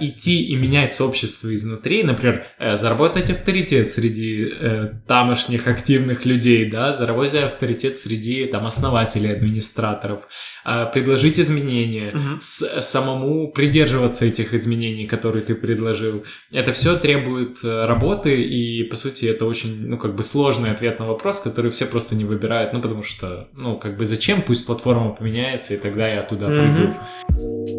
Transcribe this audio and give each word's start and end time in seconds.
идти 0.00 0.42
и 0.44 0.56
менять 0.56 0.94
сообщество 0.94 1.52
изнутри, 1.54 2.02
например, 2.02 2.46
э, 2.58 2.76
заработать 2.76 3.30
авторитет 3.30 3.90
среди 3.90 4.48
э, 4.50 4.92
тамошних 5.06 5.66
активных 5.66 6.26
людей, 6.26 6.70
да, 6.70 6.92
заработать 6.92 7.34
авторитет 7.42 7.98
среди 7.98 8.46
там 8.46 8.66
основателей, 8.66 9.32
администраторов, 9.32 10.28
э, 10.64 10.86
предложить 10.92 11.38
изменения, 11.40 12.10
Мгм. 12.12 12.38
с- 12.40 12.80
самому 12.82 13.50
придерживаться 13.52 14.24
этих 14.24 14.54
изменений, 14.54 15.06
которые 15.06 15.42
ты 15.42 15.54
предложил. 15.54 16.24
Это 16.52 16.72
все 16.72 16.96
требует 16.96 17.58
э, 17.64 17.84
работы, 17.86 18.42
и, 18.42 18.82
по 18.84 18.96
сути, 18.96 19.26
это 19.26 19.46
очень, 19.46 19.86
ну, 19.88 19.96
как 19.98 20.14
бы 20.14 20.22
сложный 20.24 20.70
ответ 20.70 20.98
на 20.98 21.06
вопрос, 21.06 21.40
который 21.40 21.70
все 21.70 21.86
просто 21.86 22.14
не 22.16 22.24
выбирают, 22.24 22.72
ну, 22.72 22.80
потому 22.80 23.02
что, 23.02 23.48
ну, 23.54 23.76
как 23.78 23.96
бы 23.96 24.06
зачем, 24.06 24.42
пусть 24.42 24.66
платформа 24.66 25.10
поменяется, 25.14 25.74
и 25.74 25.76
тогда 25.76 26.08
я 26.08 26.22
туда 26.22 26.48
Мгм. 26.48 26.56
приду. 26.58 27.77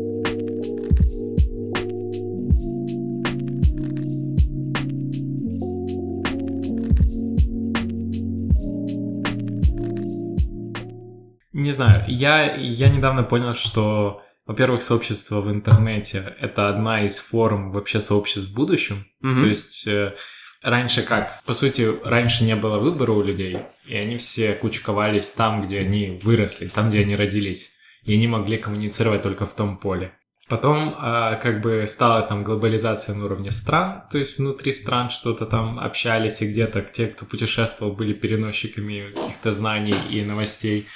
Я, 12.09 12.55
я 12.55 12.89
недавно 12.89 13.23
понял, 13.23 13.53
что, 13.53 14.21
во-первых, 14.45 14.81
сообщество 14.81 15.41
в 15.41 15.51
интернете— 15.51 16.35
это 16.41 16.69
одна 16.69 17.05
из 17.05 17.19
форм 17.19 17.71
вообще 17.71 18.01
сообществ 18.01 18.49
в 18.49 18.55
будущем. 18.55 19.05
Мгм. 19.21 19.41
То 19.41 19.47
есть 19.47 19.87
э, 19.87 20.15
раньше 20.61 21.03
как? 21.03 21.41
По 21.45 21.53
сути, 21.53 21.89
раньше 22.03 22.43
не 22.43 22.55
было 22.55 22.77
выбора 22.77 23.11
у 23.11 23.21
людей, 23.21 23.59
и 23.85 23.95
они 23.95 24.17
все 24.17 24.53
кучковались 24.53 25.29
там, 25.29 25.65
где 25.65 25.79
они 25.79 26.19
выросли, 26.23 26.67
там, 26.67 26.89
где 26.89 27.01
они 27.01 27.15
родились. 27.15 27.71
И 28.03 28.13
они 28.13 28.27
могли 28.27 28.57
коммуницировать 28.57 29.21
только 29.21 29.45
в 29.45 29.53
том 29.53 29.77
поле. 29.77 30.13
Потом 30.49 30.95
а, 30.97 31.35
как 31.35 31.61
бы 31.61 31.85
стала 31.85 32.23
там 32.23 32.43
глобализация 32.43 33.13
на 33.13 33.25
уровне 33.25 33.51
стран, 33.51 34.01
то 34.11 34.17
есть 34.17 34.39
внутри 34.39 34.71
стран 34.71 35.11
что-то 35.11 35.45
там 35.45 35.79
общались, 35.79 36.41
и 36.41 36.47
где-то 36.47 36.81
те, 36.81 37.05
кто 37.05 37.25
путешествовал, 37.25 37.93
были 37.93 38.13
переносчиками 38.13 39.11
каких-то 39.11 39.53
знаний 39.53 39.95
и 40.09 40.23
новостей. 40.23 40.87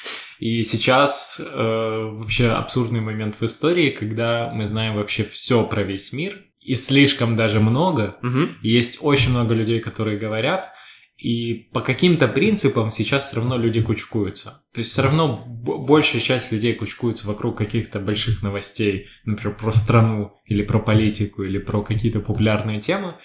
И 0.43 0.63
сейчас 0.65 1.39
э, 1.39 2.09
вообще 2.11 2.49
абсурдный 2.49 2.99
момент 2.99 3.35
в 3.39 3.45
истории, 3.45 3.91
когда 3.91 4.51
мы 4.53 4.65
знаем 4.65 4.95
вообще 4.95 5.23
все 5.23 5.63
про 5.65 5.83
весь 5.83 6.11
мир, 6.11 6.37
и 6.59 6.75
слишком 6.75 7.37
даже 7.37 7.61
много, 7.61 8.17
Мгм. 8.21 8.57
есть 8.61 8.97
очень 9.01 9.29
много 9.29 9.53
людей, 9.53 9.79
которые 9.79 10.17
говорят, 10.17 10.73
и 11.15 11.69
по 11.71 11.79
каким-то 11.79 12.27
принципам 12.27 12.89
сейчас 12.91 13.29
все 13.29 13.37
равно 13.37 13.55
люди 13.57 13.81
кучкуются. 13.81 14.65
То 14.73 14.79
есть 14.79 14.91
все 14.91 15.03
равно 15.03 15.45
большая 15.47 16.21
часть 16.21 16.51
людей 16.51 16.73
кучкуются 16.73 17.25
вокруг 17.25 17.57
каких-то 17.57 18.01
больших 18.01 18.43
новостей, 18.43 19.07
например, 19.23 19.55
про 19.57 19.71
страну, 19.71 20.33
или 20.43 20.63
про 20.63 20.79
политику, 20.79 21.43
или 21.43 21.57
про 21.57 21.81
какие-то 21.83 22.19
популярные 22.19 22.81
темы. 22.81 23.15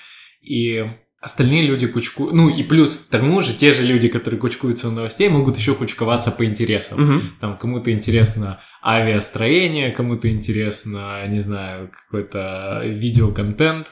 И 0.40 0.84
остальные 1.20 1.66
люди 1.66 1.86
кучкуют... 1.86 2.32
Ну 2.32 2.48
и 2.48 2.62
плюс 2.62 2.98
к 2.98 3.10
тому 3.10 3.42
же 3.42 3.54
те 3.54 3.72
же 3.72 3.82
люди, 3.82 4.08
которые 4.08 4.40
кучкуются 4.40 4.88
у 4.88 4.92
новостей, 4.92 5.28
могут 5.28 5.56
еще 5.56 5.74
кучковаться 5.74 6.30
по 6.30 6.44
интересам. 6.44 7.00
Мгм. 7.00 7.22
Там 7.40 7.58
кому-то 7.58 7.90
интересно 7.90 8.60
авиастроение, 8.84 9.90
кому-то 9.90 10.30
интересно, 10.30 11.26
не 11.26 11.40
знаю, 11.40 11.90
какой-то 11.90 12.82
видеоконтент, 12.84 13.88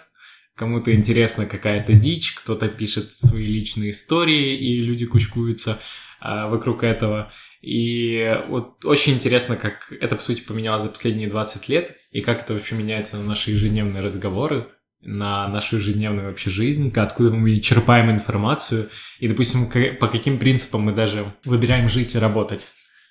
кому-то 0.54 0.94
интересна 0.94 1.46
какая-то 1.46 1.94
дичь, 1.94 2.34
кто-то 2.34 2.68
пишет 2.68 3.12
свои 3.12 3.46
личные 3.46 3.90
истории, 3.90 4.56
и 4.56 4.80
люди 4.80 5.04
кучкуются 5.04 5.80
а, 6.20 6.48
вокруг 6.48 6.84
этого. 6.84 7.32
И 7.60 8.40
вот 8.48 8.84
очень 8.84 9.14
интересно, 9.14 9.56
как 9.56 9.92
это, 10.00 10.14
по 10.14 10.22
сути, 10.22 10.42
поменялось 10.42 10.84
за 10.84 10.88
последние 10.88 11.28
20 11.28 11.68
лет, 11.68 11.96
и 12.12 12.20
как 12.20 12.42
это 12.42 12.54
вообще 12.54 12.76
меняется 12.76 13.16
на 13.16 13.24
наши 13.24 13.50
ежедневные 13.50 14.02
разговоры, 14.02 14.68
на 15.06 15.48
нашу 15.48 15.76
ежедневную 15.76 16.28
вообще 16.28 16.50
жизнь, 16.50 16.92
откуда 16.94 17.30
мы 17.30 17.60
черпаем 17.60 18.10
информацию, 18.10 18.88
и, 19.20 19.28
допустим, 19.28 19.70
по 19.98 20.08
каким 20.08 20.38
принципам 20.38 20.82
мы 20.82 20.92
даже 20.92 21.32
выбираем 21.44 21.88
жить 21.88 22.14
и 22.14 22.18
работать. 22.18 22.66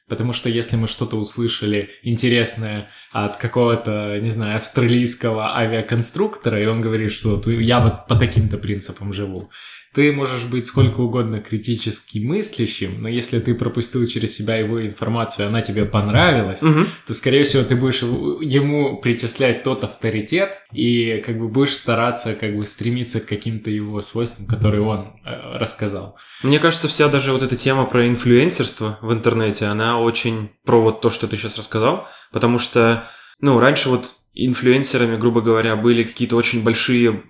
Потому 0.08 0.34
что 0.34 0.50
если 0.50 0.76
мы 0.76 0.88
что-то 0.88 1.16
услышали 1.18 1.90
интересное 2.04 2.90
от 3.12 3.38
какого-то, 3.38 4.20
не 4.22 4.30
знаю, 4.30 4.58
австралийского 4.58 5.56
авиаконструктора, 5.58 6.62
и 6.62 6.68
он 6.68 6.82
говорит, 6.82 7.12
что 7.12 7.38
«Ты- 7.38 7.62
я 7.62 7.80
вот 7.80 8.08
по 8.08 8.16
таким-то 8.16 8.58
принципам 8.58 9.12
живу, 9.14 9.50
ты 9.96 10.12
можешь 10.12 10.44
быть 10.44 10.68
сколько 10.68 11.00
угодно 11.00 11.40
критически 11.40 12.20
мыслящим, 12.20 13.00
но 13.02 13.08
если 13.08 13.40
ты 13.40 13.56
пропустил 13.56 14.06
через 14.08 14.36
себя 14.36 14.58
его 14.58 14.86
информацию, 14.86 15.48
она 15.48 15.62
тебе 15.62 15.86
понравилась, 15.86 16.62
Мгм. 16.62 16.88
то, 17.08 17.14
скорее 17.14 17.44
всего, 17.46 17.64
ты 17.64 17.76
будешь 17.78 18.02
ему 18.02 18.98
причислять 18.98 19.64
тот 19.64 19.84
авторитет 19.86 20.60
и 20.74 21.24
как 21.26 21.40
бы 21.40 21.48
будешь 21.48 21.74
стараться 21.74 22.36
как 22.36 22.56
бы 22.58 22.66
стремиться 22.66 23.22
к 23.22 23.26
каким-то 23.26 23.70
его 23.72 24.02
свойствам, 24.02 24.48
которые 24.48 24.82
он 24.82 25.14
э, 25.26 25.58
рассказал. 25.58 26.18
Мне 26.44 26.60
кажется, 26.60 26.88
вся 26.90 27.08
даже 27.08 27.32
вот 27.32 27.42
эта 27.42 27.56
тема 27.56 27.86
про 27.86 28.06
инфлюенсерство 28.08 29.00
в 29.02 29.14
интернете, 29.14 29.66
она 29.66 30.00
очень 30.00 30.50
про 30.66 30.82
вот 30.82 31.00
то, 31.02 31.10
что 31.10 31.28
ты 31.28 31.38
сейчас 31.38 31.58
рассказал, 31.58 32.08
потому 32.34 32.60
что, 32.60 33.08
ну, 33.40 33.60
раньше 33.60 33.90
вот 33.90 34.14
инфлюенсерами, 34.36 35.16
грубо 35.16 35.42
говоря, 35.42 35.76
были 35.76 36.04
какие-то 36.04 36.36
очень 36.36 36.64
большие, 36.64 37.24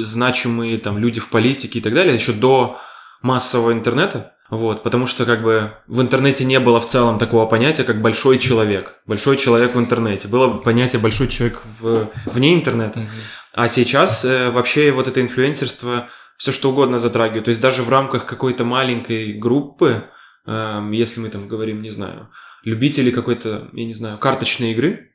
значимые 0.00 0.78
там 0.78 0.98
люди 0.98 1.20
в 1.20 1.28
политике 1.28 1.80
и 1.80 1.82
так 1.82 1.92
далее, 1.92 2.14
еще 2.14 2.32
до 2.32 2.78
массового 3.20 3.72
интернета, 3.72 4.34
вот, 4.50 4.82
потому 4.82 5.06
что 5.06 5.24
как 5.24 5.42
бы 5.42 5.72
в 5.86 6.00
интернете 6.00 6.44
не 6.44 6.60
было 6.60 6.78
в 6.78 6.86
целом 6.86 7.18
такого 7.18 7.46
понятия, 7.46 7.84
как 7.84 8.02
большой 8.02 8.38
человек. 8.38 8.96
Большой 9.06 9.36
человек 9.38 9.74
в 9.74 9.78
интернете. 9.78 10.28
Было 10.28 10.58
понятие 10.58 11.00
большой 11.00 11.28
человек 11.28 11.62
в, 11.80 12.10
вне 12.26 12.54
интернета. 12.54 13.06
А 13.54 13.68
сейчас 13.68 14.24
э, 14.24 14.50
вообще 14.50 14.92
вот 14.92 15.08
это 15.08 15.20
инфлюенсерство 15.20 16.08
все 16.36 16.52
что 16.52 16.70
угодно 16.70 16.98
затрагивает. 16.98 17.44
То 17.44 17.48
есть 17.50 17.62
даже 17.62 17.82
в 17.82 17.88
рамках 17.88 18.26
какой-то 18.26 18.64
маленькой 18.64 19.32
группы, 19.32 20.10
эм, 20.46 20.90
если 20.90 21.20
мы 21.20 21.28
там 21.28 21.48
говорим, 21.48 21.82
не 21.82 21.90
знаю, 21.90 22.30
любители 22.64 23.10
какой-то, 23.10 23.70
я 23.72 23.84
не 23.84 23.94
знаю, 23.94 24.18
карточной 24.18 24.72
игры, 24.72 24.90
э, 24.90 25.11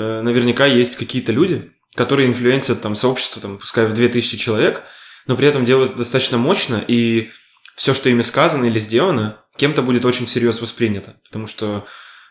наверняка 0.00 0.66
есть 0.66 0.96
какие-то 0.96 1.32
люди, 1.32 1.72
которые 1.94 2.28
инфлюенсят 2.28 2.80
там 2.80 2.94
сообщество, 2.94 3.42
там, 3.42 3.58
пускай 3.58 3.86
в 3.86 3.94
2000 3.94 4.36
человек, 4.36 4.82
но 5.26 5.36
при 5.36 5.48
этом 5.48 5.64
делают 5.64 5.90
это 5.90 5.98
достаточно 5.98 6.38
мощно, 6.38 6.82
и 6.86 7.30
все, 7.76 7.94
что 7.94 8.08
ими 8.08 8.22
сказано 8.22 8.64
или 8.66 8.78
сделано, 8.78 9.44
кем-то 9.56 9.82
будет 9.82 10.04
очень 10.04 10.26
всерьез 10.26 10.60
воспринято. 10.60 11.16
Потому 11.24 11.46
что 11.46 11.86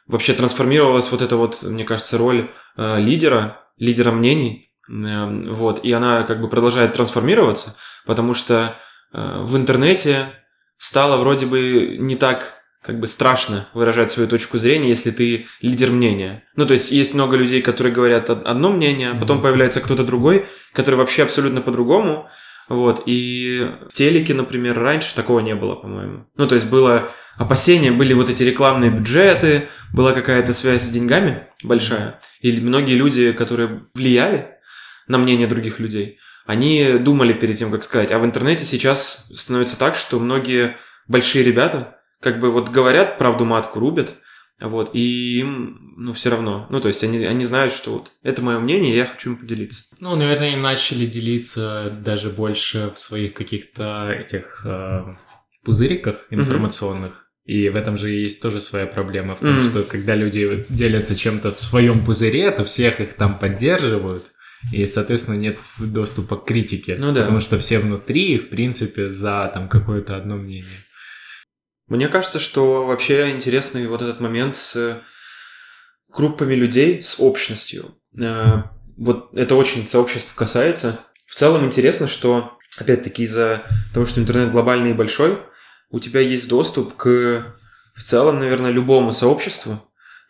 вообще 0.08 0.34
трансформировалась 0.34 1.12
вот 1.12 1.22
эта 1.22 1.36
вот, 1.36 1.64
мне 1.64 1.84
кажется, 1.84 2.18
роль 2.18 2.50
э, 2.78 3.00
лидера, 3.00 3.62
лидера 3.78 4.12
мнений, 4.12 4.68
Эм, 4.90 5.42
вот, 5.42 5.84
и 5.84 5.92
она 5.92 6.24
как 6.24 6.40
бы 6.42 6.48
продолжает 6.48 6.94
трансформироваться, 6.94 7.76
потому 8.06 8.34
что 8.34 8.78
э, 9.14 9.40
в 9.42 9.58
интернете 9.58 10.30
стало 10.78 11.18
вроде 11.18 11.46
бы 11.46 11.98
не 12.00 12.16
так 12.16 12.57
как 12.88 13.02
бы 13.02 13.08
страшно 13.08 13.68
выражать 13.74 14.12
свою 14.12 14.30
точку 14.30 14.58
зрения, 14.58 14.88
если 14.88 15.12
ты 15.12 15.48
лидер 15.62 15.92
мнения. 15.92 16.46
Ну, 16.56 16.66
то 16.66 16.72
есть 16.72 16.90
есть 16.90 17.14
много 17.14 17.36
людей, 17.36 17.62
которые 17.62 17.94
говорят 17.94 18.30
од- 18.30 18.46
одно 18.46 18.72
мнение, 18.72 19.10
а 19.12 19.16
потом 19.16 19.42
появляется 19.42 19.82
кто-то 19.82 20.06
другой, 20.06 20.46
который 20.72 20.96
вообще 20.96 21.24
абсолютно 21.24 21.60
по-другому. 21.60 22.30
Вот, 22.70 23.04
и 23.06 23.70
в 23.90 23.94
телеке, 23.94 24.34
например, 24.34 24.80
раньше 24.80 25.14
такого 25.16 25.42
не 25.42 25.54
было, 25.54 25.76
по-моему. 25.76 26.28
Ну, 26.38 26.48
то 26.48 26.56
есть 26.56 26.70
было 26.70 27.10
опасения, 27.36 27.92
были 27.92 28.14
вот 28.14 28.30
эти 28.30 28.44
рекламные 28.44 28.90
бюджеты, 28.90 29.68
была 29.94 30.14
какая-то 30.14 30.54
связь 30.54 30.84
с 30.84 30.90
деньгами 30.90 31.48
большая. 31.64 32.20
И 32.40 32.54
многие 32.62 32.94
люди, 32.94 33.34
которые 33.34 33.84
влияли 33.96 34.48
на 35.10 35.18
мнение 35.18 35.48
других 35.48 35.80
людей, 35.80 36.20
они 36.46 36.94
думали 37.00 37.34
перед 37.34 37.58
тем, 37.58 37.70
как 37.70 37.84
сказать. 37.84 38.14
А 38.14 38.20
в 38.20 38.24
интернете 38.24 38.64
сейчас 38.64 39.30
становится 39.36 39.78
так, 39.78 39.96
что 39.96 40.20
многие 40.20 40.78
большие 41.08 41.44
ребята 41.44 41.97
как 42.22 42.40
бы 42.40 42.52
вот 42.52 42.70
говорят 42.70 43.18
правду 43.18 43.46
матку, 43.46 43.80
рубят, 43.80 44.16
вот, 44.60 44.90
и 44.94 45.40
им, 45.40 45.94
ну, 45.98 46.14
все 46.14 46.32
равно. 46.32 46.66
Ну, 46.72 46.80
то 46.82 46.88
есть 46.88 47.04
они, 47.04 47.24
они 47.26 47.44
знают, 47.44 47.72
что 47.74 47.94
вот 47.94 48.12
это 48.24 48.42
мое 48.42 48.58
мнение, 48.60 48.96
я 48.96 49.06
хочу 49.06 49.32
им 49.32 49.38
поделиться. 49.38 49.84
Ну, 50.00 50.16
наверное, 50.16 50.54
им 50.54 50.62
начали 50.62 51.06
делиться 51.06 51.92
даже 52.04 52.30
больше 52.30 52.92
в 52.94 52.98
своих 52.98 53.34
каких-то 53.36 54.12
этих 54.12 54.64
э, 54.66 55.04
пузыриках 55.64 56.26
информационных. 56.32 57.32
И 57.46 57.70
в 57.70 57.76
этом 57.76 57.98
же 57.98 58.10
есть 58.10 58.42
тоже 58.42 58.60
своя 58.60 58.88
проблема 58.88 59.36
в 59.36 59.40
том, 59.40 59.58
Мгм. 59.58 59.62
что 59.70 59.84
когда 59.84 60.16
люди 60.16 60.66
делятся 60.70 61.16
чем-то 61.16 61.54
в 61.54 61.60
своем 61.60 62.04
пузыре, 62.04 62.52
то 62.52 62.64
всех 62.66 63.00
их 63.00 63.14
там 63.14 63.38
поддерживают. 63.40 64.26
И, 64.74 64.86
соответственно, 64.88 65.36
нет 65.36 65.58
доступа 65.80 66.36
к 66.36 66.46
критике. 66.46 66.98
Ну 67.00 67.14
да. 67.14 67.22
Потому 67.22 67.40
что 67.42 67.60
все 67.60 67.80
внутри, 67.80 68.40
в 68.40 68.50
принципе, 68.50 69.12
за 69.12 69.50
там 69.54 69.70
какое-то 69.70 70.18
одно 70.18 70.36
мнение. 70.36 70.66
Мне 71.88 72.08
кажется, 72.10 72.40
что 72.40 72.86
вообще 72.86 73.32
интересный 73.32 73.88
вот 73.88 74.02
этот 74.02 74.20
момент 74.20 74.56
с 74.56 75.02
группами 76.10 76.54
людей, 76.56 77.02
с 77.02 77.20
общностью. 77.20 77.96
Э, 78.20 78.64
Вот 78.98 79.30
это 79.34 79.56
очень 79.56 79.86
сообщество 79.88 80.36
касается. 80.36 81.00
В 81.28 81.36
целом 81.36 81.66
интересно, 81.66 82.08
что, 82.08 82.58
опять-таки, 82.80 83.24
из-за 83.24 83.64
того, 83.94 84.06
что 84.06 84.20
интернет 84.20 84.52
глобальный 84.52 84.92
и 84.92 84.94
большой, 84.94 85.38
у 85.90 86.00
тебя 86.00 86.20
есть 86.20 86.50
доступ 86.50 86.96
к, 86.96 87.54
в 87.94 88.04
целом, 88.04 88.40
наверное, 88.40 88.72
любому 88.72 89.14
сообществу. 89.14 89.74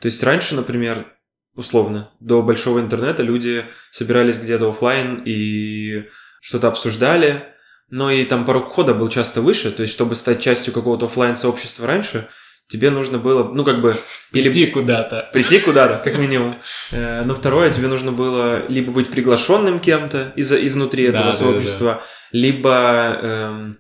То 0.02 0.08
есть 0.08 0.22
раньше, 0.24 0.54
например, 0.56 1.06
условно. 1.56 2.12
До 2.20 2.42
большого 2.44 2.80
интернета 2.80 3.24
люди 3.24 3.66
собирались 3.90 4.40
где-то 4.40 4.70
офлайн 4.70 5.24
и 5.26 6.06
что-то 6.42 6.68
обсуждали, 6.68 7.46
но 7.90 8.12
и 8.12 8.26
там 8.26 8.46
порог 8.46 8.72
входа 8.72 8.94
был 8.94 9.10
часто 9.10 9.42
выше, 9.42 9.72
то 9.72 9.82
есть 9.82 9.94
чтобы 9.94 10.16
стать 10.16 10.42
частью 10.42 10.74
какого-то 10.74 11.06
офлайн 11.06 11.36
сообщества 11.36 11.88
раньше, 11.88 12.28
тебе 12.68 12.90
нужно 12.90 13.18
было, 13.18 13.44
ну, 13.44 13.64
как 13.64 13.82
бы... 13.82 13.96
Прийти 14.32 14.64
или... 14.64 14.72
куда-то. 14.72 15.30
Прийти 15.32 15.60
куда-то, 15.60 16.02
как 16.04 16.18
минимум. 16.18 16.58
Э, 16.92 17.24
но 17.24 17.34
второе, 17.34 17.72
тебе 17.72 17.88
нужно 17.88 18.12
было 18.12 18.68
либо 18.68 18.92
быть 18.92 19.10
приглашенным 19.10 19.80
кем-то 19.80 20.34
из 20.36 20.52
изнутри 20.52 21.06
этого 21.06 21.28
да, 21.28 21.34
сообщества, 21.34 21.88
да, 21.88 21.94
да. 21.94 22.02
либо, 22.32 23.20
эм, 23.22 23.78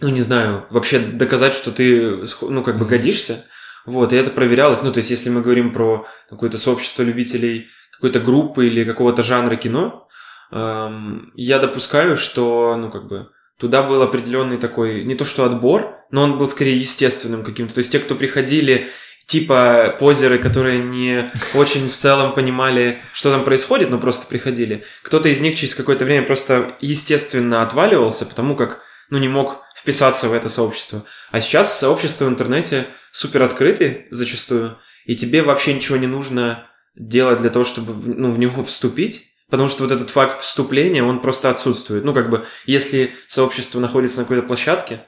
ну, 0.00 0.08
не 0.08 0.22
знаю, 0.22 0.66
вообще 0.70 1.00
доказать, 1.00 1.54
что 1.54 1.72
ты, 1.72 2.24
ну, 2.42 2.62
как 2.62 2.78
бы 2.78 2.86
годишься. 2.86 3.44
Вот, 3.86 4.12
и 4.12 4.16
это 4.16 4.30
проверялось. 4.30 4.82
Ну, 4.82 4.92
то 4.92 4.98
есть, 4.98 5.10
если 5.10 5.30
мы 5.30 5.40
говорим 5.40 5.72
про 5.72 6.06
какое-то 6.30 6.58
сообщество 6.58 7.02
любителей 7.02 7.68
какой-то 7.92 8.20
группы 8.20 8.68
или 8.68 8.84
какого-то 8.84 9.24
жанра 9.24 9.56
кино, 9.56 10.06
эм, 10.52 11.32
я 11.34 11.58
допускаю, 11.58 12.16
что, 12.16 12.76
ну, 12.76 12.90
как 12.92 13.08
бы, 13.08 13.30
туда 13.58 13.82
был 13.82 14.02
определенный 14.02 14.56
такой, 14.56 15.04
не 15.04 15.14
то 15.14 15.24
что 15.24 15.44
отбор, 15.44 15.96
но 16.10 16.22
он 16.22 16.38
был 16.38 16.48
скорее 16.48 16.76
естественным 16.76 17.44
каким-то. 17.44 17.74
То 17.74 17.78
есть 17.78 17.92
те, 17.92 17.98
кто 17.98 18.14
приходили, 18.14 18.88
типа 19.26 19.96
позеры, 19.98 20.38
которые 20.38 20.78
не 20.78 21.30
очень 21.54 21.90
в 21.90 21.94
целом 21.94 22.32
понимали, 22.32 23.00
что 23.12 23.30
там 23.30 23.44
происходит, 23.44 23.90
но 23.90 23.98
просто 23.98 24.26
приходили. 24.26 24.84
Кто-то 25.02 25.28
из 25.28 25.40
них 25.40 25.56
через 25.56 25.74
какое-то 25.74 26.04
время 26.04 26.26
просто 26.26 26.76
естественно 26.80 27.62
отваливался, 27.62 28.24
потому 28.24 28.56
как 28.56 28.82
ну, 29.10 29.18
не 29.18 29.28
мог 29.28 29.62
вписаться 29.76 30.28
в 30.28 30.32
это 30.32 30.48
сообщество. 30.48 31.04
А 31.30 31.40
сейчас 31.40 31.78
сообщества 31.78 32.24
в 32.24 32.28
интернете 32.28 32.86
супер 33.12 33.42
открыты 33.42 34.06
зачастую, 34.10 34.78
и 35.04 35.14
тебе 35.14 35.42
вообще 35.42 35.74
ничего 35.74 35.98
не 35.98 36.06
нужно 36.06 36.66
делать 36.96 37.40
для 37.40 37.50
того, 37.50 37.64
чтобы 37.64 37.94
ну, 37.94 38.32
в 38.32 38.38
него 38.38 38.62
вступить. 38.64 39.26
Потому 39.50 39.68
что 39.70 39.84
вот 39.84 39.92
этот 39.92 40.10
факт 40.10 40.40
вступления, 40.40 41.02
он 41.02 41.20
просто 41.20 41.50
отсутствует. 41.50 42.04
Ну, 42.04 42.12
как 42.12 42.28
бы, 42.28 42.44
если 42.66 43.12
сообщество 43.26 43.80
находится 43.80 44.18
на 44.18 44.24
какой-то 44.24 44.46
площадке, 44.46 45.00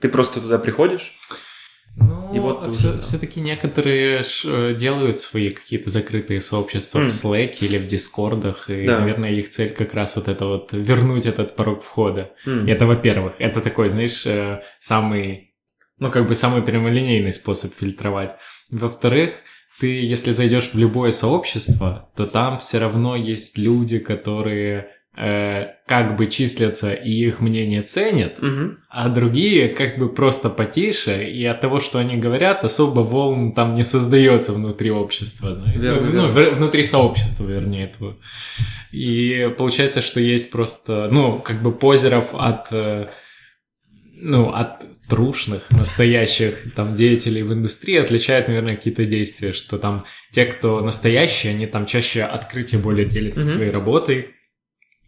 ты 0.00 0.08
просто 0.08 0.40
туда 0.40 0.58
приходишь. 0.58 1.16
Ну, 1.96 2.34
и 2.34 2.38
вот 2.38 2.74
все, 2.74 2.98
все-таки 2.98 3.40
некоторые 3.40 4.22
э, 4.44 4.74
делают 4.74 5.20
свои 5.20 5.50
какие-то 5.50 5.90
закрытые 5.90 6.40
сообщества 6.40 7.00
mm. 7.00 7.04
в 7.04 7.08
Slack 7.08 7.56
или 7.60 7.76
в 7.76 7.86
Дискордах, 7.86 8.70
и, 8.70 8.86
да. 8.86 9.00
наверное, 9.00 9.30
их 9.30 9.50
цель 9.50 9.70
как 9.70 9.92
раз 9.92 10.16
вот 10.16 10.28
это 10.28 10.46
вот 10.46 10.72
вернуть 10.72 11.26
этот 11.26 11.54
порог 11.54 11.82
входа. 11.82 12.32
Mm. 12.46 12.70
это, 12.70 12.86
во-первых, 12.86 13.34
это 13.38 13.60
такой, 13.60 13.90
знаешь, 13.90 14.24
э, 14.26 14.62
самый, 14.78 15.54
ну, 15.98 16.10
как 16.10 16.26
бы 16.26 16.34
самый 16.34 16.62
прямолинейный 16.62 17.32
способ 17.32 17.74
фильтровать. 17.74 18.36
Во-вторых, 18.70 19.34
ты, 19.80 20.02
если 20.02 20.32
зайдешь 20.32 20.70
в 20.72 20.78
любое 20.78 21.10
сообщество, 21.10 22.10
то 22.16 22.26
там 22.26 22.58
все 22.58 22.78
равно 22.78 23.16
есть 23.16 23.58
люди, 23.58 23.98
которые 23.98 24.88
э, 25.16 25.66
как 25.86 26.16
бы 26.16 26.26
числятся 26.26 26.92
и 26.92 27.10
их 27.10 27.40
мнение 27.40 27.82
ценят, 27.82 28.38
угу. 28.38 28.76
а 28.88 29.08
другие 29.08 29.68
как 29.68 29.98
бы 29.98 30.08
просто 30.08 30.50
потише, 30.50 31.24
и 31.24 31.44
от 31.44 31.60
того, 31.60 31.80
что 31.80 31.98
они 31.98 32.16
говорят, 32.16 32.64
особо 32.64 33.00
волн 33.00 33.52
там 33.52 33.74
не 33.74 33.82
создается 33.82 34.52
внутри 34.52 34.90
общества, 34.90 35.52
знаешь? 35.52 35.76
Верно, 35.76 36.00
ну, 36.00 36.32
верно. 36.32 36.50
ну, 36.50 36.56
внутри 36.56 36.82
сообщества, 36.84 37.46
вернее, 37.46 37.84
этого. 37.84 38.16
И 38.92 39.52
получается, 39.58 40.02
что 40.02 40.20
есть 40.20 40.50
просто, 40.50 41.08
ну, 41.10 41.38
как 41.38 41.62
бы 41.62 41.72
позеров 41.72 42.34
от 42.34 42.68
э, 42.72 43.08
ну, 44.22 44.50
от 44.50 44.84
трушных, 45.08 45.70
настоящих 45.70 46.72
там 46.74 46.94
деятелей 46.94 47.42
в 47.42 47.52
индустрии 47.52 47.96
отличает, 47.96 48.48
наверное, 48.48 48.76
какие-то 48.76 49.04
действия, 49.04 49.52
что 49.52 49.78
там 49.78 50.04
те, 50.30 50.44
кто 50.44 50.80
настоящие, 50.80 51.54
они 51.54 51.66
там 51.66 51.86
чаще 51.86 52.22
открытие 52.22 52.80
более 52.80 53.06
делятся 53.06 53.42
mm-hmm. 53.42 53.56
своей 53.56 53.70
работой, 53.70 54.30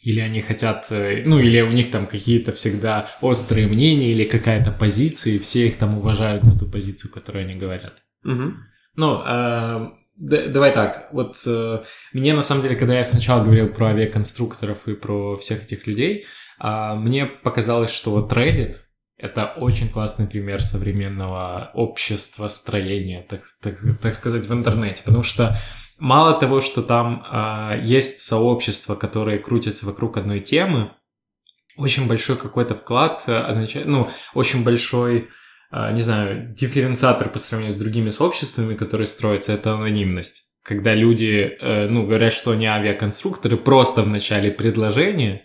или 0.00 0.20
они 0.20 0.42
хотят, 0.42 0.86
э, 0.90 1.22
ну, 1.24 1.38
или 1.38 1.60
у 1.62 1.70
них 1.70 1.90
там 1.90 2.06
какие-то 2.06 2.52
всегда 2.52 3.08
острые 3.20 3.66
мнения, 3.66 4.12
или 4.12 4.24
какая-то 4.24 4.70
позиция, 4.72 5.34
и 5.34 5.38
все 5.38 5.68
их 5.68 5.78
там 5.78 5.96
уважают 5.96 6.44
за 6.44 6.58
ту 6.58 6.66
позицию, 6.66 7.10
которую 7.10 7.46
они 7.46 7.54
говорят. 7.54 8.02
Угу. 8.24 8.52
Ну, 8.96 9.22
э, 9.26 9.88
да, 10.16 10.46
давай 10.48 10.72
так, 10.72 11.08
вот 11.12 11.36
э, 11.46 11.82
мне 12.12 12.34
на 12.34 12.42
самом 12.42 12.62
деле, 12.62 12.76
когда 12.76 12.98
я 12.98 13.04
сначала 13.04 13.42
говорил 13.42 13.68
про 13.68 13.88
авиаконструкторов 13.88 14.86
и 14.86 14.94
про 14.94 15.36
всех 15.38 15.64
этих 15.64 15.86
людей, 15.86 16.26
э, 16.62 16.94
мне 16.94 17.26
показалось, 17.26 17.90
что 17.90 18.10
вот 18.10 18.32
Reddit— 18.32 18.76
это 19.24 19.46
очень 19.56 19.88
классный 19.88 20.26
пример 20.26 20.62
современного 20.62 21.70
общества 21.72 22.48
строения, 22.48 23.24
так, 23.26 23.40
так, 23.62 23.74
так 24.02 24.12
сказать, 24.12 24.44
в 24.46 24.52
интернете, 24.52 25.02
потому 25.02 25.24
что 25.24 25.56
мало 25.98 26.38
того, 26.38 26.60
что 26.60 26.82
там 26.82 27.24
э, 27.24 27.80
есть 27.84 28.18
сообщества, 28.18 28.96
которые 28.96 29.38
крутятся 29.38 29.86
вокруг 29.86 30.18
одной 30.18 30.40
темы, 30.40 30.90
очень 31.78 32.06
большой 32.06 32.36
какой-то 32.36 32.74
вклад 32.74 33.24
э, 33.26 33.34
означает, 33.34 33.86
ну, 33.86 34.10
очень 34.34 34.62
большой, 34.62 35.30
э, 35.72 35.92
не 35.92 36.02
знаю, 36.02 36.54
дифференциатор 36.54 37.30
по 37.30 37.38
сравнению 37.38 37.74
с 37.74 37.80
другими 37.80 38.10
сообществами, 38.10 38.74
которые 38.74 39.06
строятся, 39.06 39.54
это 39.54 39.72
анонимность. 39.72 40.42
Когда 40.62 40.94
люди, 40.94 41.56
э, 41.58 41.88
ну, 41.88 42.06
говорят, 42.06 42.34
что 42.34 42.50
они 42.50 42.66
авиаконструкторы, 42.66 43.56
просто 43.56 44.02
в 44.02 44.08
начале 44.08 44.50
предложения, 44.50 45.44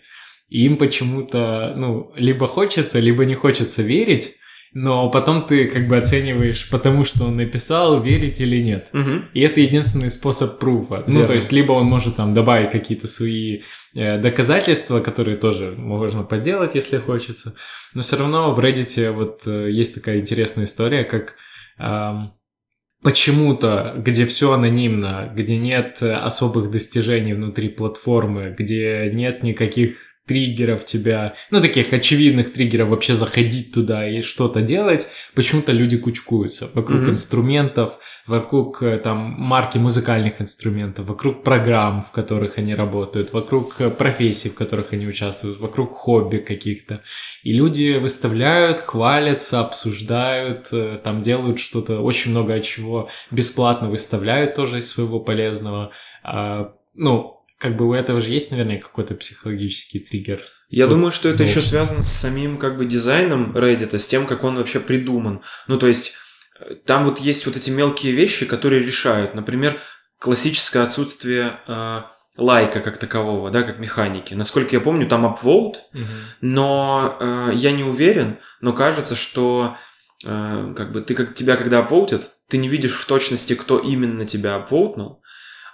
и 0.50 0.66
им 0.66 0.76
почему-то, 0.76 1.74
ну, 1.76 2.12
либо 2.16 2.46
хочется, 2.46 2.98
либо 2.98 3.24
не 3.24 3.34
хочется 3.34 3.82
верить, 3.82 4.34
но 4.72 5.10
потом 5.10 5.46
ты 5.46 5.66
как 5.66 5.88
бы 5.88 5.96
оцениваешь, 5.96 6.68
потому 6.70 7.04
что 7.04 7.24
он 7.24 7.36
написал, 7.36 8.00
верить 8.02 8.40
или 8.40 8.60
нет. 8.62 8.90
Угу. 8.92 9.24
И 9.34 9.40
это 9.40 9.60
единственный 9.60 10.10
способ 10.10 10.58
пруфа. 10.58 11.04
Ну, 11.06 11.26
то 11.26 11.34
есть, 11.34 11.50
либо 11.50 11.72
он 11.72 11.86
может 11.86 12.16
там 12.16 12.34
добавить 12.34 12.70
какие-то 12.70 13.08
свои 13.08 13.62
э, 13.94 14.18
доказательства, 14.18 15.00
которые 15.00 15.36
тоже 15.38 15.74
можно 15.76 16.22
подделать, 16.22 16.76
если 16.76 16.98
хочется. 16.98 17.54
Но 17.94 18.02
все 18.02 18.16
равно 18.16 18.52
в 18.52 18.60
Reddit 18.60 19.10
вот 19.10 19.42
э, 19.46 19.70
есть 19.72 19.96
такая 19.96 20.20
интересная 20.20 20.66
история, 20.66 21.02
как 21.02 21.34
э, 21.78 22.12
почему-то, 23.02 23.94
где 23.98 24.24
все 24.24 24.52
анонимно, 24.52 25.32
где 25.34 25.58
нет 25.58 26.00
особых 26.00 26.70
достижений 26.70 27.34
внутри 27.34 27.70
платформы, 27.70 28.54
где 28.56 29.10
нет 29.12 29.42
никаких 29.42 30.09
триггеров 30.30 30.86
тебя, 30.86 31.34
ну, 31.50 31.60
таких 31.60 31.92
очевидных 31.92 32.52
триггеров 32.52 32.90
вообще 32.90 33.16
заходить 33.16 33.72
туда 33.72 34.08
и 34.08 34.22
что-то 34.22 34.60
делать, 34.60 35.08
почему-то 35.34 35.72
люди 35.72 35.96
кучкуются 35.96 36.70
вокруг 36.72 37.00
mm-hmm. 37.00 37.10
инструментов, 37.10 37.98
вокруг 38.28 38.80
э, 38.84 38.98
там 38.98 39.34
марки 39.36 39.78
музыкальных 39.78 40.40
инструментов, 40.40 41.06
вокруг 41.06 41.42
программ, 41.42 42.04
в 42.04 42.12
которых 42.12 42.58
они 42.58 42.76
работают, 42.76 43.32
вокруг 43.32 43.80
э, 43.80 43.90
профессий, 43.90 44.50
в 44.50 44.54
которых 44.54 44.92
они 44.92 45.08
участвуют, 45.08 45.58
вокруг 45.58 45.94
хобби 45.94 46.36
каких-то. 46.36 47.00
И 47.42 47.52
люди 47.52 47.98
выставляют, 47.98 48.78
хвалятся, 48.78 49.58
обсуждают, 49.58 50.68
э, 50.70 51.00
там 51.02 51.22
делают 51.22 51.58
что-то, 51.58 52.02
очень 52.02 52.30
много 52.30 52.60
чего 52.60 53.08
бесплатно 53.32 53.90
выставляют 53.90 54.54
тоже 54.54 54.78
из 54.78 54.88
своего 54.88 55.18
полезного. 55.18 55.90
А, 56.22 56.72
ну, 56.94 57.39
как 57.60 57.76
бы 57.76 57.86
у 57.86 57.92
этого 57.92 58.22
же 58.22 58.30
есть, 58.30 58.50
наверное, 58.50 58.78
какой-то 58.78 59.14
психологический 59.14 60.00
триггер. 60.00 60.40
Я 60.70 60.86
вот 60.86 60.94
думаю, 60.94 61.12
что 61.12 61.28
это 61.28 61.42
еще 61.42 61.60
связано 61.60 62.02
с 62.02 62.10
самим 62.10 62.56
как 62.56 62.78
бы 62.78 62.86
дизайном 62.86 63.54
Reddit, 63.56 63.96
с 63.98 64.06
тем, 64.06 64.26
как 64.26 64.44
он 64.44 64.56
вообще 64.56 64.80
придуман. 64.80 65.42
Ну, 65.66 65.78
то 65.78 65.86
есть, 65.86 66.14
э, 66.58 66.76
там 66.86 67.04
вот 67.04 67.18
есть 67.18 67.44
вот 67.44 67.56
эти 67.56 67.68
мелкие 67.68 68.12
вещи, 68.12 68.46
которые 68.46 68.82
решают. 68.82 69.34
Например, 69.34 69.78
классическое 70.18 70.82
отсутствие 70.82 71.60
э, 71.68 72.00
лайка 72.38 72.80
как 72.80 72.96
такового, 72.96 73.50
да, 73.50 73.62
как 73.62 73.78
механики. 73.78 74.32
Насколько 74.32 74.76
я 74.76 74.80
помню, 74.80 75.06
там 75.06 75.26
upvote, 75.26 75.74
угу. 75.92 76.04
но 76.40 77.18
э, 77.20 77.50
я 77.56 77.72
не 77.72 77.84
уверен, 77.84 78.38
но 78.62 78.72
кажется, 78.72 79.16
что 79.16 79.76
э, 80.24 80.74
как 80.74 80.92
бы 80.92 81.02
ты 81.02 81.14
как 81.14 81.34
тебя 81.34 81.56
когда 81.56 81.80
апвоутят, 81.80 82.30
ты 82.48 82.56
не 82.56 82.68
видишь 82.68 82.94
в 82.94 83.04
точности, 83.04 83.54
кто 83.54 83.78
именно 83.78 84.24
тебя 84.24 84.54
апвоутнул, 84.54 85.19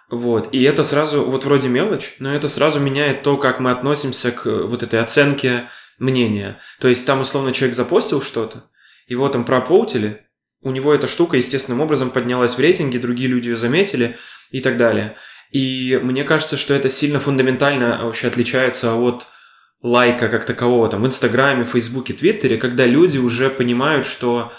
вот, 0.08 0.48
и 0.52 0.62
это 0.62 0.84
сразу, 0.84 1.24
вот 1.24 1.44
вроде 1.44 1.68
мелочь, 1.68 2.14
но 2.20 2.34
это 2.34 2.48
сразу 2.48 2.78
меняет 2.78 3.22
то, 3.22 3.36
как 3.36 3.58
мы 3.58 3.72
относимся 3.72 4.30
к 4.30 4.46
э, 4.46 4.62
вот 4.62 4.82
этой 4.82 5.00
оценке 5.00 5.68
мнения. 5.98 6.60
То 6.80 6.88
есть 6.88 7.04
там, 7.06 7.20
условно, 7.22 7.52
человек 7.52 7.74
запостил 7.74 8.22
что-то, 8.22 8.64
его 9.08 9.28
там 9.28 9.44
пропоутили, 9.44 10.22
у 10.62 10.70
него 10.70 10.94
эта 10.94 11.08
штука 11.08 11.36
естественным 11.36 11.80
образом 11.80 12.10
поднялась 12.10 12.54
в 12.54 12.60
рейтинге, 12.60 12.98
другие 12.98 13.28
люди 13.28 13.48
ее 13.48 13.56
заметили 13.56 14.16
и 14.50 14.60
так 14.60 14.76
далее. 14.76 15.16
И 15.50 15.98
мне 16.02 16.24
кажется, 16.24 16.56
что 16.56 16.74
это 16.74 16.88
сильно 16.88 17.20
фундаментально 17.20 18.04
вообще 18.04 18.28
отличается 18.28 18.94
от 18.94 19.26
лайка 19.82 20.28
как 20.28 20.44
такового 20.44 20.88
там 20.88 21.02
в 21.02 21.06
Инстаграме, 21.06 21.64
Фейсбуке, 21.64 22.14
Твиттере, 22.14 22.58
когда 22.58 22.86
люди 22.86 23.18
уже 23.18 23.50
понимают, 23.50 24.06
что, 24.06 24.52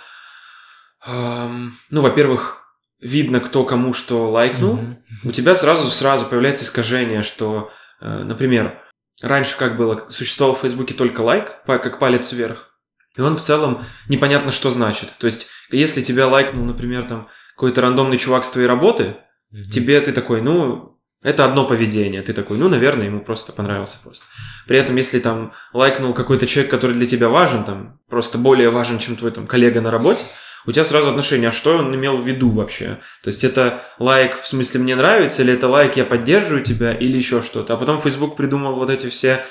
эм, 1.05 1.73
ну, 1.89 2.01
во-первых, 2.01 2.66
видно, 2.99 3.39
кто 3.39 3.63
кому 3.63 3.93
что 3.93 4.29
лайкнул, 4.31 4.77
mm-hmm. 4.77 5.29
у 5.29 5.31
тебя 5.31 5.55
сразу 5.55 5.89
сразу 5.89 6.25
появляется 6.25 6.65
искажение, 6.65 7.21
что, 7.21 7.71
э, 8.01 8.23
например, 8.23 8.81
раньше 9.21 9.57
как 9.57 9.77
было, 9.77 10.05
существовал 10.09 10.55
в 10.55 10.61
Фейсбуке 10.61 10.93
только 10.93 11.21
лайк, 11.21 11.63
как 11.65 11.99
палец 11.99 12.31
вверх, 12.33 12.79
и 13.15 13.21
он 13.21 13.35
в 13.35 13.41
целом 13.41 13.83
непонятно, 14.09 14.51
что 14.51 14.69
значит. 14.69 15.13
То 15.17 15.25
есть, 15.25 15.47
если 15.71 16.01
тебя 16.01 16.27
лайкнул, 16.27 16.65
например, 16.65 17.03
там 17.03 17.27
какой-то 17.55 17.81
рандомный 17.81 18.17
чувак 18.17 18.45
с 18.45 18.51
твоей 18.51 18.67
работы, 18.67 19.17
Mm-hmm. 19.53 19.63
Тебе 19.71 20.01
ты 20.01 20.11
такой, 20.11 20.41
ну, 20.41 20.99
это 21.23 21.45
одно 21.45 21.65
поведение. 21.65 22.21
Ты 22.21 22.33
такой, 22.33 22.57
ну, 22.57 22.67
наверное, 22.67 23.05
ему 23.05 23.21
просто 23.21 23.53
понравился 23.53 23.97
просто. 24.03 24.25
При 24.67 24.77
этом, 24.77 24.95
если 24.97 25.19
там 25.19 25.53
лайкнул 25.73 26.13
какой-то 26.13 26.47
человек, 26.47 26.69
который 26.69 26.93
для 26.93 27.07
тебя 27.07 27.29
важен, 27.29 27.63
там, 27.63 27.99
просто 28.09 28.37
более 28.37 28.69
важен, 28.69 28.99
чем 28.99 29.15
твой 29.15 29.31
там 29.31 29.47
коллега 29.47 29.81
на 29.81 29.89
работе, 29.89 30.25
у 30.67 30.71
тебя 30.71 30.83
сразу 30.83 31.09
отношение, 31.09 31.49
а 31.49 31.53
что 31.53 31.77
он 31.77 31.95
имел 31.95 32.17
в 32.17 32.27
виду 32.27 32.51
вообще? 32.51 32.99
То 33.23 33.29
есть 33.29 33.43
это 33.43 33.81
лайк 33.99 34.39
в 34.39 34.47
смысле 34.47 34.81
мне 34.81 34.95
нравится, 34.95 35.41
или 35.41 35.53
это 35.53 35.67
лайк 35.67 35.95
я 35.97 36.05
поддерживаю 36.05 36.63
тебя, 36.63 36.93
или 36.93 37.15
еще 37.15 37.41
что-то. 37.41 37.73
А 37.73 37.77
потом 37.77 38.01
Facebook 38.01 38.35
придумал 38.35 38.75
вот 38.75 38.89
эти 38.89 39.07
все 39.07 39.45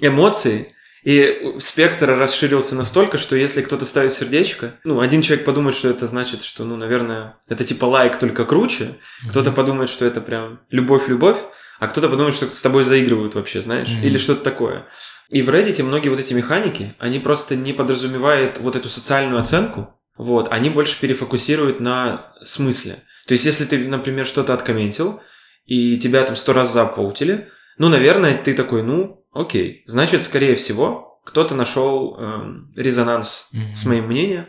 эмоции, 0.00 0.68
и 1.04 1.54
спектр 1.60 2.18
расширился 2.18 2.74
настолько, 2.74 3.16
что 3.16 3.36
если 3.36 3.62
кто-то 3.62 3.86
ставит 3.86 4.12
сердечко, 4.12 4.74
ну, 4.82 4.98
один 4.98 5.22
человек 5.22 5.44
подумает, 5.44 5.76
что 5.76 5.88
это 5.88 6.08
значит, 6.08 6.42
что, 6.42 6.64
ну, 6.64 6.76
наверное, 6.76 7.36
это 7.48 7.64
типа 7.64 7.84
лайк 7.84 8.18
только 8.18 8.44
круче, 8.44 8.88
кто-то 9.30 9.52
подумает, 9.52 9.88
что 9.88 10.04
это 10.04 10.20
прям 10.20 10.58
любовь-любовь, 10.72 11.38
а 11.78 11.86
кто-то 11.86 12.08
подумает, 12.08 12.34
что 12.34 12.50
с 12.50 12.60
тобой 12.60 12.82
заигрывают 12.82 13.36
вообще, 13.36 13.62
знаешь, 13.62 13.88
mm-hmm. 13.88 14.04
или 14.04 14.18
что-то 14.18 14.42
такое. 14.42 14.86
И 15.30 15.42
в 15.42 15.50
Reddit 15.50 15.80
многие 15.84 16.08
вот 16.08 16.18
эти 16.18 16.34
механики, 16.34 16.94
они 16.98 17.20
просто 17.20 17.54
не 17.54 17.72
подразумевают 17.72 18.58
вот 18.58 18.74
эту 18.74 18.88
социальную 18.88 19.40
оценку, 19.40 19.95
вот, 20.16 20.48
они 20.50 20.70
больше 20.70 21.00
перефокусируют 21.00 21.80
на 21.80 22.32
смысле. 22.42 23.02
То 23.26 23.32
есть, 23.32 23.44
если 23.44 23.64
ты, 23.64 23.86
например, 23.88 24.24
что-то 24.26 24.54
откомментил, 24.54 25.20
и 25.64 25.98
тебя 25.98 26.22
там 26.22 26.36
сто 26.36 26.52
раз 26.52 26.72
запаутили, 26.72 27.48
ну, 27.78 27.88
наверное, 27.88 28.36
ты 28.36 28.54
такой, 28.54 28.82
ну, 28.82 29.26
окей. 29.32 29.82
Значит, 29.86 30.22
скорее 30.22 30.54
всего, 30.54 31.20
кто-то 31.24 31.54
нашел 31.54 32.16
э, 32.18 32.80
резонанс 32.80 33.50
mm-hmm. 33.52 33.74
с 33.74 33.84
моим 33.84 34.06
мнением, 34.06 34.46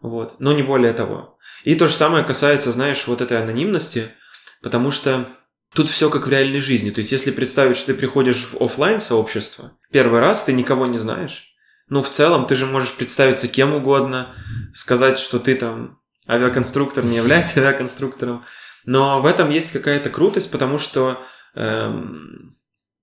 вот, 0.00 0.40
но 0.40 0.52
не 0.52 0.62
более 0.62 0.92
того. 0.92 1.38
И 1.64 1.74
то 1.74 1.86
же 1.86 1.94
самое 1.94 2.24
касается, 2.24 2.72
знаешь, 2.72 3.06
вот 3.06 3.20
этой 3.20 3.40
анонимности, 3.40 4.08
потому 4.62 4.90
что 4.90 5.28
тут 5.74 5.88
все 5.88 6.08
как 6.08 6.26
в 6.26 6.30
реальной 6.30 6.60
жизни. 6.60 6.90
То 6.90 7.00
есть, 7.00 7.12
если 7.12 7.30
представить, 7.30 7.76
что 7.76 7.88
ты 7.88 7.94
приходишь 7.94 8.48
в 8.52 8.62
офлайн 8.62 9.00
сообщество, 9.00 9.72
первый 9.92 10.20
раз 10.20 10.44
ты 10.44 10.52
никого 10.52 10.86
не 10.86 10.98
знаешь, 10.98 11.54
ну, 11.90 12.02
в 12.02 12.10
целом, 12.10 12.46
ты 12.46 12.56
же 12.56 12.66
можешь 12.66 12.92
представиться 12.92 13.48
кем 13.48 13.74
угодно, 13.74 14.34
сказать, 14.74 15.18
что 15.18 15.38
ты 15.38 15.54
там 15.54 15.98
авиаконструктор, 16.28 17.04
не 17.04 17.16
являешься 17.16 17.60
авиаконструктором. 17.66 18.44
Но 18.84 19.20
в 19.20 19.26
этом 19.26 19.50
есть 19.50 19.72
какая-то 19.72 20.10
крутость, 20.10 20.50
потому 20.50 20.78
что 20.78 21.22
эм, 21.54 22.54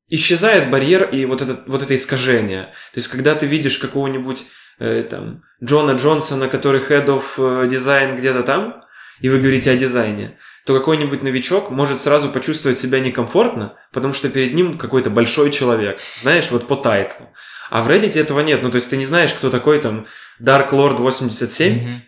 исчезает 0.08 0.72
барьер 0.72 1.10
и 1.10 1.26
вот 1.26 1.42
это, 1.42 1.64
вот 1.68 1.82
это 1.84 1.96
искажение. 1.96 2.66
То 2.94 3.00
есть, 3.00 3.08
когда 3.08 3.36
ты 3.36 3.46
видишь 3.46 3.78
какого-нибудь 3.78 4.46
э, 4.80 5.04
там 5.04 5.44
Джона 5.64 5.92
Джонсона, 5.92 6.48
который 6.48 6.82
head 6.82 7.08
of 7.08 7.24
э, 7.38 7.68
design 7.68 8.18
где-то 8.18 8.44
там, 8.44 8.84
и 9.20 9.30
вы 9.30 9.40
говорите 9.40 9.72
о 9.72 9.78
дизайне, 9.78 10.38
то 10.66 10.78
какой-нибудь 10.78 11.24
новичок 11.24 11.70
может 11.70 12.00
сразу 12.02 12.30
почувствовать 12.30 12.78
себя 12.78 13.00
некомфортно, 13.00 13.78
потому 13.92 14.14
что 14.14 14.30
перед 14.30 14.54
ним 14.54 14.78
какой-то 14.78 15.10
большой 15.10 15.52
человек, 15.52 16.00
знаешь, 16.22 16.50
вот 16.52 16.68
по 16.68 16.76
тайтлу. 16.76 17.32
А 17.70 17.82
в 17.82 17.90
Reddit 17.90 18.20
этого 18.20 18.40
нет. 18.42 18.62
Ну, 18.64 18.72
то 18.72 18.76
есть 18.76 18.90
ты 18.90 18.98
не 18.98 19.06
знаешь, 19.06 19.34
кто 19.34 19.50
такой 19.50 19.80
там 19.80 20.06
Dark 20.42 20.72
Lord 20.72 20.98
87, 20.98 21.74
mm-hmm. 21.74 22.00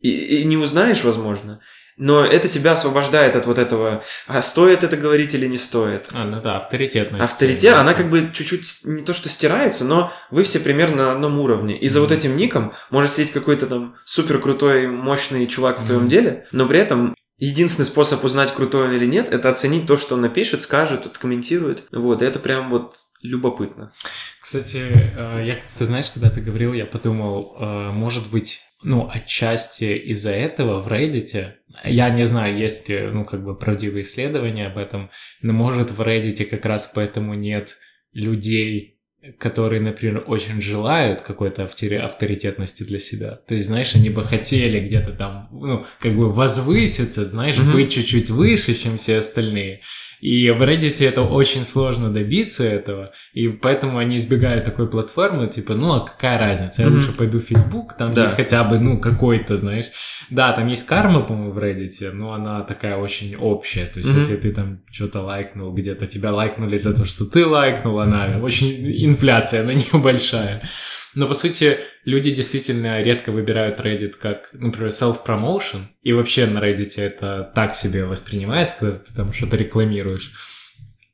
и, 0.00 0.40
и 0.40 0.44
не 0.44 0.56
узнаешь, 0.56 1.04
возможно. 1.04 1.60
Но 1.96 2.24
это 2.24 2.48
тебя 2.48 2.72
освобождает 2.72 3.36
от 3.36 3.46
вот 3.46 3.56
этого, 3.56 4.02
а 4.26 4.42
стоит 4.42 4.82
это 4.82 4.96
говорить 4.96 5.32
или 5.34 5.46
не 5.46 5.58
стоит. 5.58 6.06
А, 6.12 6.24
ну 6.24 6.40
да, 6.42 6.56
авторитетность. 6.56 7.24
Авторитет, 7.24 7.74
да. 7.74 7.80
она 7.82 7.94
как 7.94 8.10
бы 8.10 8.30
чуть-чуть 8.32 8.66
не 8.84 9.04
то 9.04 9.12
что 9.12 9.28
стирается, 9.28 9.84
но 9.84 10.12
вы 10.32 10.42
все 10.42 10.58
примерно 10.58 10.96
на 10.96 11.12
одном 11.12 11.38
уровне. 11.38 11.78
И 11.78 11.86
за 11.86 11.98
mm-hmm. 11.98 12.02
вот 12.02 12.12
этим 12.12 12.36
ником 12.36 12.72
может 12.90 13.12
сидеть 13.12 13.32
какой-то 13.32 13.68
там 13.68 13.94
супер 14.04 14.40
крутой, 14.40 14.88
мощный 14.88 15.46
чувак 15.46 15.80
в 15.80 15.86
твоем 15.86 16.06
mm-hmm. 16.06 16.08
деле, 16.08 16.46
но 16.50 16.66
при 16.66 16.80
этом 16.80 17.14
Единственный 17.38 17.86
способ 17.86 18.24
узнать, 18.24 18.54
крутой 18.54 18.86
он 18.86 18.92
или 18.92 19.06
нет, 19.06 19.28
это 19.28 19.48
оценить 19.48 19.88
то, 19.88 19.96
что 19.96 20.14
он 20.14 20.20
напишет, 20.20 20.62
скажет, 20.62 21.04
откомментирует. 21.04 21.82
Вот, 21.90 22.22
и 22.22 22.24
это 22.24 22.38
прям 22.38 22.70
вот 22.70 22.94
любопытно. 23.24 23.92
Кстати, 24.38 24.82
э, 25.16 25.42
я, 25.46 25.56
ты 25.78 25.86
знаешь, 25.86 26.10
когда 26.10 26.30
ты 26.30 26.42
говорил, 26.42 26.74
я 26.74 26.84
подумал, 26.84 27.56
э, 27.58 27.90
может 27.90 28.30
быть, 28.30 28.60
ну, 28.82 29.10
отчасти 29.10 29.96
из-за 29.96 30.30
этого 30.30 30.82
в 30.82 30.88
Reddit, 30.88 31.52
я 31.84 32.10
не 32.10 32.26
знаю, 32.26 32.58
есть 32.58 32.88
ли, 32.90 33.00
ну, 33.10 33.24
как 33.24 33.42
бы 33.42 33.56
правдивые 33.56 34.02
исследования 34.02 34.66
об 34.66 34.76
этом, 34.76 35.10
но 35.40 35.54
может 35.54 35.90
в 35.90 36.02
Reddit 36.02 36.44
как 36.44 36.66
раз 36.66 36.92
поэтому 36.94 37.32
нет 37.32 37.78
людей, 38.12 39.00
которые, 39.38 39.80
например, 39.80 40.22
очень 40.26 40.60
желают 40.60 41.22
какой-то 41.22 41.64
авторитетности 41.64 42.82
для 42.82 42.98
себя. 42.98 43.36
То 43.48 43.54
есть, 43.54 43.66
знаешь, 43.66 43.94
они 43.94 44.10
бы 44.10 44.22
хотели 44.22 44.86
где-то 44.86 45.12
там, 45.12 45.48
ну, 45.50 45.86
как 45.98 46.14
бы 46.14 46.30
возвыситься, 46.30 47.24
знаешь, 47.24 47.56
mm-hmm. 47.56 47.72
быть 47.72 47.90
чуть-чуть 47.90 48.28
выше, 48.28 48.74
чем 48.74 48.98
все 48.98 49.16
остальные. 49.16 49.80
И 50.24 50.48
в 50.48 50.62
Reddit 50.62 51.06
это 51.06 51.20
очень 51.20 51.64
сложно 51.64 52.10
добиться 52.10 52.64
этого, 52.64 53.12
и 53.34 53.48
поэтому 53.48 53.98
они 53.98 54.16
избегают 54.16 54.64
такой 54.64 54.88
платформы, 54.88 55.48
типа, 55.48 55.74
ну 55.74 55.92
а 55.92 56.00
какая 56.00 56.38
разница, 56.38 56.80
я 56.80 56.88
mm-hmm. 56.88 56.92
лучше 56.92 57.12
пойду 57.12 57.40
в 57.40 57.42
Facebook, 57.42 57.94
там 57.98 58.14
да. 58.14 58.22
есть 58.22 58.34
хотя 58.34 58.64
бы, 58.64 58.78
ну, 58.78 58.98
какой-то, 58.98 59.58
знаешь. 59.58 59.90
Да, 60.30 60.52
там 60.52 60.68
есть 60.68 60.86
карма, 60.86 61.20
по-моему, 61.20 61.52
в 61.52 61.58
Reddit, 61.58 62.12
но 62.12 62.32
она 62.32 62.62
такая 62.62 62.96
очень 62.96 63.36
общая, 63.36 63.84
то 63.84 63.98
есть 63.98 64.12
mm-hmm. 64.12 64.16
если 64.16 64.36
ты 64.36 64.52
там 64.54 64.80
что-то 64.90 65.20
лайкнул, 65.20 65.74
где-то 65.74 66.06
тебя 66.06 66.32
лайкнули 66.32 66.78
за 66.78 66.96
то, 66.96 67.04
что 67.04 67.26
ты 67.26 67.44
лайкнул, 67.44 68.00
она 68.00 68.38
очень 68.42 68.72
инфляция 69.04 69.62
на 69.62 69.74
нее 69.74 69.92
большая. 69.92 70.62
Но, 71.14 71.28
по 71.28 71.34
сути, 71.34 71.76
люди 72.04 72.30
действительно 72.34 73.00
редко 73.02 73.32
выбирают 73.32 73.80
Reddit 73.80 74.14
как, 74.18 74.50
например, 74.52 74.90
self-promotion, 74.90 75.82
и 76.02 76.12
вообще 76.12 76.46
на 76.46 76.58
Reddit 76.58 77.00
это 77.00 77.50
так 77.54 77.74
себе 77.74 78.04
воспринимается, 78.04 78.76
когда 78.78 78.96
ты 78.98 79.14
там 79.14 79.32
что-то 79.32 79.56
рекламируешь. 79.56 80.32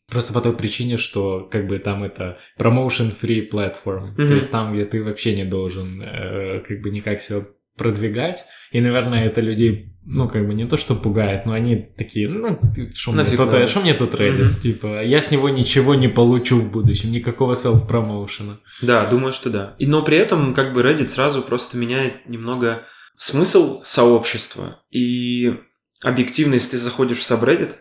Просто 0.09 0.33
по 0.33 0.41
той 0.41 0.57
причине, 0.57 0.97
что 0.97 1.49
как 1.51 1.69
бы 1.69 1.79
там 1.79 2.03
это 2.03 2.39
promotion-free 2.59 3.49
platform, 3.51 4.17
mm-hmm. 4.17 4.29
то 4.29 4.35
есть 4.35 4.51
там, 4.51 4.73
где 4.73 4.85
ты 4.85 5.05
вообще 5.05 5.37
не 5.37 5.45
должен 5.45 6.03
э, 6.03 6.61
как 6.67 6.81
бы 6.81 6.91
никак 6.91 7.21
себя 7.21 7.45
продвигать, 7.81 8.45
и, 8.73 8.81
наверное, 8.83 9.25
это 9.25 9.41
людей, 9.41 9.97
ну, 10.05 10.29
как 10.29 10.47
бы 10.47 10.53
не 10.53 10.67
то, 10.67 10.77
что 10.77 10.95
пугает, 10.95 11.47
но 11.47 11.55
они 11.55 11.77
такие, 11.77 12.29
ну, 12.29 12.61
что 12.95 13.13
мне, 13.13 13.25
тут, 13.25 13.69
что 13.71 13.81
мне 13.81 13.95
тут 13.95 14.15
Reddit? 14.15 14.37
Mm-hmm. 14.37 14.61
Типа, 14.61 15.03
я 15.03 15.23
с 15.23 15.31
него 15.31 15.49
ничего 15.49 15.95
не 15.95 16.09
получу 16.09 16.61
в 16.61 16.71
будущем, 16.71 17.11
никакого 17.11 17.55
селф-промоушена. 17.55 18.61
Да, 18.83 19.07
думаю, 19.07 19.33
что 19.33 19.49
да. 19.49 19.77
И, 19.79 19.87
но 19.87 20.03
при 20.03 20.19
этом, 20.19 20.53
как 20.53 20.75
бы, 20.75 20.83
Reddit 20.83 21.09
сразу 21.09 21.41
просто 21.41 21.79
меняет 21.79 22.29
немного 22.29 22.85
смысл 23.17 23.81
сообщества. 23.83 24.83
И 24.91 25.55
объективно, 26.03 26.55
если 26.55 26.73
ты 26.73 26.79
заходишь 26.79 27.21
в 27.21 27.31
subreddit, 27.31 27.73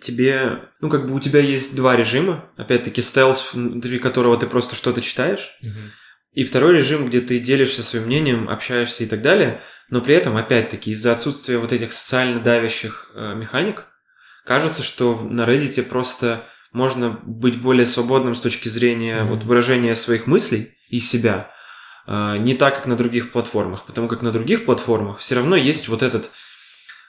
тебе, 0.00 0.62
ну, 0.80 0.88
как 0.88 1.06
бы 1.06 1.14
у 1.14 1.20
тебя 1.20 1.40
есть 1.40 1.76
два 1.76 1.94
режима. 1.94 2.46
Опять-таки, 2.56 3.02
стелс, 3.02 3.52
внутри 3.52 3.98
которого 3.98 4.38
ты 4.38 4.46
просто 4.46 4.74
что-то 4.74 5.02
читаешь. 5.02 5.58
Mm-hmm 5.62 6.05
и 6.36 6.44
второй 6.44 6.76
режим, 6.76 7.08
где 7.08 7.22
ты 7.22 7.38
делишься 7.38 7.82
своим 7.82 8.04
мнением, 8.04 8.50
общаешься 8.50 9.04
и 9.04 9.06
так 9.06 9.22
далее, 9.22 9.62
но 9.88 10.02
при 10.02 10.14
этом, 10.14 10.36
опять-таки, 10.36 10.90
из-за 10.90 11.12
отсутствия 11.12 11.56
вот 11.56 11.72
этих 11.72 11.94
социально 11.94 12.40
давящих 12.40 13.10
э, 13.14 13.34
механик, 13.34 13.86
кажется, 14.44 14.82
что 14.82 15.18
на 15.18 15.46
Reddit 15.46 15.82
просто 15.84 16.44
можно 16.72 17.08
быть 17.24 17.58
более 17.58 17.86
свободным 17.86 18.34
с 18.34 18.42
точки 18.42 18.68
зрения 18.68 19.20
mm-hmm. 19.20 19.28
вот, 19.28 19.44
выражения 19.44 19.96
своих 19.96 20.26
мыслей 20.26 20.76
и 20.90 21.00
себя, 21.00 21.50
э, 22.06 22.36
не 22.36 22.54
так, 22.54 22.76
как 22.76 22.86
на 22.86 22.96
других 22.96 23.32
платформах, 23.32 23.86
потому 23.86 24.06
как 24.06 24.20
на 24.20 24.30
других 24.30 24.66
платформах 24.66 25.20
все 25.20 25.36
равно 25.36 25.56
есть 25.56 25.88
вот 25.88 26.02
этот 26.02 26.30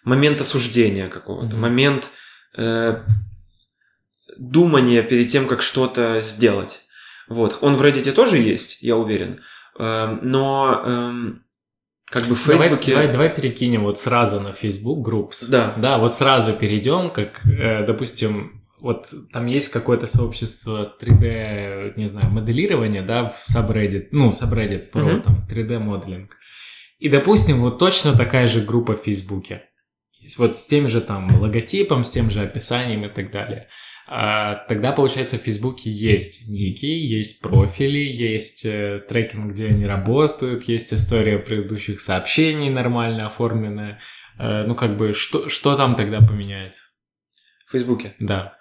момент 0.06 0.40
осуждения 0.40 1.10
какого-то, 1.10 1.54
mm-hmm. 1.54 1.60
момент 1.60 2.12
э, 2.56 2.98
думания 4.38 5.04
перед 5.04 5.28
тем, 5.28 5.48
как 5.48 5.62
что-то 5.62 6.22
сделать. 6.22 6.87
Вот. 7.30 7.60
Он 7.62 7.76
в 7.76 7.82
Reddit 7.82 8.12
тоже 8.12 8.38
есть, 8.38 8.82
я 8.82 8.96
уверен. 8.96 9.42
Эм, 9.80 10.20
но 10.24 10.82
эм, 10.86 11.44
как 12.10 12.24
бы 12.26 12.36
в 12.36 12.40
Фейсбуке... 12.40 12.92
Давай, 12.92 13.08
давай, 13.08 13.12
давай 13.12 13.36
перекинем 13.36 13.84
вот 13.84 14.00
сразу 14.00 14.40
на 14.40 14.54
Facebook 14.54 15.08
Groups. 15.08 15.46
Да. 15.50 15.74
Да, 15.78 15.98
вот 15.98 16.14
сразу 16.14 16.54
перейдем, 16.54 17.10
как, 17.12 17.46
э, 17.46 17.86
допустим, 17.86 18.64
вот 18.80 19.08
там 19.34 19.46
есть 19.48 19.70
какое-то 19.70 20.08
сообщество 20.08 20.96
3D, 21.02 21.94
не 21.98 22.08
знаю, 22.08 22.30
моделирования, 22.30 23.02
да, 23.02 23.26
в 23.26 23.44
subreddit, 23.44 24.10
ну, 24.12 24.30
subreddit 24.32 24.92
про 24.92 25.02
uh-huh. 25.02 25.22
там 25.22 25.48
3D 25.50 25.80
моделинг. 25.80 26.38
И, 27.00 27.10
допустим, 27.10 27.60
вот 27.62 27.80
точно 27.80 28.14
такая 28.14 28.48
же 28.48 28.62
группа 28.62 28.96
в 28.96 29.04
Фейсбуке. 29.04 29.64
Вот 30.38 30.58
с 30.58 30.66
тем 30.66 30.88
же 30.88 31.02
там 31.02 31.40
логотипом, 31.40 32.04
с 32.04 32.10
тем 32.10 32.30
же 32.30 32.42
описанием 32.42 33.06
и 33.06 33.10
так 33.10 33.32
далее. 33.32 33.68
А, 34.10 34.56
тогда, 34.68 34.94
получается, 34.94 35.38
в 35.38 35.42
Фейсбуке 35.42 35.92
есть 35.92 36.48
ники, 36.48 36.86
есть 36.86 37.42
профили, 37.42 37.98
есть 37.98 38.66
э, 38.66 39.02
трекинг, 39.08 39.52
где 39.52 39.68
они 39.68 39.86
работают, 39.86 40.64
есть 40.64 40.94
история 40.94 41.38
предыдущих 41.40 42.00
сообщений 42.00 42.70
нормально 42.70 43.28
оформленная. 43.28 44.00
Э, 44.40 44.64
ну, 44.66 44.76
как 44.76 44.96
бы, 44.96 45.14
что, 45.14 45.50
что 45.50 45.76
там 45.76 45.96
тогда 45.96 46.22
поменяется? 46.22 46.84
В 47.68 47.72
Фейсбуке? 47.72 48.16
Да. 48.20 48.58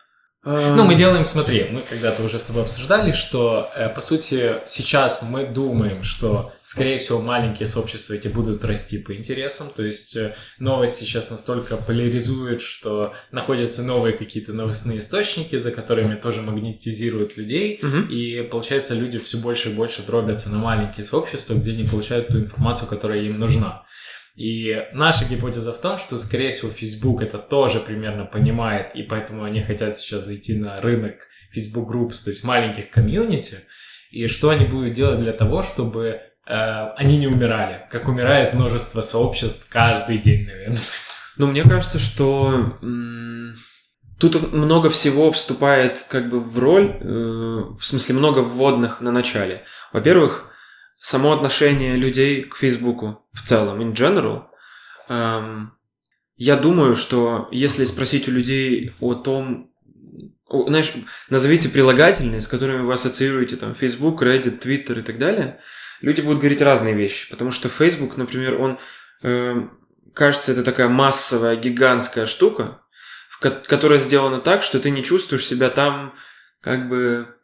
Ну, 0.47 0.85
мы 0.85 0.95
делаем, 0.95 1.25
смотри, 1.27 1.67
мы 1.73 1.81
когда-то 1.81 2.23
уже 2.23 2.39
с 2.39 2.45
тобой 2.45 2.63
обсуждали, 2.63 3.11
что, 3.11 3.69
э, 3.75 3.89
по 3.89 4.01
сути, 4.01 4.55
сейчас 4.69 5.23
мы 5.29 5.45
думаем, 5.45 6.05
что, 6.05 6.53
скорее 6.63 6.99
всего, 7.01 7.21
маленькие 7.21 7.67
сообщества 7.67 8.15
эти 8.15 8.29
будут 8.29 8.65
расти 8.65 8.99
по 8.99 9.13
интересам, 9.17 9.71
то 9.75 9.83
есть 9.83 10.15
э, 10.15 10.37
новости 10.61 11.03
сейчас 11.03 11.31
настолько 11.31 11.77
поляризуют, 11.77 12.61
что 12.63 13.13
находятся 13.33 13.83
новые 13.83 14.17
какие-то 14.17 14.53
новостные 14.53 15.01
источники, 15.01 15.59
за 15.59 15.73
которыми 15.73 16.15
тоже 16.15 16.43
магнетизируют 16.43 17.37
людей, 17.37 17.81
Мгм. 17.83 18.07
и, 18.09 18.43
получается, 18.43 18.95
люди 18.95 19.19
все 19.19 19.39
больше 19.39 19.71
и 19.71 19.73
больше 19.73 20.03
дробятся 20.07 20.49
на 20.49 20.59
маленькие 20.59 21.05
сообщества, 21.05 21.55
где 21.55 21.73
они 21.73 21.85
получают 21.85 22.29
ту 22.29 22.39
информацию, 22.39 22.89
которая 22.89 23.21
им 23.23 23.41
нужна. 23.41 23.83
И 24.37 24.87
наша 24.93 25.25
гипотеза 25.25 25.73
в 25.73 25.81
том, 25.81 25.97
что, 25.97 26.19
скорее 26.19 26.51
всего, 26.51 26.71
Facebook 26.71 27.23
это 27.23 27.39
тоже 27.39 27.81
примерно 27.81 28.27
понимает, 28.27 28.95
и 28.95 29.03
поэтому 29.03 29.45
они 29.45 29.63
хотят 29.63 29.99
сейчас 29.99 30.27
зайти 30.27 30.59
на 30.59 30.81
рынок 30.83 31.27
Facebook 31.51 31.91
Groups, 31.91 32.23
то 32.23 32.31
есть 32.31 32.45
маленьких 32.45 32.91
комьюнити, 32.91 33.61
и 34.11 34.27
что 34.27 34.51
они 34.51 34.67
будут 34.67 34.93
делать 34.93 35.21
для 35.21 35.33
того, 35.33 35.63
чтобы 35.63 36.21
э, 36.47 36.53
они 36.97 37.17
не 37.17 37.29
умирали, 37.29 37.87
как 37.91 38.09
умирает 38.09 38.53
множество 38.53 39.01
сообществ 39.01 39.69
каждый 39.71 40.19
день, 40.19 40.47
наверное. 40.47 40.79
Ну, 41.39 41.47
мне 41.47 41.63
кажется, 41.63 41.99
что 41.99 42.79
тут 44.19 44.53
много 44.53 44.91
всего 44.91 45.33
вступает 45.33 46.05
как 46.09 46.29
бы 46.29 46.41
в 46.41 46.59
роль, 46.59 46.99
э, 47.01 47.05
в 47.05 47.81
смысле 47.81 48.17
много 48.17 48.41
вводных 48.41 49.01
на 49.01 49.13
начале. 49.13 49.65
Во-первых, 49.95 50.51
само 51.07 51.33
отношение 51.33 51.95
людей 51.95 52.43
к 52.43 52.57
Фейсбуку 52.57 53.25
в 53.33 53.43
целом, 53.43 53.81
in 53.81 53.93
general. 53.95 54.47
эм, 55.09 55.73
я 56.37 56.57
думаю, 56.57 56.97
что 56.97 57.49
если 57.53 57.85
спросить 57.85 58.27
у 58.29 58.33
людей 58.33 58.93
о 59.01 59.15
том, 59.15 59.71
о- 60.49 60.67
знаешь, 60.69 60.93
назовите 61.31 61.69
прилагательные, 61.69 62.41
с 62.41 62.49
которыми 62.49 62.81
вы 62.83 62.93
ассоциируете 62.93 63.55
там 63.57 63.77
Facebook, 63.77 64.21
Reddit, 64.21 64.59
Twitter 64.61 64.99
и 64.99 65.03
так 65.03 65.19
далее, 65.19 65.61
люди 66.01 66.23
будут 66.23 66.41
говорить 66.41 66.61
разные 66.61 66.95
вещи, 66.95 67.31
потому 67.31 67.53
что 67.53 67.69
Facebook, 67.69 68.17
например, 68.17 68.61
он 68.61 68.79
эм, 69.23 69.79
кажется, 70.13 70.51
это 70.51 70.65
такая 70.65 70.89
массовая, 70.89 71.55
гигантская 71.55 72.27
штука, 72.27 72.81
которая 73.41 74.01
сделана 74.01 74.41
так, 74.41 74.65
что 74.65 74.81
ты 74.81 74.91
не 74.91 75.05
чувствуешь 75.05 75.47
себя 75.47 75.71
там 75.71 76.15
как 76.61 76.89
бы 76.89 77.36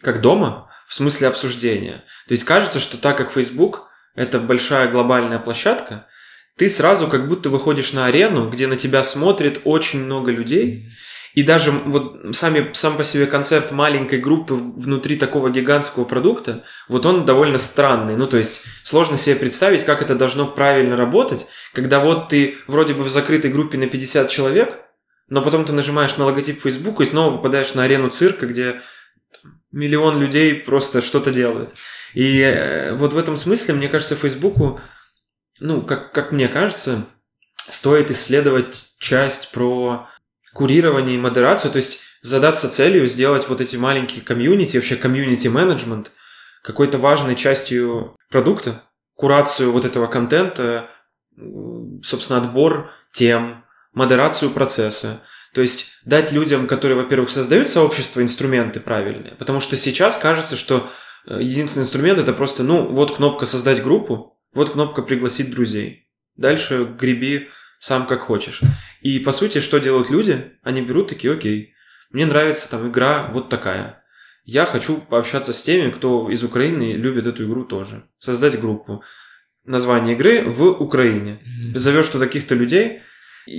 как 0.00 0.20
дома, 0.20 0.70
в 0.86 0.94
смысле 0.94 1.28
обсуждения. 1.28 2.04
То 2.28 2.32
есть 2.32 2.44
кажется, 2.44 2.80
что 2.80 2.96
так 2.96 3.16
как 3.16 3.32
Facebook 3.32 3.88
это 4.14 4.38
большая 4.38 4.90
глобальная 4.90 5.38
площадка, 5.38 6.06
ты 6.56 6.68
сразу 6.68 7.08
как 7.08 7.28
будто 7.28 7.48
выходишь 7.48 7.92
на 7.92 8.06
арену, 8.06 8.50
где 8.50 8.66
на 8.66 8.76
тебя 8.76 9.02
смотрит 9.02 9.62
очень 9.64 10.04
много 10.04 10.30
людей, 10.30 10.88
и 11.34 11.42
даже 11.42 11.70
вот 11.70 12.36
сами, 12.36 12.70
сам 12.74 12.98
по 12.98 13.04
себе 13.04 13.26
концепт 13.26 13.72
маленькой 13.72 14.18
группы 14.18 14.54
внутри 14.54 15.16
такого 15.16 15.48
гигантского 15.48 16.04
продукта, 16.04 16.64
вот 16.88 17.06
он 17.06 17.24
довольно 17.24 17.58
странный. 17.58 18.16
Ну, 18.16 18.26
то 18.26 18.36
есть 18.36 18.64
сложно 18.82 19.16
себе 19.16 19.36
представить, 19.36 19.84
как 19.84 20.02
это 20.02 20.14
должно 20.14 20.46
правильно 20.46 20.94
работать, 20.94 21.46
когда 21.72 22.00
вот 22.00 22.28
ты 22.28 22.58
вроде 22.66 22.92
бы 22.92 23.04
в 23.04 23.08
закрытой 23.08 23.50
группе 23.50 23.78
на 23.78 23.86
50 23.86 24.28
человек, 24.28 24.80
но 25.28 25.40
потом 25.40 25.64
ты 25.64 25.72
нажимаешь 25.72 26.18
на 26.18 26.26
логотип 26.26 26.60
Facebook 26.60 27.00
и 27.00 27.06
снова 27.06 27.34
попадаешь 27.36 27.72
на 27.72 27.84
арену 27.84 28.10
цирка, 28.10 28.46
где 28.46 28.82
миллион 29.72 30.20
людей 30.20 30.54
просто 30.54 31.00
что-то 31.00 31.32
делают. 31.32 31.74
И 32.14 32.40
э, 32.40 32.94
вот 32.94 33.12
в 33.12 33.18
этом 33.18 33.36
смысле, 33.36 33.74
мне 33.74 33.88
кажется, 33.88 34.16
Фейсбуку, 34.16 34.80
ну, 35.60 35.82
как, 35.82 36.12
как 36.12 36.32
мне 36.32 36.48
кажется, 36.48 37.06
стоит 37.68 38.10
исследовать 38.10 38.96
часть 38.98 39.52
про 39.52 40.08
курирование 40.52 41.16
и 41.16 41.20
модерацию, 41.20 41.70
то 41.72 41.76
есть 41.76 42.00
задаться 42.20 42.70
целью 42.70 43.06
сделать 43.06 43.48
вот 43.48 43.60
эти 43.60 43.76
маленькие 43.76 44.22
комьюнити, 44.22 44.76
вообще 44.76 44.96
комьюнити-менеджмент 44.96 46.12
какой-то 46.62 46.98
важной 46.98 47.34
частью 47.34 48.16
продукта, 48.30 48.82
курацию 49.16 49.72
вот 49.72 49.84
этого 49.84 50.06
контента, 50.06 50.90
собственно, 52.02 52.40
отбор 52.40 52.90
тем, 53.12 53.64
модерацию 53.92 54.50
процесса. 54.50 55.20
То 55.54 55.60
есть 55.60 55.98
дать 56.04 56.32
людям, 56.32 56.66
которые, 56.66 56.96
во-первых, 56.96 57.30
создают 57.30 57.68
сообщество, 57.68 58.22
инструменты 58.22 58.80
правильные. 58.80 59.34
Потому 59.34 59.60
что 59.60 59.76
сейчас 59.76 60.16
кажется, 60.18 60.56
что 60.56 60.90
э, 61.26 61.38
единственный 61.42 61.82
инструмент 61.82 62.18
это 62.18 62.32
просто, 62.32 62.62
ну, 62.62 62.88
вот 62.88 63.16
кнопка 63.16 63.44
создать 63.44 63.82
группу, 63.82 64.38
вот 64.54 64.70
кнопка 64.70 65.02
пригласить 65.02 65.50
друзей. 65.50 66.08
Дальше 66.36 66.84
греби 66.98 67.50
сам 67.78 68.06
как 68.06 68.20
хочешь. 68.20 68.60
И 69.02 69.18
по 69.18 69.32
сути, 69.32 69.60
что 69.60 69.78
делают 69.78 70.08
люди? 70.08 70.52
Они 70.62 70.80
берут 70.80 71.08
такие, 71.08 71.34
окей, 71.34 71.74
мне 72.10 72.24
нравится 72.24 72.70
там 72.70 72.88
игра 72.88 73.28
вот 73.32 73.48
такая. 73.48 74.02
Я 74.44 74.66
хочу 74.66 74.98
пообщаться 74.98 75.52
с 75.52 75.62
теми, 75.62 75.90
кто 75.90 76.30
из 76.30 76.42
Украины 76.42 76.92
любит 76.92 77.26
эту 77.26 77.44
игру 77.46 77.64
тоже. 77.64 78.04
Создать 78.18 78.60
группу. 78.60 79.02
Название 79.64 80.16
игры 80.16 80.44
в 80.44 80.64
Украине. 80.70 81.40
Зовешь 81.74 82.08
туда 82.08 82.26
каких-то 82.26 82.54
людей, 82.54 83.02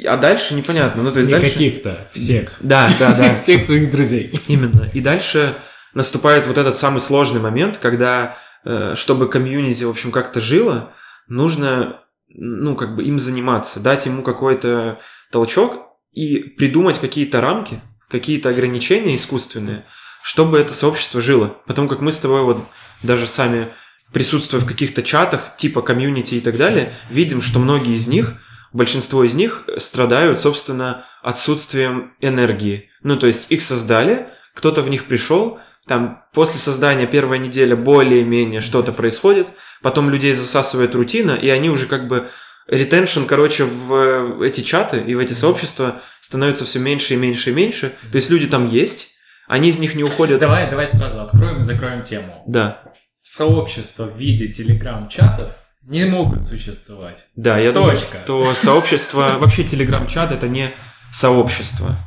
а 0.05 0.17
дальше 0.17 0.53
непонятно. 0.55 1.03
Ну, 1.03 1.11
то 1.11 1.19
есть 1.19 1.29
дальше... 1.29 1.51
каких-то, 1.51 2.07
всех. 2.11 2.57
Да, 2.61 2.89
да, 2.99 3.13
да. 3.13 3.35
Всех 3.37 3.63
своих 3.63 3.91
друзей. 3.91 4.31
Именно. 4.47 4.89
И 4.93 5.01
дальше 5.01 5.55
наступает 5.93 6.47
вот 6.47 6.57
этот 6.57 6.77
самый 6.77 7.01
сложный 7.01 7.41
момент, 7.41 7.77
когда, 7.77 8.37
э, 8.63 8.93
чтобы 8.95 9.29
комьюнити, 9.29 9.83
в 9.83 9.89
общем, 9.89 10.11
как-то 10.11 10.39
жило, 10.39 10.93
нужно, 11.27 12.01
ну, 12.29 12.75
как 12.75 12.95
бы 12.95 13.03
им 13.03 13.19
заниматься, 13.19 13.79
дать 13.79 14.05
ему 14.05 14.23
какой-то 14.23 14.99
толчок 15.31 15.97
и 16.11 16.39
придумать 16.39 16.99
какие-то 16.99 17.41
рамки, 17.41 17.81
какие-то 18.09 18.49
ограничения 18.49 19.15
искусственные, 19.15 19.85
чтобы 20.21 20.59
это 20.59 20.73
сообщество 20.73 21.21
жило. 21.21 21.57
Потому 21.65 21.87
как 21.87 22.01
мы 22.01 22.11
с 22.11 22.19
тобой 22.19 22.43
вот 22.43 22.65
даже 23.01 23.27
сами 23.27 23.67
присутствуя 24.13 24.61
в 24.61 24.65
каких-то 24.65 25.01
чатах, 25.01 25.57
типа 25.57 25.81
комьюнити 25.81 26.35
и 26.35 26.39
так 26.39 26.55
далее, 26.55 26.93
видим, 27.09 27.41
что 27.41 27.59
многие 27.59 27.95
из 27.95 28.07
них, 28.07 28.35
большинство 28.73 29.23
из 29.23 29.35
них 29.35 29.63
страдают, 29.77 30.39
собственно, 30.39 31.05
отсутствием 31.21 32.13
энергии. 32.19 32.89
Ну, 33.03 33.17
то 33.17 33.27
есть 33.27 33.51
их 33.51 33.61
создали, 33.61 34.27
кто-то 34.53 34.81
в 34.81 34.89
них 34.89 35.05
пришел, 35.05 35.59
там 35.87 36.23
после 36.33 36.59
создания 36.59 37.07
первая 37.07 37.39
неделя 37.39 37.75
более-менее 37.75 38.61
что-то 38.61 38.91
происходит, 38.91 39.49
потом 39.81 40.09
людей 40.09 40.33
засасывает 40.33 40.95
рутина, 40.95 41.31
и 41.31 41.49
они 41.49 41.69
уже 41.69 41.87
как 41.87 42.07
бы 42.07 42.29
ретеншн, 42.67 43.23
короче, 43.25 43.65
в 43.65 44.41
эти 44.41 44.61
чаты 44.61 44.99
и 44.99 45.15
в 45.15 45.19
эти 45.19 45.33
сообщества 45.33 46.01
становится 46.21 46.65
все 46.65 46.79
меньше 46.79 47.13
и 47.13 47.17
меньше 47.17 47.51
и 47.51 47.53
меньше. 47.53 47.93
То 48.11 48.15
есть 48.15 48.29
люди 48.29 48.47
там 48.47 48.67
есть, 48.67 49.15
они 49.47 49.69
из 49.69 49.79
них 49.79 49.95
не 49.95 50.03
уходят. 50.03 50.39
Давай, 50.39 50.69
давай 50.69 50.87
сразу 50.87 51.21
откроем 51.21 51.59
и 51.59 51.63
закроем 51.63 52.01
тему. 52.01 52.43
Да, 52.47 52.81
Сообщества 53.21 54.03
в 54.03 54.17
виде 54.17 54.49
телеграм-чатов 54.49 55.51
не 55.85 56.05
могут 56.05 56.43
существовать. 56.43 57.25
да, 57.35 57.57
я 57.59 57.71
Точка. 57.71 58.23
думаю, 58.25 58.53
что 58.53 58.55
сообщество, 58.55 59.35
вообще 59.39 59.63
телеграм-чат 59.63 60.31
это 60.31 60.47
не 60.47 60.73
сообщество. 61.11 61.97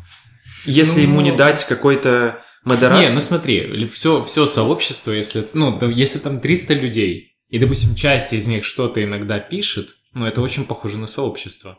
Если 0.65 1.03
Ну, 1.03 1.13
ему 1.13 1.21
не 1.21 1.33
дать 1.33 1.65
какой-то 1.65 2.43
модерации... 2.65 3.09
Не, 3.09 3.15
ну 3.15 3.21
смотри, 3.21 3.87
все, 3.87 4.23
все 4.25 4.47
сообщество, 4.47 5.13
если, 5.13 5.47
ну, 5.53 5.79
если 5.91 6.19
там 6.19 6.41
300 6.41 6.75
людей, 6.75 7.35
и, 7.49 7.59
допустим, 7.59 7.95
часть 7.95 8.33
из 8.33 8.47
них 8.49 8.65
что-то 8.65 9.03
иногда 9.05 9.39
пишет, 9.39 9.91
ну, 10.13 10.27
это 10.27 10.41
очень 10.41 10.65
похоже 10.65 10.99
на 10.99 11.07
сообщество. 11.07 11.79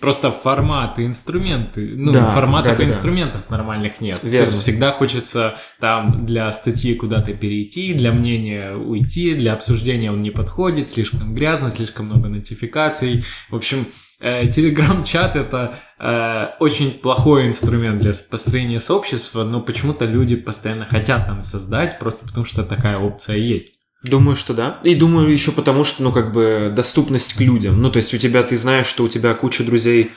Просто 0.00 0.30
форматы, 0.30 1.04
инструменты, 1.06 1.94
ну, 1.96 2.12
Да, 2.12 2.30
форматов 2.30 2.72
да-да-да. 2.72 2.84
и 2.84 2.86
инструментов 2.86 3.50
нормальных 3.50 4.00
нет. 4.00 4.20
Верно. 4.22 4.38
То 4.38 4.44
есть 4.44 4.62
всегда 4.62 4.92
хочется 4.92 5.56
там 5.80 6.24
для 6.24 6.52
статьи 6.52 6.94
куда-то 6.94 7.34
перейти, 7.34 7.94
для 7.94 8.12
мнения 8.12 8.76
уйти, 8.76 9.34
для 9.34 9.54
обсуждения 9.54 10.12
он 10.12 10.22
не 10.22 10.30
подходит, 10.30 10.88
слишком 10.88 11.34
грязно, 11.34 11.68
слишком 11.68 12.06
много 12.06 12.28
нотификаций. 12.28 13.24
В 13.50 13.56
общем, 13.56 13.88
э, 14.20 14.46
Телеграм-чат 14.48 15.34
это 15.34 15.74
э, 15.98 16.46
очень 16.60 16.92
плохой 16.92 17.48
инструмент 17.48 17.98
для 18.00 18.12
построения 18.30 18.78
сообщества, 18.78 19.42
но 19.42 19.60
почему-то 19.60 20.04
люди 20.04 20.36
постоянно 20.36 20.84
хотят 20.84 21.26
там 21.26 21.40
создать, 21.40 21.98
просто 21.98 22.24
потому 22.24 22.46
что 22.46 22.62
такая 22.62 22.98
опция 22.98 23.36
есть. 23.36 23.77
Думаю, 24.02 24.36
что 24.36 24.54
да. 24.54 24.80
И 24.84 24.94
думаю 24.94 25.30
еще 25.30 25.50
потому, 25.50 25.84
что, 25.84 26.02
ну, 26.02 26.12
как 26.12 26.32
бы, 26.32 26.72
доступность 26.74 27.34
к 27.34 27.40
людям. 27.40 27.82
Ну, 27.82 27.90
то 27.90 27.96
есть 27.96 28.14
у 28.14 28.18
тебя, 28.18 28.42
ты 28.42 28.56
знаешь, 28.56 28.86
что 28.86 29.02
у 29.04 29.08
тебя 29.08 29.34
куча 29.34 29.64
друзей 29.64 30.12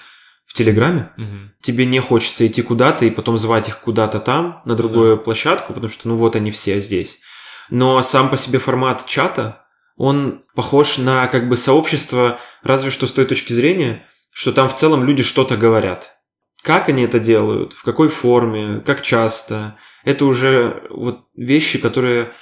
в 0.46 0.54
Телеграме, 0.54 1.12
Мгм. 1.18 1.54
тебе 1.62 1.86
не 1.86 2.00
хочется 2.00 2.46
идти 2.46 2.62
куда-то 2.62 3.06
и 3.06 3.10
потом 3.10 3.38
звать 3.38 3.70
их 3.70 3.80
куда-то 3.80 4.20
там, 4.20 4.62
на 4.66 4.76
другую 4.76 5.18
площадку, 5.18 5.74
потому 5.74 5.90
что, 5.90 6.08
ну, 6.10 6.16
вот 6.16 6.36
они 6.36 6.52
все 6.52 6.80
здесь. 6.80 7.22
Но 7.70 8.02
сам 8.02 8.30
по 8.30 8.38
себе 8.38 8.60
формат 8.60 9.06
чата, 9.08 9.66
он 9.96 10.44
похож 10.56 10.98
на, 10.98 11.28
как 11.28 11.48
бы, 11.48 11.58
сообщество, 11.58 12.40
разве 12.64 12.92
что 12.92 13.08
с 13.08 13.14
той 13.14 13.26
точки 13.26 13.54
зрения, 13.54 14.06
что 14.34 14.52
там 14.52 14.70
в 14.70 14.76
целом 14.76 15.06
люди 15.06 15.24
что-то 15.24 15.58
говорят. 15.58 16.18
Как 16.64 16.90
они 16.90 17.04
это 17.04 17.20
делают, 17.20 17.74
в 17.74 17.84
какой 17.84 18.10
форме, 18.10 18.82
как 18.86 19.02
часто, 19.02 19.78
это 20.04 20.26
уже 20.26 20.84
вот 20.90 21.22
вещи, 21.36 21.80
которые 21.80 22.34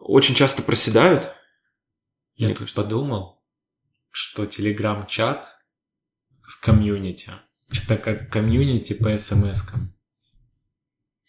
очень 0.00 0.34
часто 0.34 0.62
проседают. 0.62 1.30
Я 2.36 2.48
тут 2.48 2.58
кажется. 2.58 2.82
подумал, 2.82 3.42
что 4.10 4.46
телеграм-чат 4.46 5.46
в 6.42 6.60
комьюнити 6.60 7.30
Это 7.70 7.96
как 7.96 8.30
комьюнити 8.30 8.92
по 8.92 9.08
смс-кам. 9.16 9.90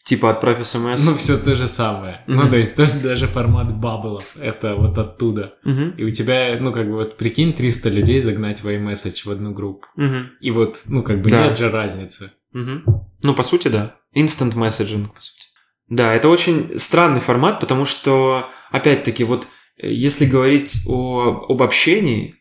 Типа 0.03 0.29
отправь 0.29 0.63
смс. 0.67 1.03
Ну, 1.05 1.15
все 1.15 1.35
то 1.37 1.55
же 1.55 1.65
самое. 1.67 2.23
Ну, 2.27 2.41
Мгм. 2.41 2.49
то 2.51 2.57
есть 2.57 2.75
тоже 2.75 2.99
даже 2.99 3.25
формат 3.27 3.75
баблов. 3.75 4.37
Это 4.37 4.75
вот 4.75 4.95
оттуда. 4.99 5.55
Мгм, 5.63 5.91
И 5.97 6.03
у 6.03 6.11
тебя, 6.11 6.57
ну, 6.59 6.71
как 6.71 6.85
бы 6.87 6.93
вот 6.93 7.17
прикинь, 7.17 7.53
300 7.53 7.89
людей 7.89 8.21
загнать 8.21 8.61
в 8.61 8.67
iMessage 8.67 9.23
в 9.25 9.31
одну 9.31 9.51
группу. 9.51 9.87
мгм, 9.95 10.31
И 10.41 10.51
вот, 10.51 10.81
ну, 10.85 11.01
как 11.01 11.21
бы 11.23 11.31
Да. 11.31 11.47
нет 11.47 11.57
же 11.57 11.71
разницы. 11.71 12.31
мгм. 12.51 12.83
Ну, 13.23 13.33
по 13.33 13.41
сути, 13.41 13.67
да. 13.69 13.95
Instant 14.15 14.53
messaging, 14.53 15.07
по 15.11 15.19
сути. 15.21 15.47
Да, 15.87 16.13
это 16.13 16.29
очень 16.29 16.77
странный 16.77 17.19
формат, 17.19 17.59
потому 17.59 17.85
что, 17.85 18.49
опять-таки, 18.75 19.23
вот 19.23 19.47
э, 19.77 19.91
если 19.91 20.25
говорить 20.25 20.77
о, 20.87 21.45
об 21.49 21.61
общении, 21.61 22.35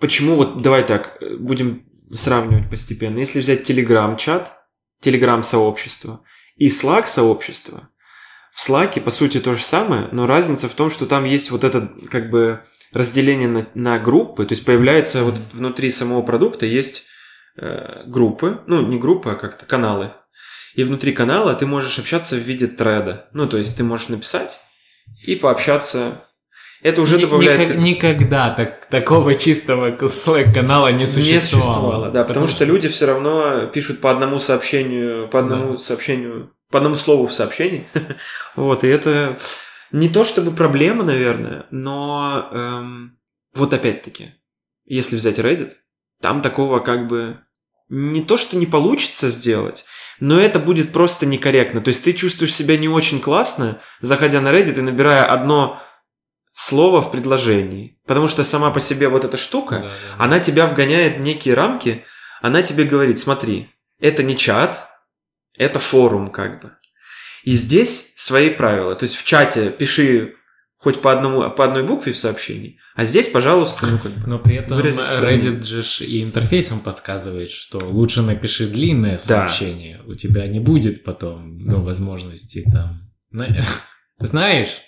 почему 0.00 0.36
вот, 0.36 0.62
давай 0.62 0.84
так, 0.84 1.18
э, 1.20 1.36
будем 1.36 1.86
сравнивать 2.14 2.70
постепенно. 2.70 3.18
Если 3.18 3.40
взять 3.40 3.68
Telegram-чат, 3.68 4.52
Telegram-сообщество 5.02 6.22
и 6.56 6.68
Slack-сообщество, 6.68 7.88
в 8.52 8.68
Slack, 8.68 9.00
по 9.00 9.10
сути, 9.10 9.40
то 9.40 9.54
же 9.54 9.64
самое, 9.64 10.08
но 10.12 10.26
разница 10.26 10.68
в 10.68 10.74
том, 10.74 10.90
что 10.90 11.06
там 11.06 11.24
есть 11.24 11.50
вот 11.50 11.64
это, 11.64 11.92
как 12.08 12.30
бы, 12.30 12.62
разделение 12.92 13.48
на, 13.48 13.66
на 13.74 13.98
группы, 13.98 14.46
то 14.46 14.52
есть 14.52 14.64
появляется 14.64 15.24
вот 15.24 15.34
внутри 15.52 15.90
самого 15.90 16.22
продукта 16.22 16.64
есть 16.64 17.06
э, 17.56 18.04
группы, 18.06 18.62
ну, 18.68 18.86
не 18.86 18.98
группы, 18.98 19.30
а 19.30 19.34
как-то 19.34 19.66
каналы. 19.66 20.12
И 20.76 20.84
внутри 20.84 21.12
канала 21.12 21.54
ты 21.54 21.66
можешь 21.66 21.98
общаться 21.98 22.36
в 22.36 22.40
виде 22.40 22.68
треда. 22.68 23.28
Ну, 23.32 23.48
то 23.48 23.58
есть 23.58 23.76
ты 23.76 23.82
можешь 23.84 24.08
написать 24.08 24.60
и 25.26 25.36
пообщаться. 25.36 26.24
Это 26.82 27.00
уже 27.00 27.18
добавляет... 27.18 27.60
никак- 27.60 27.78
никогда 27.78 28.50
так, 28.50 28.84
такого 28.86 29.34
чистого 29.34 29.90
Slack-канала 29.96 30.88
не 30.92 30.98
Не 30.98 31.06
существовало. 31.06 31.40
существовало, 31.40 32.10
да, 32.10 32.24
потому, 32.24 32.46
что, 32.46 32.64
люди 32.66 32.88
все 32.88 33.06
равно 33.06 33.66
пишут 33.68 34.00
по 34.00 34.10
одному 34.10 34.38
сообщению, 34.38 35.28
по 35.28 35.38
одному 35.40 35.78
сообщению, 35.78 36.52
по 36.70 36.78
одному 36.78 36.96
слову 36.96 37.26
в 37.26 37.32
сообщении. 37.32 37.86
вот, 38.56 38.84
и 38.84 38.88
это 38.88 39.34
не 39.92 40.10
то 40.10 40.24
чтобы 40.24 40.50
проблема, 40.50 41.04
наверное, 41.04 41.64
но 41.70 42.48
эм, 42.52 43.18
вот 43.54 43.72
опять-таки, 43.72 44.34
если 44.84 45.16
взять 45.16 45.38
Reddit, 45.38 45.72
там 46.20 46.42
такого 46.42 46.80
как 46.80 47.08
бы 47.08 47.38
не 47.88 48.22
то, 48.22 48.36
что 48.36 48.56
не 48.56 48.66
получится 48.66 49.28
сделать, 49.28 49.84
но 50.20 50.40
это 50.40 50.58
будет 50.58 50.92
просто 50.92 51.26
некорректно. 51.26 51.80
То 51.80 51.88
есть 51.88 52.04
ты 52.04 52.12
чувствуешь 52.12 52.54
себя 52.54 52.76
не 52.76 52.88
очень 52.88 53.20
классно, 53.20 53.80
заходя 54.00 54.40
на 54.40 54.48
Reddit 54.52 54.78
и 54.78 54.82
набирая 54.82 55.24
одно 55.24 55.80
слово 56.54 57.02
в 57.02 57.10
предложении. 57.10 57.98
Потому 58.06 58.28
что 58.28 58.44
сама 58.44 58.70
по 58.70 58.80
себе 58.80 59.08
вот 59.08 59.24
эта 59.24 59.36
штука, 59.36 59.76
Да, 59.76 59.82
да, 59.82 59.88
да. 59.88 60.24
она 60.24 60.40
тебя 60.40 60.66
вгоняет 60.66 61.16
в 61.16 61.20
некие 61.20 61.54
рамки, 61.54 62.04
она 62.40 62.62
тебе 62.62 62.84
говорит, 62.84 63.18
смотри, 63.18 63.70
это 64.00 64.22
не 64.22 64.36
чат, 64.36 64.88
это 65.56 65.78
форум 65.78 66.30
как 66.30 66.62
бы. 66.62 66.72
И 67.42 67.52
здесь 67.52 68.14
свои 68.16 68.50
правила. 68.50 68.94
То 68.94 69.04
есть 69.04 69.16
в 69.16 69.24
чате 69.24 69.70
пиши 69.70 70.36
хоть 70.84 71.00
по, 71.00 71.10
одному, 71.10 71.50
по 71.50 71.64
одной 71.64 71.82
букве 71.82 72.12
в 72.12 72.18
сообщении, 72.18 72.78
а 72.94 73.06
здесь, 73.06 73.28
пожалуйста, 73.28 73.86
ну 73.86 73.98
как 73.98 74.12
бы. 74.12 74.28
Но 74.28 74.38
при 74.38 74.56
этом 74.56 74.78
Reddit 74.78 75.62
же 75.62 76.04
и 76.04 76.22
интерфейсом 76.22 76.80
подсказывает, 76.80 77.50
что 77.50 77.78
лучше 77.78 78.20
напиши 78.20 78.66
длинное 78.66 79.16
сообщение. 79.16 80.02
У 80.06 80.14
тебя 80.14 80.46
не 80.46 80.60
будет 80.60 81.02
потом 81.02 81.56
ну, 81.58 81.82
возможности 81.82 82.64
там... 82.70 83.10
на- 83.30 83.48
Знаешь, 84.18 84.82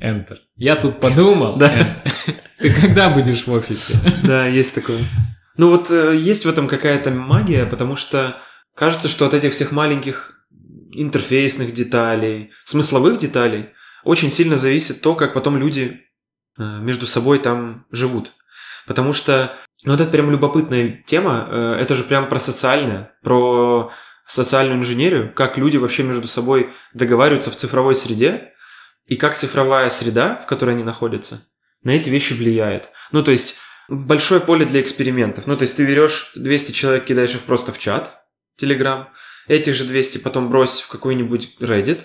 Enter. 0.00 0.38
Я 0.56 0.76
тут 0.76 1.00
подумал. 1.00 1.56
Да. 1.58 2.02
Ты 2.58 2.72
когда 2.72 3.10
будешь 3.10 3.46
в 3.46 3.52
офисе? 3.52 3.94
Да, 4.22 4.46
есть 4.46 4.74
такое. 4.74 5.00
Ну 5.58 5.68
вот 5.68 5.90
э, 5.90 6.16
есть 6.16 6.46
в 6.46 6.48
этом 6.48 6.66
какая-то 6.66 7.10
магия, 7.10 7.66
потому 7.66 7.96
что 7.96 8.38
кажется, 8.74 9.08
что 9.08 9.26
от 9.26 9.34
этих 9.34 9.52
всех 9.52 9.70
маленьких 9.70 10.46
интерфейсных 10.92 11.74
деталей, 11.74 12.52
смысловых 12.64 13.18
деталей 13.18 13.68
очень 14.04 14.30
сильно 14.30 14.56
зависит 14.56 15.02
то, 15.02 15.14
как 15.14 15.34
потом 15.34 15.56
люди 15.58 16.00
э, 16.58 16.62
между 16.62 17.06
собой 17.06 17.38
там 17.38 17.86
живут. 17.90 18.32
Потому 18.86 19.12
что 19.12 19.54
ну, 19.84 19.92
вот 19.92 20.00
это 20.00 20.10
прям 20.10 20.30
любопытная 20.30 21.02
тема, 21.06 21.46
э, 21.48 21.76
это 21.80 21.94
же 21.94 22.04
прям 22.04 22.28
про 22.28 22.38
социальное, 22.38 23.12
про 23.22 23.90
социальную 24.26 24.78
инженерию, 24.78 25.32
как 25.34 25.58
люди 25.58 25.76
вообще 25.76 26.02
между 26.02 26.26
собой 26.26 26.70
договариваются 26.94 27.50
в 27.50 27.56
цифровой 27.56 27.94
среде, 27.94 28.52
и 29.06 29.16
как 29.16 29.36
цифровая 29.36 29.90
среда, 29.90 30.36
в 30.36 30.46
которой 30.46 30.70
они 30.70 30.84
находятся, 30.84 31.44
на 31.82 31.90
эти 31.90 32.08
вещи 32.08 32.32
влияет. 32.32 32.90
Ну, 33.10 33.22
то 33.22 33.32
есть, 33.32 33.56
большое 33.88 34.40
поле 34.40 34.64
для 34.64 34.80
экспериментов. 34.80 35.46
Ну, 35.46 35.56
то 35.56 35.62
есть, 35.62 35.76
ты 35.76 35.84
берешь 35.84 36.32
200 36.36 36.72
человек, 36.72 37.04
кидаешь 37.04 37.34
их 37.34 37.42
просто 37.42 37.72
в 37.72 37.78
чат, 37.78 38.22
Telegram, 38.60 39.06
этих 39.48 39.74
же 39.74 39.84
200 39.84 40.18
потом 40.18 40.48
брось 40.48 40.80
в 40.80 40.88
какой-нибудь 40.88 41.56
Reddit, 41.60 42.04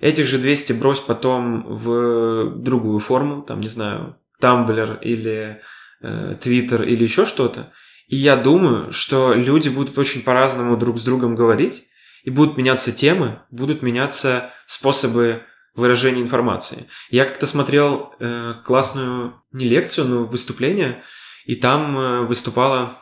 этих 0.00 0.26
же 0.26 0.38
200 0.38 0.74
брось 0.74 1.00
потом 1.00 1.64
в 1.66 2.56
другую 2.56 2.98
форму, 2.98 3.42
там, 3.42 3.60
не 3.60 3.68
знаю, 3.68 4.16
Tumblr 4.40 5.00
или 5.00 5.60
э, 6.02 6.36
Twitter 6.42 6.84
или 6.84 7.04
еще 7.04 7.26
что-то. 7.26 7.72
И 8.06 8.16
я 8.16 8.36
думаю, 8.36 8.92
что 8.92 9.32
люди 9.32 9.68
будут 9.68 9.96
очень 9.98 10.22
по-разному 10.22 10.76
друг 10.76 10.98
с 10.98 11.04
другом 11.04 11.34
говорить, 11.34 11.84
и 12.22 12.30
будут 12.30 12.56
меняться 12.56 12.92
темы, 12.92 13.40
будут 13.50 13.82
меняться 13.82 14.50
способы 14.66 15.42
выражения 15.74 16.22
информации. 16.22 16.86
Я 17.10 17.24
как-то 17.24 17.46
смотрел 17.46 18.14
э, 18.18 18.54
классную, 18.64 19.42
не 19.52 19.68
лекцию, 19.68 20.08
но 20.08 20.24
выступление, 20.24 21.02
и 21.44 21.56
там 21.56 21.98
э, 21.98 22.20
выступала 22.22 22.94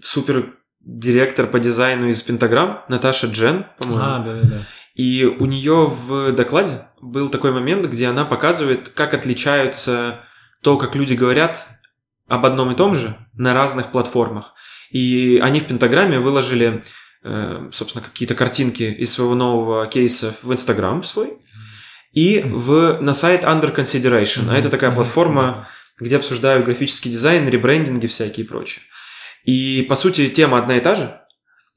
супер 0.00 0.56
директор 0.80 1.46
по 1.46 1.58
дизайну 1.58 2.08
из 2.08 2.22
Пентаграм, 2.22 2.84
Наташа 2.88 3.26
Джен, 3.26 3.66
по-моему. 3.78 4.04
А, 4.04 4.18
да-да-да. 4.20 4.66
И 5.00 5.24
у 5.24 5.46
нее 5.46 5.86
в 5.86 6.32
докладе 6.32 6.82
был 7.00 7.30
такой 7.30 7.52
момент, 7.52 7.86
где 7.86 8.06
она 8.08 8.26
показывает, 8.26 8.90
как 8.90 9.14
отличаются 9.14 10.20
то, 10.62 10.76
как 10.76 10.94
люди 10.94 11.14
говорят 11.14 11.66
об 12.28 12.44
одном 12.44 12.72
и 12.72 12.76
том 12.76 12.94
же 12.94 13.16
на 13.32 13.54
разных 13.54 13.92
платформах. 13.92 14.52
И 14.90 15.40
они 15.42 15.60
в 15.60 15.64
Пентаграме 15.64 16.18
выложили, 16.18 16.84
э, 17.24 17.70
собственно, 17.72 18.04
какие-то 18.04 18.34
картинки 18.34 18.82
из 18.82 19.10
своего 19.10 19.34
нового 19.34 19.86
кейса 19.86 20.36
в 20.42 20.52
Инстаграм 20.52 21.02
свой 21.02 21.38
и 22.12 22.42
в, 22.44 22.98
на 23.00 23.14
сайт 23.14 23.44
Under 23.44 23.74
Consideration. 23.74 24.50
А 24.50 24.58
это 24.58 24.68
такая 24.68 24.90
платформа, 24.90 25.66
где 25.98 26.16
обсуждают 26.16 26.66
графический 26.66 27.10
дизайн, 27.10 27.48
ребрендинги 27.48 28.06
всякие 28.06 28.44
и 28.44 28.46
прочее. 28.46 28.82
И, 29.44 29.80
по 29.88 29.94
сути, 29.94 30.28
тема 30.28 30.58
одна 30.58 30.76
и 30.76 30.80
та 30.80 30.94
же, 30.94 31.20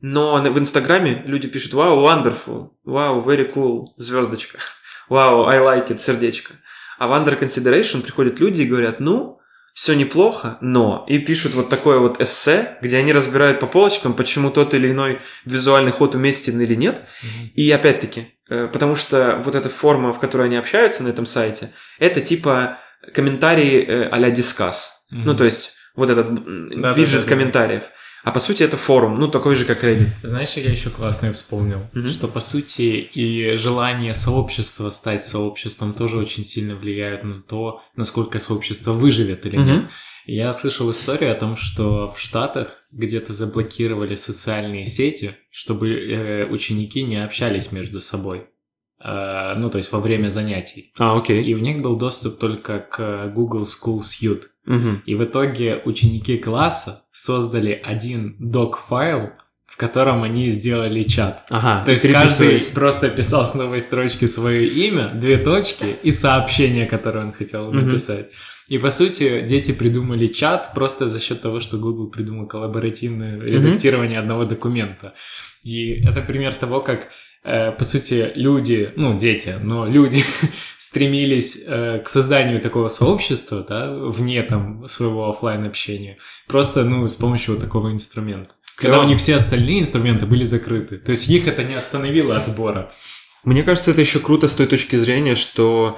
но 0.04 0.42
в 0.42 0.60
Инстаграме 0.60 1.24
люди 1.26 1.48
пишут 1.48 1.74
«Вау, 1.74 2.06
wonderful», 2.06 2.72
«Вау, 2.84 3.24
very 3.24 3.50
cool», 3.54 3.86
звездочка, 3.96 4.58
«Вау, 5.10 5.48
I 5.48 5.60
like 5.60 5.88
it», 5.88 6.00
сердечко. 6.00 6.56
А 7.00 7.08
в 7.08 7.12
Under 7.12 7.39
Consideration 7.39 8.02
приходят 8.02 8.38
люди 8.42 8.63
и 8.63 8.66
говорят 8.66 9.00
«Ну, 9.00 9.39
все 9.74 9.94
неплохо, 9.94 10.58
но...» 10.60 11.06
И 11.08 11.20
пишут 11.20 11.54
вот 11.54 11.70
такое 11.70 12.00
вот 12.00 12.20
эссе, 12.20 12.78
где 12.82 12.98
они 12.98 13.13
разбирают 13.13 13.62
по 13.62 13.66
полочкам, 13.66 14.13
почему 14.13 14.52
тот 14.52 14.74
или 14.74 14.92
иной 14.92 15.22
визуальный 15.46 15.94
ход 15.94 16.16
уместен 16.16 16.60
или 16.60 16.76
нет. 16.76 17.02
И 17.56 17.72
опять-таки, 17.72 18.34
э, 18.50 18.68
потому 18.68 18.98
что 18.98 19.42
вот 19.46 19.56
эта 19.56 19.70
форма, 19.70 20.12
в 20.12 20.20
которой 20.20 20.48
они 20.48 20.58
общаются 20.58 21.04
на 21.04 21.08
этом 21.08 21.26
сайте, 21.26 21.72
это 21.98 22.20
типа 22.20 22.78
комментарии 23.13 23.86
э, 23.88 24.10
а-ля 24.12 24.32
дискас. 24.32 25.08
Ну, 25.12 25.34
то 25.34 25.46
есть 25.46 25.76
вот 25.96 26.10
этот 26.10 26.34
Да-да-да-да. 26.34 26.92
виджет 26.92 27.24
комментариев. 27.24 27.84
А 28.24 28.32
по 28.32 28.40
сути 28.40 28.64
это 28.64 28.78
форум, 28.78 29.20
ну 29.20 29.28
такой 29.28 29.56
же, 29.56 29.66
как 29.66 29.84
Reddit. 29.84 30.08
Знаешь, 30.24 30.54
я 30.54 30.72
еще 30.72 30.90
классное 30.90 31.34
вспомнил, 31.34 31.80
Мгм. 31.94 32.08
что 32.08 32.28
по 32.28 32.40
сути 32.40 33.08
и 33.14 33.56
желание 33.56 34.16
сообщества 34.16 34.90
стать 34.92 35.26
сообществом 35.28 35.94
тоже 35.94 36.18
очень 36.18 36.46
сильно 36.46 36.76
влияет 36.76 37.24
на 37.26 37.34
то, 37.34 37.82
насколько 37.96 38.40
сообщество 38.40 38.94
выживет 38.94 39.46
или 39.46 39.58
Мгм. 39.58 39.68
нет. 39.68 39.86
Я 40.26 40.54
слышал 40.54 40.90
историю 40.90 41.34
о 41.34 41.36
том, 41.36 41.58
что 41.58 42.14
в 42.16 42.20
Штатах 42.20 42.86
где-то 42.92 43.34
заблокировали 43.34 44.16
социальные 44.16 44.86
сети, 44.86 45.36
чтобы 45.52 45.90
э, 45.92 46.46
ученики 46.50 47.04
не 47.04 47.22
общались 47.22 47.74
между 47.74 48.00
собой. 48.00 48.46
Э, 49.04 49.56
ну, 49.58 49.70
то 49.70 49.80
есть 49.80 49.92
во 49.92 50.00
время 50.00 50.30
занятий. 50.30 50.94
А, 50.98 51.18
окей. 51.18 51.44
И 51.44 51.54
у 51.54 51.60
них 51.60 51.82
был 51.82 51.98
доступ 51.98 52.40
только 52.40 52.80
к 52.80 53.34
Google 53.36 53.64
School 53.64 54.00
Suite. 54.00 54.44
Мгм. 54.65 55.04
И 55.06 55.15
в 55.15 55.23
итоге 55.23 55.82
ученики 55.86 56.38
класса 56.38 57.04
создали 57.12 57.80
один 57.84 58.36
док-файл, 58.39 59.32
в 59.65 59.78
котором 59.78 60.23
они 60.23 60.52
сделали 60.52 61.04
чат. 61.04 61.45
Ага, 61.49 61.84
То 61.84 61.91
есть 61.91 62.12
каждый 62.12 62.62
просто 62.73 63.10
писал 63.10 63.45
с 63.45 63.56
новой 63.56 63.82
строчки 63.82 64.26
свое 64.26 64.67
имя, 64.67 65.12
две 65.15 65.38
точки 65.38 65.95
и 66.04 66.12
сообщение, 66.12 66.86
которое 66.86 67.26
он 67.26 67.32
хотел 67.32 67.71
написать. 67.71 68.30
И 68.67 68.78
по 68.78 68.91
сути 68.91 69.41
дети 69.41 69.71
придумали 69.71 70.28
чат 70.28 70.73
просто 70.73 71.08
за 71.08 71.19
счет 71.19 71.41
того, 71.41 71.60
что 71.60 71.78
Google 71.78 72.08
придумал 72.08 72.47
коллаборативное 72.47 73.39
редактирование 73.39 74.19
одного 74.19 74.45
документа. 74.45 75.13
И 75.63 76.06
это 76.08 76.21
пример 76.21 76.54
того, 76.54 76.80
как 76.80 77.10
э, 77.43 77.71
по 77.71 77.84
сути 77.84 78.32
люди, 78.36 78.91
ну 78.95 79.17
дети, 79.17 79.56
но 79.62 79.88
люди 79.88 80.23
стремились 80.94 81.58
э, 81.66 82.02
к 82.06 82.08
созданию 82.08 82.62
такого 82.62 82.88
сообщества, 82.88 83.66
да, 83.68 83.92
вне 83.92 84.44
там 84.44 84.86
своего 84.88 85.28
оффлайн 85.28 85.66
общения, 85.66 86.20
просто 86.48 86.84
ну 86.84 87.10
с 87.10 87.16
помощью 87.16 87.56
вот 87.56 87.64
такого 87.64 87.92
инструмента. 87.92 88.54
когда 88.76 88.98
Да. 88.98 89.04
у 89.04 89.08
них 89.08 89.18
все 89.18 89.36
остальные 89.38 89.82
инструменты 89.82 90.28
были 90.28 90.46
закрыты. 90.46 90.98
То 90.98 91.12
есть 91.12 91.28
их 91.30 91.48
это 91.48 91.64
не 91.64 91.74
остановило 91.74 92.38
от 92.38 92.46
сбора. 92.46 92.92
Мне 93.44 93.64
кажется, 93.64 93.90
это 93.92 94.02
еще 94.02 94.20
круто 94.20 94.48
с 94.48 94.54
той 94.54 94.68
точки 94.68 94.96
зрения, 94.96 95.36
что 95.36 95.98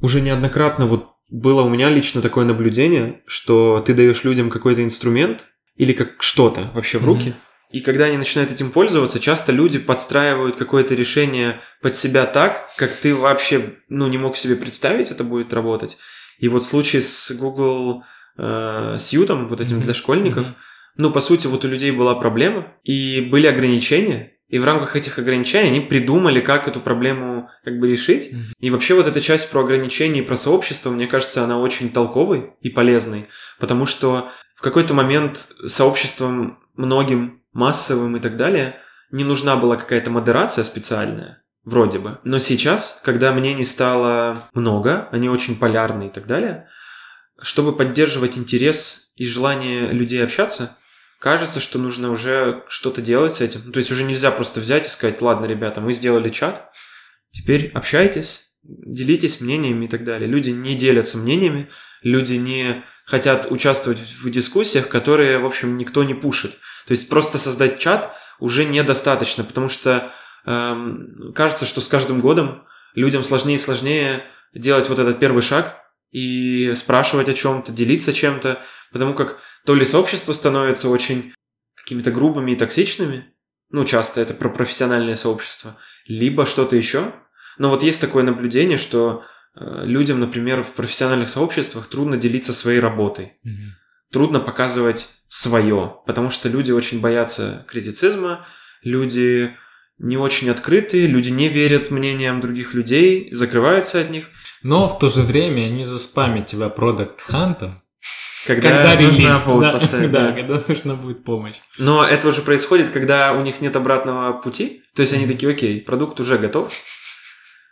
уже 0.00 0.22
неоднократно 0.22 0.86
вот 0.86 1.08
было 1.28 1.60
у 1.62 1.68
меня 1.68 1.90
лично 1.90 2.22
такое 2.22 2.46
наблюдение, 2.46 3.20
что 3.26 3.82
ты 3.86 3.92
даешь 3.92 4.24
людям 4.24 4.48
какой-то 4.48 4.82
инструмент 4.82 5.46
или 5.76 5.92
как 5.92 6.22
что-то 6.22 6.70
вообще 6.74 6.96
в 6.98 7.04
руки, 7.04 7.34
и 7.70 7.80
когда 7.80 8.06
они 8.06 8.16
начинают 8.16 8.50
этим 8.50 8.70
пользоваться, 8.70 9.20
часто 9.20 9.52
люди 9.52 9.78
подстраивают 9.78 10.56
какое-то 10.56 10.94
решение 10.94 11.60
под 11.80 11.96
себя 11.96 12.26
так, 12.26 12.70
как 12.76 12.92
ты 12.92 13.14
вообще 13.14 13.76
ну, 13.88 14.08
не 14.08 14.18
мог 14.18 14.36
себе 14.36 14.56
представить, 14.56 15.10
это 15.10 15.22
будет 15.22 15.52
работать. 15.54 15.98
И 16.38 16.48
вот 16.48 16.64
случай 16.64 17.00
с 17.00 17.30
Google 17.38 18.02
э, 18.36 18.96
Сьютом, 18.98 19.48
вот 19.48 19.60
этим 19.60 19.80
для 19.80 19.94
школьников, 19.94 20.48
ну, 20.96 21.10
по 21.10 21.20
сути, 21.20 21.46
вот 21.46 21.64
у 21.64 21.68
людей 21.68 21.92
была 21.92 22.14
проблема, 22.16 22.66
и 22.82 23.20
были 23.20 23.46
ограничения, 23.46 24.32
и 24.48 24.58
в 24.58 24.64
рамках 24.64 24.96
этих 24.96 25.18
ограничений 25.18 25.68
они 25.68 25.80
придумали, 25.80 26.40
как 26.40 26.66
эту 26.66 26.80
проблему 26.80 27.48
как 27.64 27.78
бы 27.78 27.88
решить. 27.88 28.34
И 28.58 28.70
вообще 28.70 28.94
вот 28.94 29.06
эта 29.06 29.20
часть 29.20 29.50
про 29.52 29.60
ограничения 29.60 30.20
и 30.20 30.24
про 30.24 30.34
сообщество, 30.34 30.90
мне 30.90 31.06
кажется, 31.06 31.44
она 31.44 31.60
очень 31.60 31.90
толковой 31.90 32.50
и 32.60 32.68
полезной, 32.68 33.28
потому 33.60 33.86
что 33.86 34.28
в 34.56 34.62
какой-то 34.62 34.92
момент 34.92 35.46
сообществом 35.66 36.58
многим, 36.74 37.39
массовым 37.52 38.16
и 38.16 38.20
так 38.20 38.36
далее, 38.36 38.76
не 39.10 39.24
нужна 39.24 39.56
была 39.56 39.76
какая-то 39.76 40.10
модерация 40.10 40.64
специальная, 40.64 41.42
вроде 41.64 41.98
бы. 41.98 42.18
Но 42.24 42.38
сейчас, 42.38 43.00
когда 43.04 43.32
мнений 43.32 43.64
стало 43.64 44.48
много, 44.54 45.08
они 45.12 45.28
очень 45.28 45.58
полярны 45.58 46.08
и 46.08 46.10
так 46.10 46.26
далее, 46.26 46.68
чтобы 47.40 47.76
поддерживать 47.76 48.38
интерес 48.38 49.12
и 49.16 49.24
желание 49.24 49.92
людей 49.92 50.22
общаться, 50.22 50.76
кажется, 51.18 51.60
что 51.60 51.78
нужно 51.78 52.10
уже 52.10 52.64
что-то 52.68 53.02
делать 53.02 53.34
с 53.34 53.40
этим. 53.40 53.62
Ну, 53.66 53.72
то 53.72 53.78
есть 53.78 53.90
уже 53.90 54.04
нельзя 54.04 54.30
просто 54.30 54.60
взять 54.60 54.86
и 54.86 54.90
сказать, 54.90 55.20
ладно, 55.20 55.46
ребята, 55.46 55.80
мы 55.80 55.92
сделали 55.92 56.28
чат, 56.28 56.70
теперь 57.30 57.70
общайтесь, 57.74 58.58
делитесь 58.62 59.40
мнениями 59.40 59.86
и 59.86 59.88
так 59.88 60.04
далее. 60.04 60.28
Люди 60.28 60.50
не 60.50 60.74
делятся 60.74 61.18
мнениями, 61.18 61.68
люди 62.02 62.34
не 62.34 62.84
хотят 63.10 63.50
участвовать 63.50 63.98
в 63.98 64.30
дискуссиях, 64.30 64.88
которые, 64.88 65.38
в 65.40 65.46
общем, 65.46 65.76
никто 65.76 66.04
не 66.04 66.14
пушит. 66.14 66.52
То 66.86 66.92
есть 66.92 67.08
просто 67.08 67.38
создать 67.38 67.80
чат 67.80 68.14
уже 68.38 68.64
недостаточно, 68.64 69.42
потому 69.42 69.68
что 69.68 70.12
эм, 70.46 71.32
кажется, 71.34 71.66
что 71.66 71.80
с 71.80 71.88
каждым 71.88 72.20
годом 72.20 72.64
людям 72.94 73.24
сложнее 73.24 73.56
и 73.56 73.58
сложнее 73.58 74.24
делать 74.54 74.88
вот 74.88 75.00
этот 75.00 75.18
первый 75.18 75.42
шаг 75.42 75.76
и 76.12 76.72
спрашивать 76.74 77.28
о 77.28 77.34
чем-то, 77.34 77.72
делиться 77.72 78.12
чем-то, 78.12 78.62
потому 78.92 79.14
как 79.14 79.40
то 79.66 79.74
ли 79.74 79.84
сообщество 79.84 80.32
становится 80.32 80.88
очень 80.88 81.34
какими-то 81.74 82.12
грубыми 82.12 82.52
и 82.52 82.56
токсичными, 82.56 83.34
ну, 83.70 83.84
часто 83.84 84.20
это 84.20 84.34
про 84.34 84.48
профессиональное 84.48 85.16
сообщество, 85.16 85.76
либо 86.06 86.46
что-то 86.46 86.76
еще. 86.76 87.12
Но 87.58 87.70
вот 87.70 87.82
есть 87.82 88.00
такое 88.00 88.22
наблюдение, 88.22 88.78
что 88.78 89.24
людям, 89.54 90.20
например, 90.20 90.62
в 90.62 90.72
профессиональных 90.72 91.28
сообществах 91.28 91.86
трудно 91.88 92.16
делиться 92.16 92.52
своей 92.54 92.80
работой 92.80 93.34
Мгм. 93.42 93.74
трудно 94.12 94.40
показывать 94.40 95.08
свое, 95.28 95.96
потому 96.06 96.30
что 96.30 96.48
люди 96.48 96.72
очень 96.72 97.00
боятся 97.00 97.64
критицизма, 97.68 98.46
люди 98.82 99.56
не 99.98 100.16
очень 100.16 100.50
открытые, 100.50 101.06
люди 101.06 101.30
не 101.30 101.48
верят 101.48 101.90
мнениям 101.90 102.40
других 102.40 102.74
людей, 102.74 103.28
закрываются 103.32 104.00
от 104.00 104.10
них. 104.10 104.30
Но 104.62 104.88
в 104.88 104.98
то 104.98 105.08
же 105.08 105.22
время 105.22 105.66
они 105.66 105.84
заспамят 105.84 106.46
тебя 106.46 106.68
продукт 106.68 107.20
хантом, 107.20 107.82
Когда, 108.46 108.70
когда 108.70 108.94
нужно 109.04 109.18
релиз. 109.18 109.34
upload 109.34 109.60
да, 109.60 109.72
поставить, 109.72 110.10
да, 110.10 110.26
да. 110.28 110.32
когда 110.32 110.62
нужна 110.66 110.94
будет 110.94 111.24
помощь. 111.24 111.56
Но 111.78 112.04
это 112.06 112.28
уже 112.28 112.40
происходит, 112.42 112.90
когда 112.90 113.32
у 113.34 113.42
них 113.42 113.60
нет 113.60 113.76
обратного 113.76 114.32
пути. 114.40 114.82
То 114.94 115.02
есть 115.02 115.12
они 115.12 115.26
такие, 115.26 115.52
окей, 115.52 115.80
продукт 115.80 116.18
уже 116.20 116.38
готов. 116.38 116.72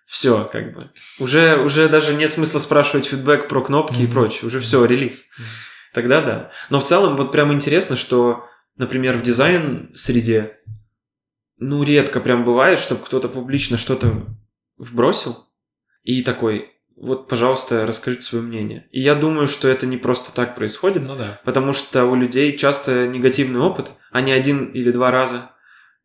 Все, 0.09 0.49
как 0.51 0.73
бы. 0.73 0.91
Уже, 1.19 1.59
уже 1.63 1.87
даже 1.91 2.15
нет 2.15 2.33
смысла 2.33 2.61
спрашивать 2.61 3.05
фидбэк 3.07 3.47
про 3.47 3.61
кнопки 3.63 4.01
и 4.01 4.05
Мгм. 4.05 4.13
прочее. 4.13 4.47
Уже 4.47 4.59
все, 4.59 4.83
релиз. 4.87 5.27
Мгм. 5.37 5.47
Тогда 5.93 6.21
да. 6.23 6.51
Но 6.71 6.81
в 6.81 6.85
целом 6.85 7.17
вот 7.19 7.31
прям 7.31 7.53
интересно, 7.53 7.95
что, 7.95 8.47
например, 8.79 9.19
в 9.19 9.23
дизайн-среде 9.23 10.57
ну, 11.59 11.83
редко 11.83 12.21
прям 12.21 12.45
бывает, 12.45 12.79
чтобы 12.81 13.05
кто-то 13.05 13.29
публично 13.29 13.77
что-то 13.77 14.15
вбросил 14.79 15.45
и 16.05 16.23
такой, 16.23 16.71
вот, 16.97 17.29
пожалуйста, 17.29 17.85
расскажите 17.85 18.23
свое 18.23 18.45
мнение. 18.45 18.89
И 18.93 19.01
я 19.01 19.15
думаю, 19.15 19.47
что 19.49 19.69
это 19.69 19.85
не 19.87 19.97
просто 19.99 20.33
так 20.33 20.55
происходит, 20.55 21.03
Ну 21.03 21.17
да. 21.17 21.39
потому 21.45 21.73
что 21.75 22.05
у 22.07 22.15
людей 22.15 22.57
часто 22.57 23.07
негативный 23.09 23.61
опыт, 23.61 23.91
они 24.11 24.33
один 24.33 24.67
или 24.71 24.91
два 24.93 25.11
раза 25.11 25.51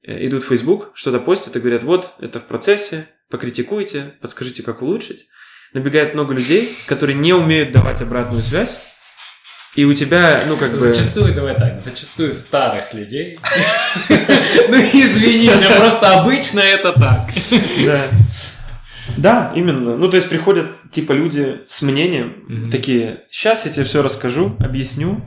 э, 0.01 0.25
идут 0.25 0.43
в 0.43 0.47
Facebook, 0.47 0.91
что-то 0.93 1.19
постят 1.19 1.55
и 1.55 1.59
говорят, 1.59 1.83
вот, 1.83 2.13
это 2.19 2.39
в 2.39 2.43
процессе, 2.45 3.07
покритикуйте, 3.29 4.13
подскажите, 4.21 4.63
как 4.63 4.81
улучшить. 4.81 5.25
Набегает 5.73 6.13
много 6.13 6.33
людей, 6.33 6.75
которые 6.85 7.17
не 7.17 7.33
умеют 7.33 7.71
давать 7.71 8.01
обратную 8.01 8.43
связь, 8.43 8.81
и 9.75 9.85
у 9.85 9.93
тебя, 9.93 10.43
ну, 10.47 10.55
как 10.55 10.71
бы... 10.71 10.77
Зачастую, 10.77 11.33
давай 11.33 11.55
так, 11.55 11.81
зачастую 11.81 12.33
старых 12.33 12.93
людей. 12.93 13.39
Ну 14.69 14.77
извините, 14.77 15.69
просто 15.77 16.19
обычно 16.19 16.59
это 16.59 16.93
так. 16.93 17.29
Да. 17.85 18.01
Да, 19.17 19.53
именно. 19.55 19.97
Ну, 19.97 20.09
то 20.09 20.15
есть 20.15 20.29
приходят, 20.29 20.67
типа, 20.91 21.13
люди 21.13 21.61
с 21.67 21.81
мнением, 21.81 22.69
такие, 22.71 23.23
сейчас 23.29 23.65
я 23.65 23.71
тебе 23.71 23.85
все 23.85 24.01
расскажу, 24.01 24.55
объясню. 24.59 25.21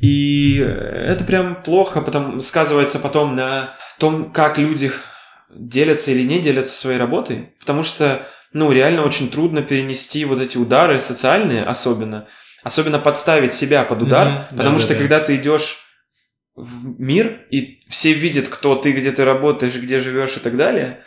И 0.00 0.56
это 0.56 1.24
прям 1.24 1.62
плохо, 1.62 2.00
потом 2.00 2.40
сказывается 2.40 2.98
потом 2.98 3.36
на 3.36 3.74
том, 3.98 4.30
как 4.30 4.58
люди 4.58 4.90
делятся 5.54 6.10
или 6.12 6.22
не 6.26 6.40
делятся 6.40 6.76
своей 6.76 6.98
работой. 6.98 7.54
Потому 7.60 7.82
что, 7.82 8.26
ну, 8.52 8.72
реально 8.72 9.04
очень 9.04 9.30
трудно 9.30 9.62
перенести 9.62 10.24
вот 10.24 10.40
эти 10.40 10.56
удары 10.58 11.00
социальные 11.00 11.64
особенно. 11.64 12.28
Особенно 12.62 12.98
подставить 12.98 13.52
себя 13.52 13.84
под 13.84 14.02
удар. 14.02 14.28
Мгм. 14.28 14.56
потому 14.56 14.78
что 14.78 14.88
Да-да-да. 14.88 15.00
когда 15.00 15.20
ты 15.20 15.36
идешь 15.36 15.84
в 16.54 17.00
мир, 17.00 17.40
и 17.50 17.82
все 17.88 18.12
видят, 18.12 18.48
кто 18.48 18.74
ты, 18.74 18.92
где 18.92 19.12
ты 19.12 19.24
работаешь, 19.24 19.76
где 19.76 19.98
живешь 19.98 20.36
и 20.36 20.40
так 20.40 20.56
далее, 20.56 21.02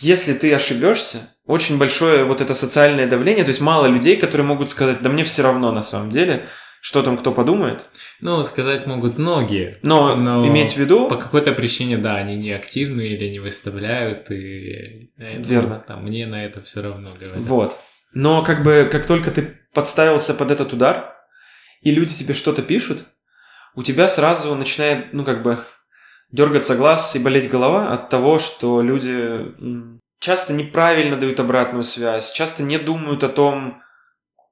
если 0.00 0.34
ты 0.34 0.52
ошибешься, 0.54 1.34
очень 1.46 1.78
большое 1.78 2.24
вот 2.24 2.40
это 2.40 2.54
социальное 2.54 3.06
давление, 3.06 3.44
то 3.44 3.48
есть 3.48 3.60
мало 3.60 3.86
людей, 3.86 4.16
которые 4.16 4.46
могут 4.46 4.68
сказать, 4.68 5.00
да 5.00 5.08
мне 5.08 5.24
все 5.24 5.42
равно 5.42 5.72
на 5.72 5.82
самом 5.82 6.10
деле, 6.10 6.46
что 6.86 7.02
там 7.02 7.18
кто 7.18 7.32
подумает. 7.32 7.84
Ну, 8.20 8.44
сказать 8.44 8.86
могут 8.86 9.18
многие. 9.18 9.76
Но, 9.82 10.14
Но 10.14 10.46
иметь 10.46 10.74
в 10.74 10.76
виду, 10.76 11.08
По 11.08 11.16
какой-то 11.16 11.50
причине, 11.50 11.98
да, 11.98 12.14
они 12.14 12.36
не 12.36 12.52
активны 12.52 13.00
или 13.00 13.28
не 13.28 13.40
выставляют, 13.40 14.30
и 14.30 15.10
э, 15.18 15.38
ну, 15.38 15.44
Верно. 15.44 15.82
там, 15.84 16.04
мне 16.04 16.28
на 16.28 16.44
это 16.44 16.62
все 16.62 16.82
равно 16.82 17.12
говорят. 17.18 17.38
вот. 17.38 17.76
Но 18.14 18.44
как 18.44 18.62
бы, 18.62 18.88
как 18.88 19.04
только 19.04 19.32
ты 19.32 19.58
подставился 19.74 20.32
под 20.32 20.52
этот 20.52 20.72
удар, 20.72 21.12
и 21.80 21.90
люди 21.90 22.14
тебе 22.14 22.34
что-то 22.34 22.62
пишут, 22.62 23.02
у 23.74 23.82
тебя 23.82 24.06
сразу 24.06 24.54
начинает, 24.54 25.12
ну 25.12 25.24
как 25.24 25.42
бы, 25.42 25.58
дергаться 26.30 26.76
глаз 26.76 27.16
и 27.16 27.18
болеть 27.18 27.50
голова 27.50 27.92
от 27.92 28.10
того, 28.10 28.38
что 28.38 28.80
люди 28.80 29.52
часто 30.20 30.52
неправильно 30.52 31.16
дают 31.16 31.40
обратную 31.40 31.82
связь, 31.82 32.30
часто 32.30 32.62
не 32.62 32.78
думают 32.78 33.24
о 33.24 33.28
том, 33.28 33.82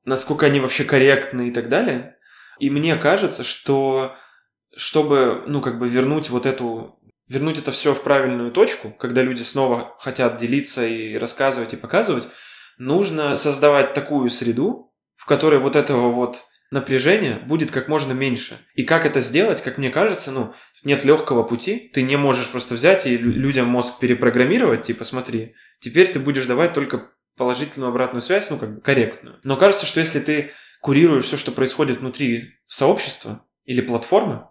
насколько 0.04 0.46
они 0.46 0.58
вообще 0.58 0.82
корректны 0.82 1.46
и 1.46 1.52
так 1.52 1.68
далее. 1.68 2.13
И 2.58 2.70
мне 2.70 2.96
кажется, 2.96 3.44
что 3.44 4.16
чтобы, 4.76 5.44
ну, 5.46 5.60
как 5.60 5.78
бы 5.78 5.88
вернуть 5.88 6.30
вот 6.30 6.46
эту, 6.46 6.98
вернуть 7.28 7.58
это 7.58 7.70
все 7.70 7.94
в 7.94 8.02
правильную 8.02 8.50
точку, 8.50 8.90
когда 8.90 9.22
люди 9.22 9.42
снова 9.42 9.96
хотят 10.00 10.36
делиться 10.36 10.86
и 10.86 11.16
рассказывать 11.16 11.74
и 11.74 11.76
показывать, 11.76 12.28
нужно 12.78 13.36
создавать 13.36 13.92
такую 13.92 14.30
среду, 14.30 14.92
в 15.16 15.26
которой 15.26 15.60
вот 15.60 15.76
этого 15.76 16.10
вот 16.10 16.42
напряжения 16.70 17.36
будет 17.46 17.70
как 17.70 17.88
можно 17.88 18.12
меньше. 18.12 18.58
И 18.74 18.82
как 18.82 19.06
это 19.06 19.20
сделать, 19.20 19.62
как 19.62 19.78
мне 19.78 19.90
кажется, 19.90 20.32
ну, 20.32 20.54
нет 20.82 21.04
легкого 21.04 21.44
пути, 21.44 21.90
ты 21.94 22.02
не 22.02 22.16
можешь 22.16 22.48
просто 22.48 22.74
взять 22.74 23.06
и 23.06 23.16
лю- 23.16 23.32
людям 23.32 23.68
мозг 23.68 24.00
перепрограммировать, 24.00 24.82
типа, 24.82 25.04
смотри, 25.04 25.54
теперь 25.78 26.12
ты 26.12 26.18
будешь 26.18 26.46
давать 26.46 26.74
только 26.74 27.10
положительную 27.36 27.90
обратную 27.90 28.20
связь, 28.20 28.50
ну, 28.50 28.58
как 28.58 28.74
бы 28.74 28.80
корректную. 28.80 29.38
Но 29.44 29.56
кажется, 29.56 29.86
что 29.86 30.00
если 30.00 30.20
ты 30.20 30.52
курируешь 30.84 31.24
все, 31.24 31.38
что 31.38 31.50
происходит 31.50 32.00
внутри 32.00 32.50
сообщества 32.68 33.42
или 33.64 33.80
платформы, 33.80 34.48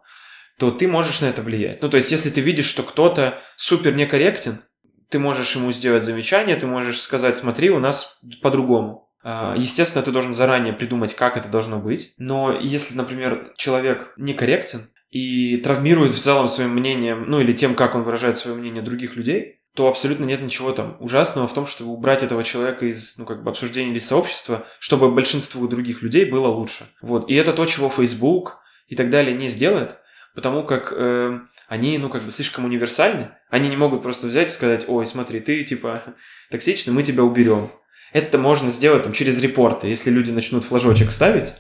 то 0.57 0.71
ты 0.71 0.87
можешь 0.87 1.21
на 1.21 1.27
это 1.27 1.43
влиять. 1.43 1.83
Ну, 1.83 1.89
то 1.89 1.97
есть, 1.97 2.11
если 2.11 2.31
ты 2.31 2.41
видишь, 2.41 2.65
что 2.65 2.81
кто-то 2.81 3.39
супер 3.55 3.93
некорректен, 3.93 4.61
ты 5.09 5.19
можешь 5.19 5.55
ему 5.55 5.71
сделать 5.71 6.03
замечание, 6.03 6.55
ты 6.55 6.65
можешь 6.65 6.99
сказать, 6.99 7.37
смотри, 7.37 7.69
у 7.69 7.77
нас 7.77 8.19
по-другому. 8.41 9.11
А, 9.23 9.53
Естественно, 9.55 10.03
ты 10.03 10.09
должен 10.11 10.33
заранее 10.33 10.73
придумать, 10.73 11.13
как 11.15 11.37
это 11.37 11.49
должно 11.49 11.77
быть. 11.77 12.15
Но 12.17 12.57
если, 12.59 12.97
например, 12.97 13.53
человек 13.55 14.11
некорректен 14.17 14.89
и 15.11 15.57
травмирует 15.57 16.13
в 16.13 16.19
целом 16.19 16.47
своим 16.47 16.71
мнением, 16.71 17.25
ну 17.27 17.41
или 17.41 17.53
тем, 17.53 17.75
как 17.75 17.93
он 17.93 18.01
выражает 18.01 18.37
свое 18.37 18.57
мнение 18.57 18.81
других 18.81 19.15
людей, 19.15 19.61
то 19.75 19.88
абсолютно 19.88 20.25
нет 20.25 20.41
ничего 20.41 20.71
там 20.71 20.97
ужасного 20.99 21.47
в 21.47 21.53
том, 21.53 21.65
чтобы 21.65 21.91
убрать 21.91 22.21
этого 22.21 22.43
человека 22.43 22.86
из, 22.86 23.17
ну, 23.17 23.25
как 23.25 23.43
бы 23.43 23.49
обсуждения 23.49 23.91
или 23.91 23.99
сообщества, 23.99 24.67
чтобы 24.79 25.12
большинству 25.12 25.67
других 25.67 26.03
людей 26.03 26.25
было 26.25 26.47
лучше. 26.47 26.88
Вот. 27.01 27.29
И 27.29 27.33
это 27.33 27.53
то, 27.53 27.65
чего 27.65 27.89
Facebook 27.89 28.57
и 28.88 28.95
так 28.95 29.09
далее 29.09 29.36
не 29.36 29.47
сделает, 29.47 29.97
потому 30.36 30.63
как 30.63 30.93
э, 30.95 31.39
они, 31.67 31.97
ну, 31.97 32.09
как 32.09 32.21
бы 32.21 32.31
слишком 32.31 32.65
универсальны. 32.65 33.31
Они 33.49 33.67
не 33.67 33.75
могут 33.75 34.03
просто 34.03 34.27
взять 34.27 34.49
и 34.49 34.51
сказать, 34.51 34.86
ой, 34.88 35.07
смотри, 35.07 35.39
ты, 35.39 35.63
типа, 35.63 36.03
токсичный, 36.51 36.93
мы 36.93 37.01
тебя 37.01 37.23
уберем. 37.23 37.71
Это 38.12 38.38
можно 38.38 38.69
сделать 38.69 39.03
там 39.03 39.12
через 39.12 39.41
репорты. 39.41 39.88
Если 39.88 40.12
люди 40.12 40.29
начнут 40.29 40.63
флажочек 40.65 41.12
ставить, 41.12 41.55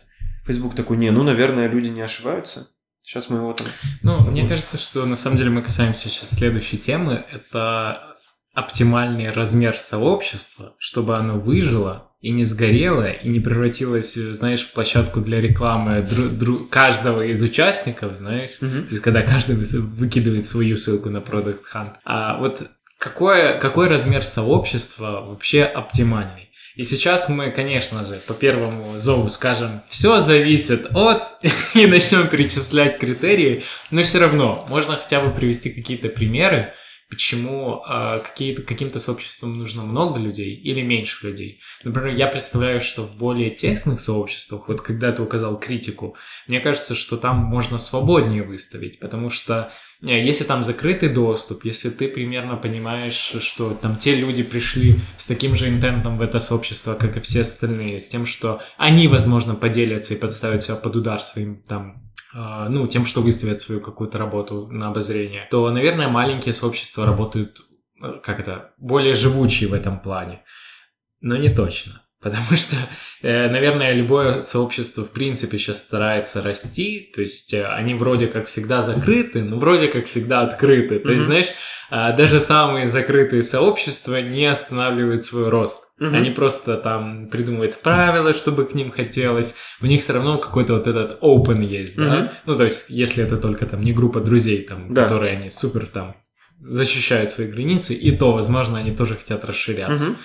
Facebook 0.45 0.75
такой, 0.75 0.97
не, 0.97 1.09
ну, 1.09 1.23
наверное, 1.23 1.67
люди 1.67 1.87
не 1.87 2.01
ошибаются. 2.01 2.72
Сейчас 3.03 3.29
мы 3.29 3.37
его 3.37 3.53
там... 3.53 3.67
Ну, 4.01 4.19
мне 4.31 4.47
кажется, 4.47 4.77
что 4.77 5.05
на 5.05 5.15
самом 5.15 5.37
деле 5.37 5.49
мы 5.49 5.61
касаемся 5.61 6.09
сейчас 6.09 6.29
следующей 6.31 6.77
темы. 6.77 7.23
Это 7.31 8.15
оптимальный 8.53 9.29
размер 9.31 9.77
сообщества, 9.77 10.73
чтобы 10.77 11.17
оно 11.17 11.39
выжило 11.39 12.11
и 12.21 12.29
не 12.31 12.45
сгорело, 12.45 13.09
и 13.11 13.27
не 13.27 13.39
превратилось, 13.41 14.13
знаешь, 14.13 14.61
в 14.61 14.71
площадку 14.73 15.19
для 15.19 15.41
рекламы 15.41 15.97
дру- 15.99 16.29
дру- 16.29 16.67
каждого 16.69 17.21
из 17.25 17.41
участников, 17.43 18.15
знаешь, 18.15 18.51
Мгм. 18.61 18.85
то 18.85 18.91
есть 18.91 19.01
когда 19.01 19.23
каждый 19.23 19.55
выкидывает 19.57 20.47
свою 20.47 20.77
ссылку 20.77 21.09
на 21.09 21.17
Product 21.17 21.59
Hunt. 21.73 21.95
А 22.05 22.37
вот 22.37 22.63
какое, 22.97 23.59
какой 23.59 23.89
размер 23.89 24.23
сообщества 24.23 25.21
вообще 25.27 25.63
оптимальный? 25.63 26.51
И 26.75 26.83
сейчас 26.83 27.29
мы, 27.29 27.51
конечно 27.51 28.03
же, 28.03 28.15
по 28.27 28.33
первому 28.33 28.97
зову 28.97 29.29
скажем, 29.29 29.83
все 29.89 30.19
зависит 30.21 30.87
от, 30.95 31.33
и 31.75 31.85
начнем 31.85 32.27
перечислять 32.27 32.97
критерии, 32.97 33.63
но 33.91 34.01
все 34.01 34.19
равно 34.19 34.65
можно 34.69 34.97
хотя 34.97 35.21
бы 35.21 35.31
привести 35.31 35.69
какие-то 35.69 36.09
примеры, 36.09 36.73
почему 37.13 37.83
э, 37.87 38.21
каким-то 38.33 38.99
сообществам 38.99 39.59
нужно 39.59 39.83
много 39.83 40.17
людей 40.17 40.55
или 40.55 40.81
меньше 40.81 41.27
людей. 41.27 41.59
Например, 41.83 42.15
я 42.15 42.27
представляю, 42.27 42.81
что 42.81 43.03
в 43.03 43.15
более 43.15 43.51
тесных 43.51 43.99
сообществах, 43.99 44.67
вот 44.67 44.81
когда 44.81 45.11
ты 45.11 45.21
указал 45.21 45.59
критику, 45.59 46.15
мне 46.47 46.59
кажется, 46.59 46.95
что 46.95 47.17
там 47.17 47.37
можно 47.37 47.77
свободнее 47.77 48.41
выставить, 48.41 48.99
потому 48.99 49.29
что 49.29 49.71
э, 50.01 50.25
если 50.25 50.43
там 50.43 50.63
закрытый 50.63 51.09
доступ, 51.09 51.65
если 51.65 51.91
ты 51.91 52.07
примерно 52.07 52.55
понимаешь, 52.55 53.35
что 53.39 53.75
там 53.79 53.97
те 53.97 54.15
люди 54.15 54.41
пришли 54.41 54.95
с 55.17 55.27
таким 55.27 55.55
же 55.55 55.69
интентом 55.69 56.17
в 56.17 56.21
это 56.23 56.39
сообщество, 56.39 56.95
как 56.95 57.17
и 57.17 57.21
все 57.21 57.41
остальные, 57.41 57.99
с 57.99 58.07
тем, 58.07 58.25
что 58.25 58.59
они, 58.77 59.07
возможно, 59.07 59.53
поделятся 59.53 60.15
и 60.15 60.17
подставят 60.17 60.63
себя 60.63 60.77
под 60.77 60.95
удар 60.95 61.19
своим 61.19 61.61
там 61.61 62.02
ну, 62.33 62.87
тем, 62.87 63.05
что 63.05 63.21
выставят 63.21 63.61
свою 63.61 63.81
какую-то 63.81 64.17
работу 64.17 64.67
на 64.67 64.89
обозрение, 64.89 65.47
то, 65.51 65.69
наверное, 65.69 66.07
маленькие 66.07 66.53
сообщества 66.53 67.05
работают, 67.05 67.61
э, 68.01 68.19
как 68.23 68.39
это, 68.39 68.73
более 68.77 69.13
живучие 69.13 69.69
в 69.69 69.73
этом 69.73 69.99
плане. 69.99 70.43
Но 71.21 71.35
не 71.37 71.49
точно. 71.49 72.01
Потому 72.21 72.55
что, 72.55 72.75
наверное, 73.23 73.93
любое 73.93 74.41
сообщество 74.41 75.03
в 75.05 75.11
принципе 75.11 75.57
сейчас 75.57 75.79
старается 75.79 76.41
расти, 76.41 77.09
то 77.15 77.21
есть 77.21 77.53
э, 77.53 77.65
они 77.65 77.93
вроде 77.93 78.27
как 78.27 78.47
всегда 78.47 78.81
закрыты, 78.81 79.43
но 79.43 79.57
вроде 79.57 79.87
как 79.87 80.07
всегда 80.07 80.41
открыты. 80.41 80.99
То 80.99 81.11
есть, 81.11 81.23
знаешь, 81.25 81.47
а, 81.89 82.11
даже 82.11 82.39
самые 82.41 82.87
закрытые 82.87 83.43
сообщества 83.43 84.21
не 84.21 84.45
останавливают 84.45 85.23
свой 85.25 85.49
рост. 85.49 85.83
Они 85.99 86.31
просто 86.31 86.75
там 86.75 87.29
придумывают 87.29 87.77
правила, 87.77 88.33
чтобы 88.33 88.65
к 88.65 88.73
ним 88.73 88.91
хотелось. 88.91 89.55
У 89.79 89.85
них 89.85 90.01
все 90.01 90.13
равно 90.13 90.37
какой-то 90.37 90.73
вот 90.73 90.87
этот 90.87 91.21
open 91.21 91.63
есть, 91.63 91.95
да? 91.95 92.33
Ну, 92.45 92.55
то 92.55 92.65
есть, 92.65 92.89
если 92.89 93.23
это 93.23 93.37
только 93.37 93.65
там 93.65 93.81
не 93.81 93.93
группа 93.93 94.19
друзей, 94.19 94.63
там, 94.63 94.93
Да. 94.93 95.03
которые 95.03 95.37
они 95.37 95.49
супер 95.49 95.85
там 95.85 96.15
защищают 96.59 97.31
свои 97.31 97.47
границы, 97.47 97.93
и 97.93 98.11
то, 98.17 98.33
возможно, 98.33 98.79
они 98.79 98.91
тоже 98.91 99.15
хотят 99.15 99.45
расширяться. 99.45 100.15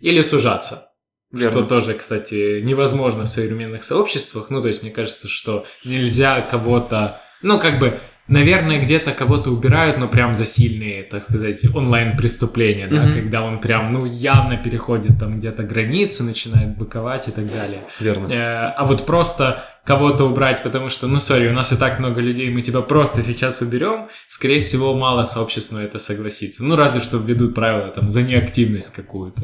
Или 0.00 0.22
сужаться. 0.22 0.88
Верно. 1.34 1.58
Что 1.60 1.68
тоже, 1.68 1.94
кстати, 1.94 2.60
невозможно 2.62 3.24
в 3.24 3.28
современных 3.28 3.84
сообществах. 3.84 4.50
Ну, 4.50 4.60
то 4.62 4.68
есть, 4.68 4.82
мне 4.82 4.90
кажется, 4.92 5.28
что 5.28 5.66
нельзя 5.84 6.40
кого-то... 6.40 7.20
Ну, 7.42 7.58
как 7.58 7.78
бы, 7.78 7.98
наверное, 8.28 8.80
где-то 8.80 9.12
кого-то 9.12 9.50
убирают, 9.50 9.98
но 9.98 10.08
прям 10.08 10.34
за 10.34 10.44
сильные, 10.46 11.02
так 11.02 11.22
сказать, 11.22 11.58
онлайн-преступления, 11.74 12.86
да, 12.86 13.02
Мгм. 13.02 13.14
когда 13.14 13.42
он 13.42 13.60
прям, 13.60 13.92
ну, 13.92 14.06
явно 14.06 14.56
переходит 14.56 15.18
там 15.18 15.38
где-то 15.38 15.62
границы, 15.64 16.22
начинает 16.22 16.76
быковать 16.78 17.28
и 17.28 17.30
так 17.32 17.46
далее. 17.52 17.82
Верно. 18.00 18.32
Э, 18.32 18.72
а 18.76 18.84
вот 18.84 19.04
просто 19.04 19.62
кого-то 19.84 20.24
убрать, 20.24 20.62
потому 20.62 20.88
что, 20.88 21.06
ну, 21.06 21.20
сори, 21.20 21.48
у 21.48 21.52
нас 21.52 21.72
и 21.72 21.76
так 21.76 21.98
много 21.98 22.20
людей, 22.22 22.48
мы 22.48 22.62
тебя 22.62 22.80
просто 22.80 23.20
сейчас 23.20 23.60
уберем, 23.60 24.08
скорее 24.26 24.60
всего, 24.60 24.94
мало 24.94 25.24
сообществ 25.24 25.72
на 25.72 25.80
это 25.80 25.98
согласится. 25.98 26.64
Ну, 26.64 26.76
разве 26.76 27.00
что 27.02 27.18
введут 27.18 27.54
правила 27.54 27.88
там 27.88 28.08
за 28.08 28.22
неактивность 28.22 28.92
какую-то. 28.94 29.42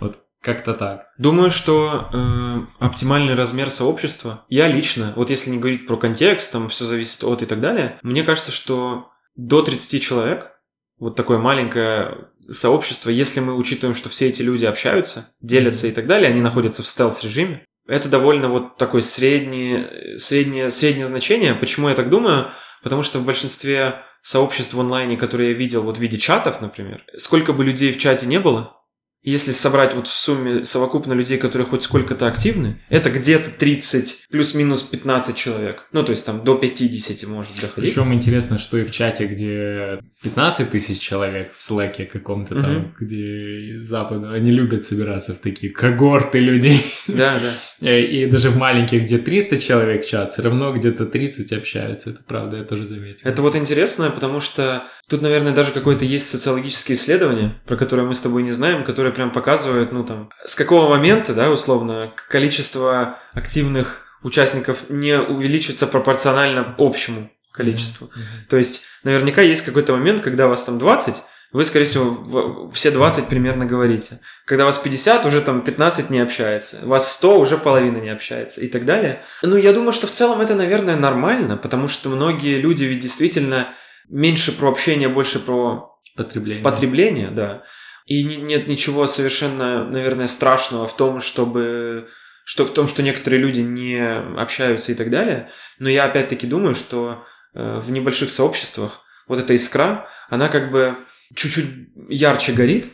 Вот 0.00 0.16
как-то 0.42 0.74
так. 0.74 1.06
Думаю, 1.18 1.50
что 1.50 2.08
э, 2.12 2.84
оптимальный 2.84 3.34
размер 3.34 3.70
сообщества, 3.70 4.44
я 4.48 4.68
лично, 4.68 5.12
вот 5.16 5.30
если 5.30 5.50
не 5.50 5.58
говорить 5.58 5.86
про 5.86 5.96
контекст, 5.96 6.52
там 6.52 6.68
все 6.68 6.84
зависит 6.84 7.24
от 7.24 7.42
и 7.42 7.46
так 7.46 7.60
далее, 7.60 7.98
мне 8.02 8.24
кажется, 8.24 8.50
что 8.50 9.08
до 9.36 9.62
30 9.62 10.02
человек, 10.02 10.50
вот 10.98 11.16
такое 11.16 11.38
маленькое 11.38 12.28
сообщество, 12.50 13.08
если 13.08 13.40
мы 13.40 13.54
учитываем, 13.54 13.94
что 13.94 14.08
все 14.08 14.28
эти 14.28 14.42
люди 14.42 14.64
общаются, 14.64 15.34
делятся 15.40 15.86
и 15.86 15.92
так 15.92 16.06
далее, 16.06 16.28
они 16.28 16.40
находятся 16.40 16.82
в 16.82 16.88
стелс-режиме, 16.88 17.64
это 17.86 18.08
довольно 18.08 18.48
вот 18.48 18.76
такое 18.76 19.02
среднее, 19.02 20.18
среднее, 20.18 20.70
среднее 20.70 21.06
значение. 21.06 21.54
Почему 21.54 21.88
я 21.88 21.94
так 21.94 22.10
думаю? 22.10 22.48
Потому 22.82 23.02
что 23.02 23.18
в 23.18 23.24
большинстве 23.24 24.02
сообществ 24.22 24.74
в 24.74 24.80
онлайне, 24.80 25.16
которые 25.16 25.50
я 25.50 25.56
видел 25.56 25.82
вот 25.82 25.98
в 25.98 26.00
виде 26.00 26.18
чатов, 26.18 26.60
например, 26.60 27.04
сколько 27.16 27.52
бы 27.52 27.64
людей 27.64 27.92
в 27.92 27.98
чате 27.98 28.26
не 28.26 28.38
было, 28.38 28.76
если 29.22 29.52
собрать 29.52 29.94
вот 29.94 30.08
в 30.08 30.12
сумме 30.16 30.64
совокупно 30.64 31.12
людей, 31.12 31.38
которые 31.38 31.66
хоть 31.66 31.82
сколько-то 31.82 32.26
активны, 32.26 32.80
это 32.88 33.10
где-то 33.10 33.50
30 33.50 34.26
плюс-минус 34.30 34.82
15 34.82 35.36
человек. 35.36 35.86
Ну, 35.92 36.02
то 36.02 36.10
есть 36.10 36.26
там 36.26 36.42
до 36.44 36.56
50 36.56 37.28
может 37.28 37.54
доходить. 37.60 37.94
Причем 37.94 38.12
интересно, 38.12 38.58
что 38.58 38.78
и 38.78 38.84
в 38.84 38.90
чате, 38.90 39.26
где 39.26 40.00
15 40.22 40.70
тысяч 40.70 40.98
человек 41.00 41.52
в 41.56 41.62
слэке 41.62 42.04
каком-то 42.04 42.60
там, 42.60 42.72
Мгм. 42.72 42.94
где 42.98 43.80
запада, 43.80 44.32
они 44.32 44.50
любят 44.50 44.84
собираться 44.86 45.34
в 45.34 45.38
такие 45.38 45.72
когорты 45.72 46.38
людей. 46.40 46.84
Да, 47.06 47.38
да. 47.40 47.52
Э, 47.84 48.00
И 48.00 48.26
даже 48.26 48.50
в 48.50 48.56
маленьких, 48.56 49.02
где 49.02 49.18
300 49.18 49.58
человек 49.58 50.06
чат, 50.06 50.32
все 50.32 50.42
равно 50.42 50.72
где-то 50.72 51.04
30 51.04 51.52
общаются. 51.52 52.10
Это 52.10 52.20
правда, 52.24 52.58
я 52.58 52.62
тоже 52.62 52.86
заметил. 52.86 53.20
Это 53.24 53.42
вот 53.42 53.56
интересно, 53.56 54.10
потому 54.10 54.40
что 54.40 54.84
тут, 55.12 55.20
наверное, 55.20 55.52
даже 55.52 55.72
какое-то 55.72 56.06
есть 56.06 56.30
социологическое 56.30 56.96
исследование, 56.96 57.60
про 57.66 57.76
которое 57.76 58.04
мы 58.04 58.14
с 58.14 58.20
тобой 58.20 58.42
не 58.42 58.52
знаем, 58.52 58.82
которое 58.82 59.12
прям 59.12 59.30
показывает, 59.30 59.92
ну 59.92 60.04
там, 60.04 60.30
с 60.46 60.54
какого 60.54 60.88
момента, 60.88 61.34
да, 61.34 61.50
условно, 61.50 62.14
количество 62.30 63.18
активных 63.34 64.06
участников 64.22 64.84
не 64.88 65.20
увеличится 65.20 65.86
пропорционально 65.86 66.74
общему 66.78 67.30
количеству. 67.52 68.06
Мгм. 68.06 68.24
То 68.48 68.56
есть, 68.56 68.86
наверняка 69.04 69.42
есть 69.42 69.66
какой-то 69.66 69.92
момент, 69.92 70.22
когда 70.22 70.46
вас 70.46 70.64
там 70.64 70.78
20, 70.78 71.16
вы, 71.52 71.64
скорее 71.66 71.84
всего, 71.84 72.70
все 72.72 72.90
20 72.90 73.26
примерно 73.26 73.66
говорите. 73.66 74.20
Когда 74.46 74.64
вас 74.64 74.78
50, 74.78 75.26
уже 75.26 75.42
там 75.42 75.60
15 75.60 76.08
не 76.08 76.20
общается. 76.20 76.78
Вас 76.84 77.12
100, 77.16 77.38
уже 77.38 77.58
половина 77.58 77.98
не 77.98 78.08
общается 78.08 78.62
и 78.62 78.68
так 78.68 78.86
далее. 78.86 79.20
Ну, 79.42 79.56
я 79.56 79.74
думаю, 79.74 79.92
что 79.92 80.06
в 80.06 80.12
целом 80.12 80.40
это, 80.40 80.54
наверное, 80.54 80.96
нормально, 80.96 81.58
потому 81.58 81.88
что 81.88 82.08
многие 82.08 82.58
люди 82.58 82.84
ведь 82.84 83.00
действительно 83.00 83.74
меньше 84.08 84.52
про 84.52 84.68
общение, 84.68 85.08
больше 85.08 85.38
про 85.38 85.98
Потребление. 86.16 86.62
потребление, 86.64 87.30
да. 87.30 87.62
И 88.06 88.22
не- 88.24 88.36
нет 88.36 88.66
ничего 88.68 89.06
совершенно, 89.06 89.84
наверное, 89.88 90.26
страшного 90.26 90.86
в 90.86 90.96
том, 90.96 91.20
чтобы 91.20 92.08
что 92.44 92.64
в 92.66 92.72
том, 92.74 92.88
что 92.88 93.02
некоторые 93.04 93.40
люди 93.40 93.60
не 93.60 94.02
общаются 94.36 94.90
и 94.90 94.94
так 94.96 95.10
далее. 95.10 95.48
Но 95.78 95.88
я 95.88 96.04
опять-таки 96.04 96.46
думаю, 96.46 96.74
что 96.74 97.24
э, 97.54 97.78
в 97.78 97.90
небольших 97.92 98.30
сообществах 98.30 99.02
вот 99.28 99.38
эта 99.38 99.54
искра, 99.54 100.08
она 100.28 100.48
как 100.48 100.72
бы 100.72 100.96
чуть-чуть 101.36 101.66
ярче 102.08 102.52
горит, 102.52 102.86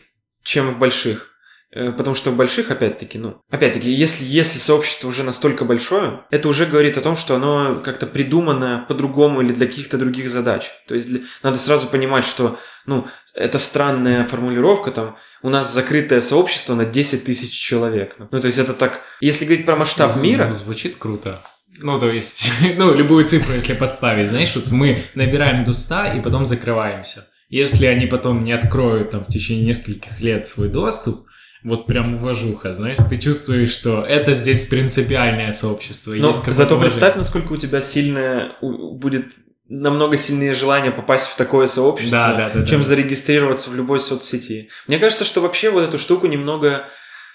чем 0.43 0.71
в 0.73 0.77
больших. 0.77 1.31
Э, 1.71 1.91
Потому 1.91 2.15
что 2.15 2.31
в 2.31 2.35
больших, 2.35 2.71
опять-таки, 2.71 3.19
ну, 3.19 3.41
опять-таки, 3.51 3.91
если, 3.91 4.25
если 4.25 4.57
сообщество 4.57 5.07
уже 5.07 5.23
настолько 5.23 5.65
большое, 5.65 6.21
это 6.31 6.47
уже 6.49 6.65
говорит 6.65 6.97
о 6.97 7.01
том, 7.01 7.15
что 7.15 7.35
оно 7.35 7.79
как-то 7.83 8.07
придумано 8.07 8.85
по-другому 8.87 9.41
или 9.41 9.53
для 9.53 9.67
каких-то 9.67 9.97
других 9.99 10.29
задач. 10.29 10.71
То 10.87 10.95
есть 10.95 11.07
для- 11.07 11.21
надо 11.43 11.59
сразу 11.59 11.87
понимать, 11.87 12.25
что, 12.25 12.57
ну, 12.87 13.05
это 13.35 13.59
странная 13.59 14.25
формулировка, 14.27 14.89
там, 14.91 15.15
у 15.43 15.49
нас 15.49 15.71
закрытое 15.73 16.21
сообщество 16.21 16.73
на 16.73 16.85
10 16.85 17.23
тысяч 17.25 17.51
человек. 17.51 18.15
Ну, 18.31 18.39
то 18.39 18.47
есть 18.47 18.57
это 18.57 18.73
так, 18.73 19.01
если 19.21 19.45
говорить 19.45 19.65
про 19.65 19.75
масштаб 19.75 20.09
З- 20.09 20.19
мира, 20.21 20.51
Звучит 20.51 20.95
круто. 20.97 21.39
Ну, 21.81 21.99
то 21.99 22.09
есть, 22.09 22.51
ну, 22.77 22.95
любую 22.95 23.25
цифру, 23.25 23.53
если 23.53 23.73
подставить, 23.75 24.29
знаешь, 24.29 24.55
вот 24.55 24.71
мы 24.71 25.03
набираем 25.13 25.63
до 25.63 25.73
100 25.73 26.17
и 26.17 26.21
потом 26.21 26.47
закрываемся. 26.47 27.27
Если 27.49 27.85
они 27.85 28.05
потом 28.07 28.43
не 28.43 28.51
откроют 28.53 29.11
там 29.11 29.23
в 29.23 29.27
течение 29.27 29.65
нескольких 29.65 30.19
лет 30.19 30.47
свой 30.47 30.67
доступ, 30.69 31.25
вот 31.63 31.87
прям 31.87 32.15
уважуха, 32.15 32.73
знаешь, 32.73 32.97
ты 33.09 33.17
чувствуешь, 33.17 33.71
что 33.71 34.03
это 34.05 34.33
здесь 34.33 34.67
принципиальное 34.67 35.51
сообщество. 35.51 36.13
но 36.13 36.31
зато 36.31 36.75
уважение. 36.75 36.79
представь, 36.79 37.15
насколько 37.15 37.53
у 37.53 37.57
тебя 37.57 37.81
сильное, 37.81 38.53
будет 38.61 39.25
намного 39.67 40.17
сильнее 40.17 40.53
желание 40.53 40.91
попасть 40.91 41.27
в 41.27 41.35
такое 41.35 41.67
сообщество, 41.67 42.17
Да, 42.17 42.33
да, 42.33 42.49
да, 42.53 42.65
чем 42.65 42.81
да. 42.81 42.87
зарегистрироваться 42.87 43.69
в 43.69 43.75
любой 43.75 43.99
соцсети. 43.99 44.69
Мне 44.87 44.97
кажется, 44.99 45.25
что 45.25 45.41
вообще 45.41 45.69
вот 45.69 45.87
эту 45.87 45.97
штуку 45.97 46.27
немного 46.27 46.85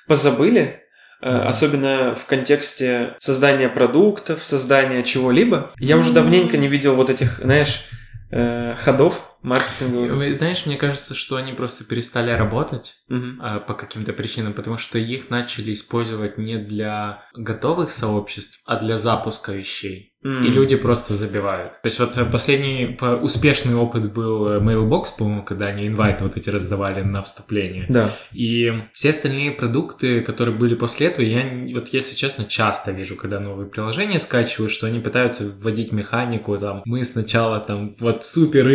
позабыли, 0.09 0.81
э, 1.23 1.29
особенно 1.29 2.15
в 2.15 2.27
контексте 2.27 3.15
создания 3.19 3.69
продуктов, 3.69 4.43
создания 4.43 5.03
чего-либо. 5.05 5.73
Я 5.79 5.97
уже 5.97 6.13
давненько 6.13 6.57
не 6.57 6.67
видел 6.67 6.95
вот 6.97 7.09
этих, 7.09 7.39
знаешь, 7.39 7.85
э, 8.33 8.75
ходов 8.77 9.34
маркетинговых. 9.45 10.35
Знаешь, 10.35 10.67
мне 10.67 10.77
кажется, 10.77 11.15
что 11.15 11.37
они 11.37 11.53
просто 11.53 11.85
перестали 11.85 12.31
работать 12.31 12.95
Мгм. 13.09 13.39
а, 13.43 13.61
по 13.61 13.75
каким-то 13.75 14.13
причинам, 14.13 14.53
потому 14.55 14.79
что 14.79 14.99
их 14.99 15.31
начали 15.31 15.73
использовать 15.73 16.39
не 16.39 16.57
для 16.57 17.23
готовых 17.35 17.91
сообществ, 17.91 18.61
а 18.67 18.77
для 18.81 18.97
запуска 18.97 19.53
вещей. 19.53 20.11
М. 20.25 20.43
И 20.43 20.49
люди 20.49 20.75
просто 20.77 21.13
забивают. 21.13 21.73
То 21.73 21.87
есть 21.87 21.99
вот 21.99 22.17
э, 22.17 22.25
последний 22.25 22.87
по- 22.99 23.17
успешный 23.23 23.75
опыт 23.75 24.11
был 24.11 24.49
э, 24.49 24.59
Mailbox, 24.59 25.05
по-моему, 25.19 25.43
когда 25.45 25.67
они 25.67 25.87
инвайты 25.87 26.25
вот 26.25 26.39
эти 26.39 26.49
раздавали 26.49 27.03
на 27.03 27.21
вступление. 27.21 27.85
Да. 27.91 28.11
И 28.33 28.73
все 28.95 29.11
остальные 29.11 29.51
продукты, 29.53 30.23
которые 30.23 30.57
были 30.57 30.77
после 30.77 31.09
этого, 31.09 31.27
я, 31.27 31.43
вот 31.75 31.89
если 31.89 32.17
честно, 32.17 32.47
часто 32.47 32.93
вижу, 32.93 33.17
когда 33.17 33.39
новые 33.39 33.69
приложения 33.69 34.19
скачиваю, 34.19 34.71
что 34.71 34.87
они 34.87 34.99
пытаются 34.99 35.45
вводить 35.59 35.93
механику, 35.93 36.57
там, 36.57 36.81
мы 36.87 37.05
сначала 37.05 37.61
там 37.61 37.95
вот 38.01 38.25
супер 38.25 38.67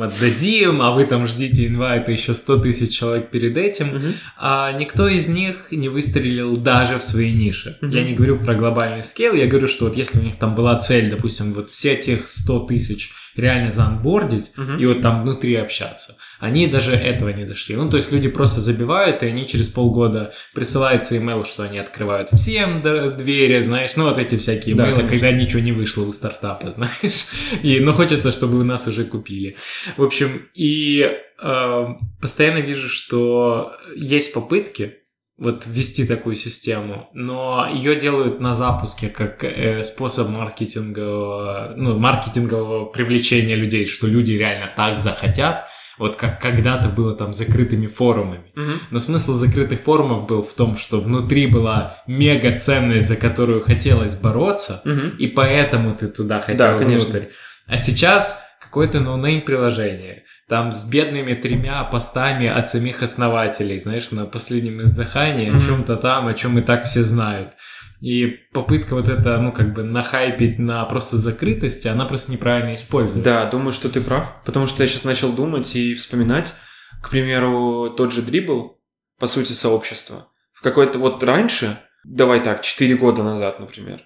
избранным 0.00 0.02
отдадим, 0.02 0.82
а 0.82 0.92
вы 0.92 1.04
там 1.04 1.26
ждите 1.26 1.66
инвайта 1.66 2.12
еще 2.12 2.34
100 2.34 2.58
тысяч 2.58 2.96
человек 2.96 3.30
перед 3.30 3.56
этим, 3.56 3.86
Мгм. 3.88 4.14
а 4.38 4.72
никто 4.72 5.08
из 5.08 5.28
них 5.28 5.68
не 5.70 5.88
выстрелил 5.88 6.56
даже 6.56 6.98
в 6.98 7.02
свои 7.02 7.32
ниши. 7.32 7.76
Мгм. 7.80 7.90
Я 7.90 8.02
не 8.04 8.14
говорю 8.14 8.38
про 8.38 8.54
глобальный 8.54 9.04
скейл, 9.04 9.34
я 9.34 9.46
говорю, 9.46 9.68
что 9.68 9.86
вот 9.86 9.96
если 9.96 10.18
у 10.18 10.22
них 10.22 10.36
там 10.36 10.54
была 10.54 10.78
цель, 10.78 11.10
допустим, 11.10 11.52
вот 11.52 11.70
все 11.70 11.96
тех 11.96 12.26
100 12.26 12.60
тысяч 12.60 13.10
реально 13.36 13.70
заонбордить, 13.70 14.50
Мгм. 14.56 14.78
и 14.78 14.86
вот 14.86 15.00
там 15.00 15.22
внутри 15.22 15.54
общаться. 15.56 16.16
Они 16.38 16.66
даже 16.66 16.92
этого 16.92 17.28
не 17.30 17.44
дошли. 17.44 17.76
Ну, 17.76 17.90
то 17.90 17.96
есть 17.98 18.10
люди 18.12 18.28
просто 18.28 18.60
забивают, 18.60 19.22
и 19.22 19.26
они 19.26 19.46
через 19.46 19.68
полгода 19.68 20.32
присылается 20.54 21.16
имейл, 21.18 21.44
что 21.44 21.64
они 21.64 21.78
открывают 21.78 22.30
всем 22.30 22.80
двери, 22.82 23.60
знаешь, 23.60 23.96
ну, 23.96 24.04
вот 24.04 24.18
эти 24.18 24.36
всякие 24.36 24.74
Да, 24.74 24.84
имейлы, 24.84 25.02
конечно. 25.06 25.18
когда 25.28 25.36
ничего 25.38 25.60
не 25.60 25.72
вышло 25.72 26.04
у 26.04 26.12
стартапа, 26.12 26.70
знаешь. 26.70 27.26
И, 27.62 27.78
ну, 27.80 27.92
хочется, 27.92 28.30
чтобы 28.32 28.58
у 28.58 28.64
нас 28.64 28.86
уже 28.86 29.04
купили. 29.04 29.56
В 29.96 30.02
общем, 30.02 30.46
и 30.54 31.10
э, 31.42 31.84
постоянно 32.20 32.58
вижу, 32.58 32.88
что 32.88 33.72
есть 33.96 34.32
попытки 34.34 34.94
вот 35.40 35.64
ввести 35.66 36.06
такую 36.06 36.36
систему, 36.36 37.08
но 37.14 37.66
ее 37.72 37.96
делают 37.96 38.40
на 38.40 38.54
запуске 38.54 39.08
как 39.08 39.42
э, 39.42 39.82
способ 39.82 40.28
маркетингового, 40.28 41.72
ну, 41.76 41.98
маркетингового 41.98 42.84
привлечения 42.86 43.56
людей, 43.56 43.86
что 43.86 44.06
люди 44.06 44.32
реально 44.32 44.70
так 44.76 44.98
захотят, 45.00 45.64
вот 45.98 46.16
как 46.16 46.40
когда-то 46.40 46.88
было 46.88 47.14
там 47.14 47.32
закрытыми 47.32 47.86
форумами. 47.86 48.52
Мгм. 48.54 48.72
Но 48.90 48.98
смысл 48.98 49.34
закрытых 49.34 49.80
форумов 49.80 50.26
был 50.26 50.42
в 50.42 50.52
том, 50.54 50.76
что 50.76 51.00
внутри 51.00 51.46
была 51.46 51.96
мега 52.06 52.56
ценность, 52.58 53.08
за 53.08 53.16
которую 53.16 53.62
хотелось 53.62 54.16
бороться, 54.20 54.82
Мгм. 54.84 55.16
и 55.18 55.26
поэтому 55.26 55.94
ты 55.94 56.08
туда 56.08 56.38
хотел 56.38 56.58
Да, 56.58 56.78
конечно. 56.78 57.08
внутрь. 57.10 57.26
А 57.66 57.78
сейчас 57.78 58.42
какое-то 58.60 59.00
no-name 59.00 59.40
приложение, 59.42 60.24
там 60.50 60.72
с 60.72 60.84
бедными 60.84 61.34
тремя 61.34 61.84
постами 61.84 62.48
от 62.48 62.68
самих 62.68 63.04
основателей, 63.04 63.78
знаешь, 63.78 64.10
на 64.10 64.26
последнем 64.26 64.82
издыхании, 64.82 65.48
о 65.48 65.52
Мгм. 65.52 65.64
чем-то 65.64 65.96
там, 65.96 66.26
о 66.26 66.34
чем 66.34 66.58
и 66.58 66.60
так 66.60 66.86
все 66.86 67.04
знают. 67.04 67.52
И 68.00 68.26
попытка 68.52 68.94
вот 68.96 69.08
это, 69.08 69.38
ну, 69.38 69.52
как 69.52 69.72
бы 69.72 69.84
нахайпить 69.84 70.58
на 70.58 70.84
просто 70.86 71.18
закрытости, 71.18 71.86
она 71.86 72.04
просто 72.04 72.32
неправильно 72.32 72.74
используется. 72.74 73.22
Да, 73.22 73.44
думаю, 73.46 73.72
что 73.72 73.88
ты 73.88 74.00
прав. 74.00 74.42
Потому 74.44 74.66
что 74.66 74.82
я 74.82 74.88
сейчас 74.88 75.04
начал 75.04 75.32
думать 75.32 75.76
и 75.76 75.94
вспоминать. 75.94 76.54
К 77.00 77.10
примеру, 77.10 77.94
тот 77.96 78.12
же 78.12 78.20
Dribbble, 78.20 78.80
по 79.20 79.28
сути, 79.28 79.52
сообщество. 79.52 80.26
В 80.52 80.62
какой-то 80.62 80.98
вот 80.98 81.22
раньше, 81.22 81.78
давай 82.02 82.40
так, 82.40 82.62
4 82.62 82.96
года 82.96 83.22
назад, 83.22 83.60
например, 83.60 84.00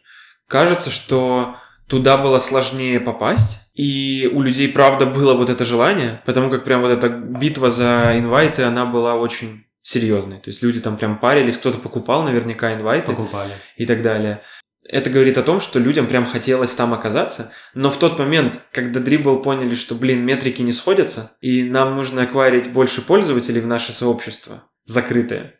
кажется, 0.46 0.90
что 0.90 1.56
туда 1.88 2.18
было 2.18 2.38
сложнее 2.38 3.00
попасть, 3.00 3.63
и 3.74 4.30
у 4.32 4.42
людей, 4.42 4.68
правда, 4.68 5.04
было 5.04 5.34
вот 5.34 5.50
это 5.50 5.64
желание, 5.64 6.22
потому 6.24 6.50
как 6.50 6.64
прям 6.64 6.80
вот 6.80 6.90
эта 6.90 7.08
битва 7.08 7.70
за 7.70 8.12
инвайты, 8.16 8.62
она 8.62 8.86
была 8.86 9.16
очень 9.16 9.66
серьезной. 9.82 10.38
То 10.38 10.48
есть 10.48 10.62
люди 10.62 10.80
там 10.80 10.96
прям 10.96 11.18
парились, 11.18 11.56
кто-то 11.56 11.78
покупал 11.78 12.22
наверняка 12.22 12.72
инвайты 12.72 13.12
Покупали. 13.12 13.52
и 13.76 13.84
так 13.84 14.02
далее. 14.02 14.42
Это 14.86 15.10
говорит 15.10 15.38
о 15.38 15.42
том, 15.42 15.60
что 15.60 15.78
людям 15.78 16.06
прям 16.06 16.26
хотелось 16.26 16.72
там 16.72 16.94
оказаться, 16.94 17.52
но 17.74 17.90
в 17.90 17.96
тот 17.98 18.18
момент, 18.18 18.60
когда 18.70 19.00
Dribble 19.00 19.42
поняли, 19.42 19.74
что, 19.74 19.94
блин, 19.94 20.24
метрики 20.24 20.62
не 20.62 20.72
сходятся, 20.72 21.36
и 21.40 21.62
нам 21.64 21.96
нужно 21.96 22.22
акварить 22.22 22.70
больше 22.70 23.00
пользователей 23.00 23.60
в 23.60 23.66
наше 23.66 23.92
сообщество, 23.92 24.64
закрытое, 24.84 25.54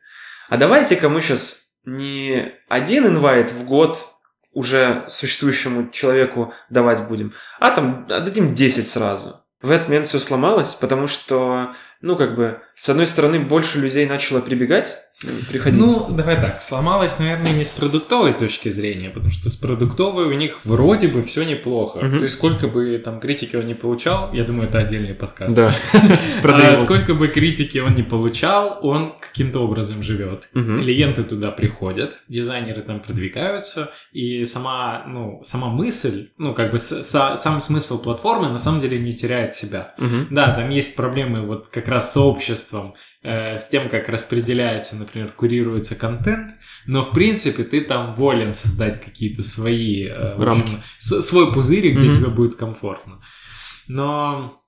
а 0.51 0.59
давайте-ка 0.59 1.09
мы 1.09 1.23
сейчас 1.23 1.79
не 1.87 2.53
один 2.69 3.07
инвайт 3.07 3.51
в 3.51 3.65
год 3.65 4.14
уже 4.55 5.05
существующему 5.09 5.91
человеку 5.91 6.53
давать 6.71 7.07
будем, 7.09 7.33
а 7.61 7.71
там 7.71 8.07
дадим 8.07 8.55
10 8.55 8.89
сразу. 8.89 9.41
В 9.61 9.71
этот 9.71 9.89
момент 9.89 10.07
все 10.07 10.19
сломалось, 10.19 10.75
потому 10.75 11.07
что, 11.07 11.73
ну, 12.05 12.17
как 12.17 12.37
бы, 12.37 12.59
с 12.77 12.89
одной 12.89 13.07
стороны, 13.07 13.41
больше 13.41 13.81
людей 13.81 14.07
начало 14.07 14.41
прибегать, 14.41 14.95
э, 15.25 15.29
приходить. 15.51 15.81
Ну, 15.81 16.07
давай 16.11 16.37
так, 16.37 16.61
сломалось, 16.61 17.19
наверное, 17.19 17.53
не 17.53 17.65
с 17.65 17.71
продуктовой 17.71 18.33
точки 18.35 18.69
зрения, 18.69 19.09
потому 19.11 19.33
что 19.33 19.49
с 19.49 19.57
продуктовой 19.57 20.27
у 20.27 20.33
них 20.35 20.59
вроде 20.65 21.09
бы 21.09 21.23
все 21.23 21.45
неплохо. 21.45 22.01
Мгм. 22.05 22.19
То 22.19 22.25
есть 22.25 22.35
сколько 22.35 22.69
бы 22.69 23.01
там 23.05 23.21
критики 23.21 23.57
он 23.57 23.67
не 23.67 23.75
получал, 23.75 24.33
я 24.35 24.45
думаю, 24.45 24.69
это 24.69 24.79
отдельный 24.79 25.15
подкаст. 25.15 25.57
Да. 25.57 25.75
А 26.45 26.77
сколько 26.77 27.15
бы 27.15 27.29
критики 27.29 27.79
он 27.79 27.95
не 27.95 28.03
получал, 28.03 28.79
он 28.83 29.15
каким-то 29.21 29.61
образом 29.61 30.03
живет. 30.03 30.49
Мгм. 30.55 30.79
Клиенты 30.79 31.23
туда 31.25 31.51
приходят, 31.51 32.17
дизайнеры 32.29 32.83
там 32.83 33.01
продвигаются, 33.01 33.91
и 34.13 34.45
сама, 34.45 35.05
ну, 35.07 35.41
сама 35.45 35.69
мысль, 35.69 36.29
ну, 36.39 36.55
как 36.55 36.71
бы 36.73 36.79
с- 36.79 37.03
са- 37.15 37.37
сам 37.37 37.61
смысл 37.61 38.03
платформы 38.03 38.49
на 38.49 38.59
самом 38.59 38.81
деле 38.81 38.99
не 38.99 39.13
теряет 39.13 39.55
себя. 39.55 39.95
Мгм. 39.99 40.27
Да, 40.31 40.55
там 40.55 40.71
есть 40.71 40.97
проблемы 40.97 41.47
вот 41.47 41.69
как 41.69 41.89
раз 41.89 41.94
с 42.01 42.13
сообществом, 42.13 42.95
э, 43.23 43.59
с 43.59 43.69
тем, 43.69 43.89
как 43.89 44.09
распределяется, 44.09 44.97
например, 44.97 45.33
курируется 45.33 45.95
контент, 45.95 46.53
но 46.87 47.03
в 47.03 47.11
принципе 47.11 47.65
ты 47.65 47.81
там 47.83 48.15
волен 48.15 48.55
создать 48.55 49.01
какие-то 49.03 49.43
свои 49.43 50.07
э, 50.07 50.37
в 50.37 50.43
общем, 50.43 50.63
Рамки. 50.63 50.83
с- 50.99 51.23
свой 51.23 51.53
пузырик, 51.53 51.97
где 51.99 52.09
Мгм. 52.09 52.17
тебе 52.17 52.29
будет 52.29 52.55
комфортно. 52.57 53.21
Но 53.89 54.63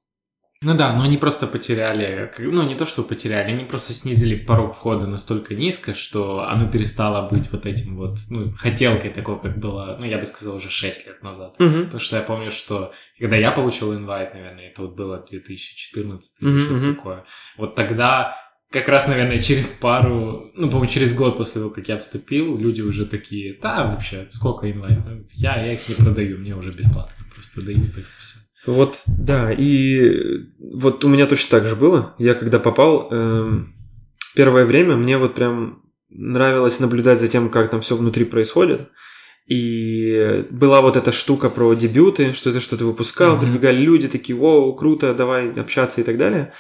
ну 0.63 0.77
да, 0.77 0.93
но 0.95 1.03
они 1.03 1.17
просто 1.19 1.47
потеряли, 1.47 2.33
ну 2.39 2.63
не 2.63 2.75
то, 2.75 2.87
что 2.87 3.03
потеряли, 3.03 3.53
они 3.53 3.65
просто 3.65 3.93
снизили 3.93 4.37
порог 4.37 4.75
входа 4.75 5.07
настолько 5.07 5.55
низко, 5.55 5.95
что 5.95 6.49
оно 6.49 6.71
перестало 6.71 7.29
быть 7.29 7.51
вот 7.53 7.67
этим 7.67 7.97
вот, 7.97 8.19
ну, 8.31 8.51
хотелкой 8.53 9.11
такой, 9.11 9.39
как 9.39 9.59
было, 9.59 9.97
ну 9.99 10.07
я 10.07 10.19
бы 10.19 10.25
сказал, 10.25 10.57
уже 10.57 10.71
6 10.71 11.07
лет 11.07 11.23
назад. 11.23 11.55
Мгм. 11.59 11.85
Потому 11.85 12.01
что 12.01 12.17
я 12.17 12.23
помню, 12.23 12.51
что 12.51 12.93
когда 13.19 13.37
я 13.37 13.51
получил 13.51 13.95
инвайт, 13.95 14.33
наверное, 14.35 14.71
это 14.71 14.83
вот 14.83 14.97
было 14.97 15.19
2014 15.19 16.41
или 16.41 16.49
Мгм, 16.49 16.61
что-то 16.61 16.95
такое. 16.95 17.25
Вот 17.59 17.75
тогда 17.75 18.37
как 18.71 18.89
раз, 18.89 19.07
наверное, 19.09 19.39
через 19.39 19.71
пару, 19.71 20.51
ну, 20.55 20.69
по-моему, 20.69 20.87
через 20.87 21.15
год 21.15 21.37
после 21.37 21.61
того, 21.61 21.71
как 21.71 21.89
я 21.89 21.99
вступил, 21.99 22.59
люди 22.59 22.81
уже 22.81 23.07
такие, 23.07 23.59
да, 23.61 23.87
вообще, 23.87 24.27
сколько 24.31 24.71
инвайт? 24.71 24.99
Я, 25.33 25.63
я 25.63 25.73
их 25.75 25.89
не 25.89 25.95
продаю, 25.95 26.39
мне 26.39 26.55
уже 26.57 26.71
бесплатно 26.71 27.25
просто 27.35 27.63
дают 27.63 27.97
их 27.97 28.11
все. 28.19 28.39
Вот, 28.67 29.03
да, 29.07 29.53
и 29.53 30.11
вот 30.59 31.05
у 31.05 31.09
меня 31.09 31.27
точно 31.27 31.51
так 31.59 31.67
же 31.67 31.77
было. 31.77 32.15
Я 32.19 32.35
когда 32.35 32.59
попал, 32.59 33.09
эм, 33.11 33.69
первое 34.35 34.65
время 34.65 34.97
мне 34.97 35.19
вот 35.19 35.35
прям 35.35 35.83
нравилось 36.11 36.81
наблюдать 36.81 37.21
за 37.21 37.29
тем, 37.29 37.49
как 37.49 37.71
там 37.71 37.81
все 37.81 37.97
внутри 37.97 38.25
происходит. 38.25 38.89
И 39.47 40.45
была 40.51 40.81
вот 40.81 40.97
эта 40.97 41.13
штука 41.13 41.51
про 41.51 41.75
дебюты, 41.75 42.33
что 42.33 42.53
ты 42.53 42.59
что-то 42.59 42.85
выпускал, 42.85 43.37
Мгм. 43.37 43.47
прибегали 43.47 43.77
люди 43.79 44.09
такие, 44.09 44.37
воу, 44.37 44.75
круто, 44.75 45.15
давай 45.15 45.53
общаться 45.53 46.01
и 46.01 46.05
так 46.05 46.17
далее. 46.17 46.53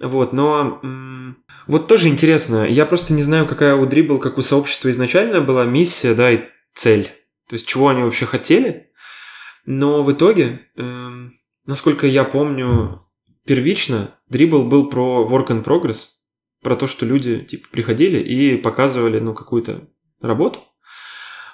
Вот, 0.00 0.32
но 0.32 0.80
м, 0.82 1.36
вот 1.66 1.86
тоже 1.86 2.08
интересно, 2.08 2.66
я 2.66 2.86
просто 2.86 3.12
не 3.12 3.22
знаю, 3.22 3.46
какая 3.46 3.76
у 3.76 3.86
Dribble, 3.86 4.18
как 4.18 4.38
у 4.38 4.42
сообщества 4.42 4.88
изначально 4.90 5.42
была 5.42 5.64
миссия, 5.66 6.14
да, 6.14 6.32
и 6.32 6.40
цель. 6.74 7.04
То 7.48 7.54
есть, 7.54 7.66
чего 7.66 7.88
они 7.88 8.02
вообще 8.02 8.24
хотели. 8.24 8.88
Но 9.66 10.02
в 10.02 10.10
итоге, 10.10 10.60
эм, 10.76 11.32
насколько 11.66 12.06
я 12.06 12.24
помню, 12.24 13.06
первично 13.46 14.14
Dribble 14.30 14.64
был 14.64 14.88
про 14.88 15.26
work 15.28 15.48
in 15.48 15.64
progress, 15.64 16.08
про 16.62 16.76
то, 16.76 16.86
что 16.86 17.06
люди 17.06 17.40
типа 17.40 17.68
приходили 17.70 18.18
и 18.18 18.56
показывали 18.56 19.18
ну 19.18 19.34
какую-то 19.34 19.88
работу. 20.20 20.60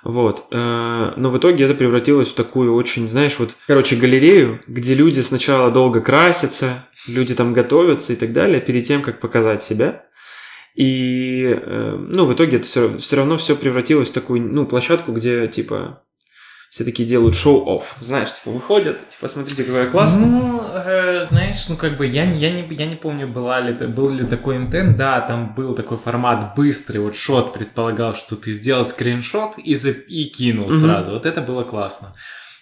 Вот. 0.05 0.47
э, 0.51 1.13
Но 1.17 1.31
в 1.31 1.39
итоге 1.39 1.65
это 1.65 1.75
превратилось 1.75 2.29
в 2.29 2.35
такую 2.35 2.75
очень, 2.75 3.09
знаешь, 3.09 3.39
вот, 3.39 3.57
короче, 3.67 3.97
галерею, 3.97 4.61
где 4.67 4.95
люди 4.95 5.21
сначала 5.21 5.71
долго 5.71 6.01
красятся, 6.01 6.89
люди 7.09 7.35
там 7.35 7.53
готовятся 7.53 8.13
и 8.13 8.17
так 8.17 8.33
далее, 8.33 8.61
перед 8.61 8.87
тем, 8.87 9.03
как 9.03 9.21
показать 9.21 9.63
себя. 9.63 10.07
И, 10.75 11.43
э, 11.45 11.97
ну, 11.99 12.27
в 12.27 12.33
итоге 12.33 12.59
это 12.59 12.67
все, 12.99 13.17
равно 13.17 13.37
все 13.37 13.57
превратилось 13.57 14.11
в 14.11 14.13
такую, 14.13 14.41
ну, 14.43 14.67
площадку, 14.67 15.13
где, 15.13 15.49
типа, 15.49 16.05
все 16.71 16.85
такие 16.85 17.09
делают 17.09 17.35
шоу-офф. 17.35 17.97
Знаешь, 18.01 18.33
типа 18.35 18.51
выходят, 18.51 19.09
типа, 19.09 19.29
смотрите, 19.29 19.65
какая 19.65 19.87
классная. 19.91 20.27
Ну, 20.27 20.63
э, 20.75 21.25
знаешь, 21.25 21.69
ну 21.69 21.77
как 21.77 21.97
бы 21.97 22.07
я, 22.07 22.25
я, 22.25 22.51
не, 22.51 22.67
я 22.75 22.87
не 22.87 22.97
помню, 22.97 23.27
была 23.27 23.61
ли, 23.61 23.73
был 23.73 24.11
ли 24.11 24.25
такой 24.25 24.57
интент, 24.57 24.97
да, 24.97 25.21
там 25.21 25.55
был 25.55 25.75
такой 25.75 25.97
формат 25.97 26.55
быстрый, 26.55 26.99
вот 26.99 27.17
шот 27.17 27.55
предполагал, 27.55 28.15
что 28.15 28.37
ты 28.37 28.53
сделал 28.53 28.85
скриншот 28.85 29.59
и, 29.59 29.75
за, 29.75 29.91
и 29.91 30.25
кинул 30.25 30.69
Мгм. 30.69 30.79
сразу, 30.79 31.11
вот 31.13 31.25
это 31.27 31.41
было 31.41 31.65
классно. 31.65 32.15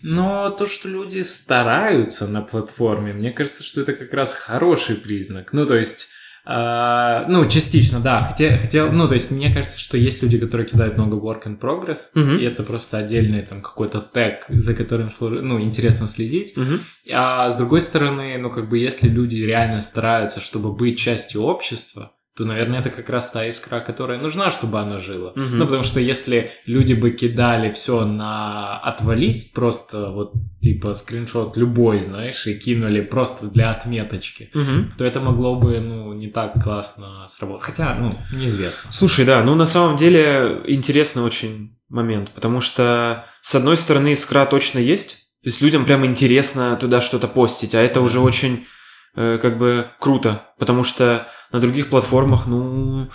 Но 0.02 0.50
то, 0.50 0.66
что 0.66 0.88
люди 0.88 1.22
стараются 1.22 2.28
на 2.28 2.42
платформе, 2.42 3.12
мне 3.12 3.32
кажется, 3.32 3.62
что 3.62 3.80
это 3.80 3.92
как 3.94 4.12
раз 4.12 4.34
хороший 4.34 4.94
признак. 4.96 5.52
Ну, 5.52 5.66
то 5.66 5.74
есть, 5.76 6.10
а, 6.48 7.24
ну, 7.28 7.44
частично, 7.48 7.98
да. 7.98 8.22
Хотя, 8.22 8.56
хотел, 8.56 8.92
ну, 8.92 9.08
то 9.08 9.14
есть, 9.14 9.32
мне 9.32 9.52
кажется, 9.52 9.78
что 9.80 9.96
есть 9.96 10.22
люди, 10.22 10.38
которые 10.38 10.66
кидают 10.66 10.96
много 10.96 11.16
work 11.16 11.42
in 11.44 11.58
progress, 11.58 12.10
Мгм. 12.14 12.38
и 12.38 12.44
это 12.44 12.62
просто 12.62 12.98
отдельный 12.98 13.42
там 13.42 13.60
какой-то 13.60 14.00
тег, 14.00 14.44
за 14.48 14.74
которым 14.74 15.10
ну, 15.20 15.60
интересно 15.60 16.06
следить. 16.06 16.56
Мгм. 16.56 16.80
А 17.12 17.50
с 17.50 17.56
другой 17.56 17.80
стороны, 17.80 18.38
ну, 18.38 18.50
как 18.50 18.68
бы, 18.68 18.78
если 18.78 19.08
люди 19.08 19.36
реально 19.36 19.80
стараются, 19.80 20.40
чтобы 20.40 20.72
быть 20.72 20.98
частью 20.98 21.42
общества, 21.42 22.12
то, 22.36 22.44
наверное, 22.44 22.80
это 22.80 22.90
как 22.90 23.08
раз 23.08 23.30
та 23.30 23.48
искра, 23.48 23.80
которая 23.80 24.18
нужна, 24.18 24.50
чтобы 24.50 24.78
она 24.78 24.98
жила. 24.98 25.32
Мгм. 25.36 25.58
Ну, 25.58 25.64
потому 25.64 25.82
что 25.82 26.00
если 26.00 26.50
люди 26.66 26.92
бы 26.92 27.10
кидали 27.10 27.70
все 27.70 28.04
на 28.04 28.78
отвались, 28.78 29.46
просто 29.46 30.10
вот 30.10 30.32
типа 30.60 30.92
скриншот 30.94 31.56
любой, 31.56 32.00
знаешь, 32.00 32.46
и 32.46 32.54
кинули 32.58 33.00
просто 33.00 33.46
для 33.46 33.70
отметочки, 33.70 34.50
Мгм. 34.52 34.92
то 34.98 35.04
это 35.04 35.20
могло 35.20 35.56
бы, 35.58 35.80
ну, 35.80 36.12
не 36.12 36.28
так 36.28 36.62
классно 36.62 37.26
сработать. 37.28 37.64
Хотя, 37.64 37.94
ну, 37.94 38.12
неизвестно. 38.32 38.92
Слушай, 38.92 39.24
да, 39.24 39.42
ну 39.42 39.54
на 39.54 39.66
самом 39.66 39.96
деле 39.96 40.60
интересный 40.66 41.22
очень 41.22 41.78
момент, 41.88 42.30
потому 42.34 42.60
что 42.60 43.24
с 43.40 43.54
одной 43.54 43.76
стороны 43.76 44.12
искра 44.12 44.44
точно 44.44 44.78
есть, 44.78 45.26
то 45.42 45.48
есть 45.48 45.62
людям 45.62 45.84
прям 45.86 46.04
интересно 46.04 46.76
туда 46.76 47.00
что-то 47.00 47.28
постить, 47.28 47.74
а 47.74 47.80
это 47.80 48.00
уже 48.00 48.20
очень 48.20 48.66
э, 49.14 49.38
как 49.40 49.56
бы 49.58 49.86
круто, 50.00 50.42
потому 50.58 50.84
что 50.84 51.28
на 51.52 51.60
других 51.60 51.88
платформах, 51.88 52.46
ну, 52.46 53.08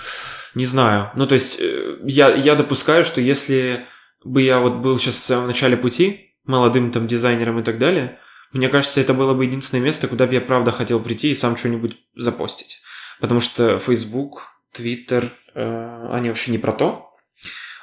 не 0.55 0.65
знаю. 0.65 1.11
Ну, 1.15 1.27
то 1.27 1.33
есть 1.33 1.59
э, 1.59 1.97
я, 2.03 2.33
я 2.33 2.55
допускаю, 2.55 3.03
что 3.05 3.21
если 3.21 3.85
бы 4.23 4.41
я 4.41 4.59
вот 4.59 4.75
был 4.75 4.99
сейчас 4.99 5.15
в 5.15 5.19
самом 5.19 5.47
начале 5.47 5.77
пути, 5.77 6.35
молодым 6.45 6.91
там 6.91 7.07
дизайнером 7.07 7.59
и 7.59 7.63
так 7.63 7.77
далее, 7.77 8.19
мне 8.53 8.67
кажется, 8.67 8.99
это 8.99 9.13
было 9.13 9.33
бы 9.33 9.45
единственное 9.45 9.83
место, 9.83 10.07
куда 10.07 10.27
бы 10.27 10.33
я 10.33 10.41
правда 10.41 10.71
хотел 10.71 10.99
прийти 10.99 11.31
и 11.31 11.35
сам 11.35 11.55
что-нибудь 11.55 11.97
запостить. 12.15 12.81
Потому 13.19 13.39
что 13.39 13.79
Facebook, 13.79 14.47
Twitter, 14.75 15.29
э, 15.53 16.07
они 16.11 16.29
вообще 16.29 16.51
не 16.51 16.57
про 16.57 16.71
то. 16.71 17.15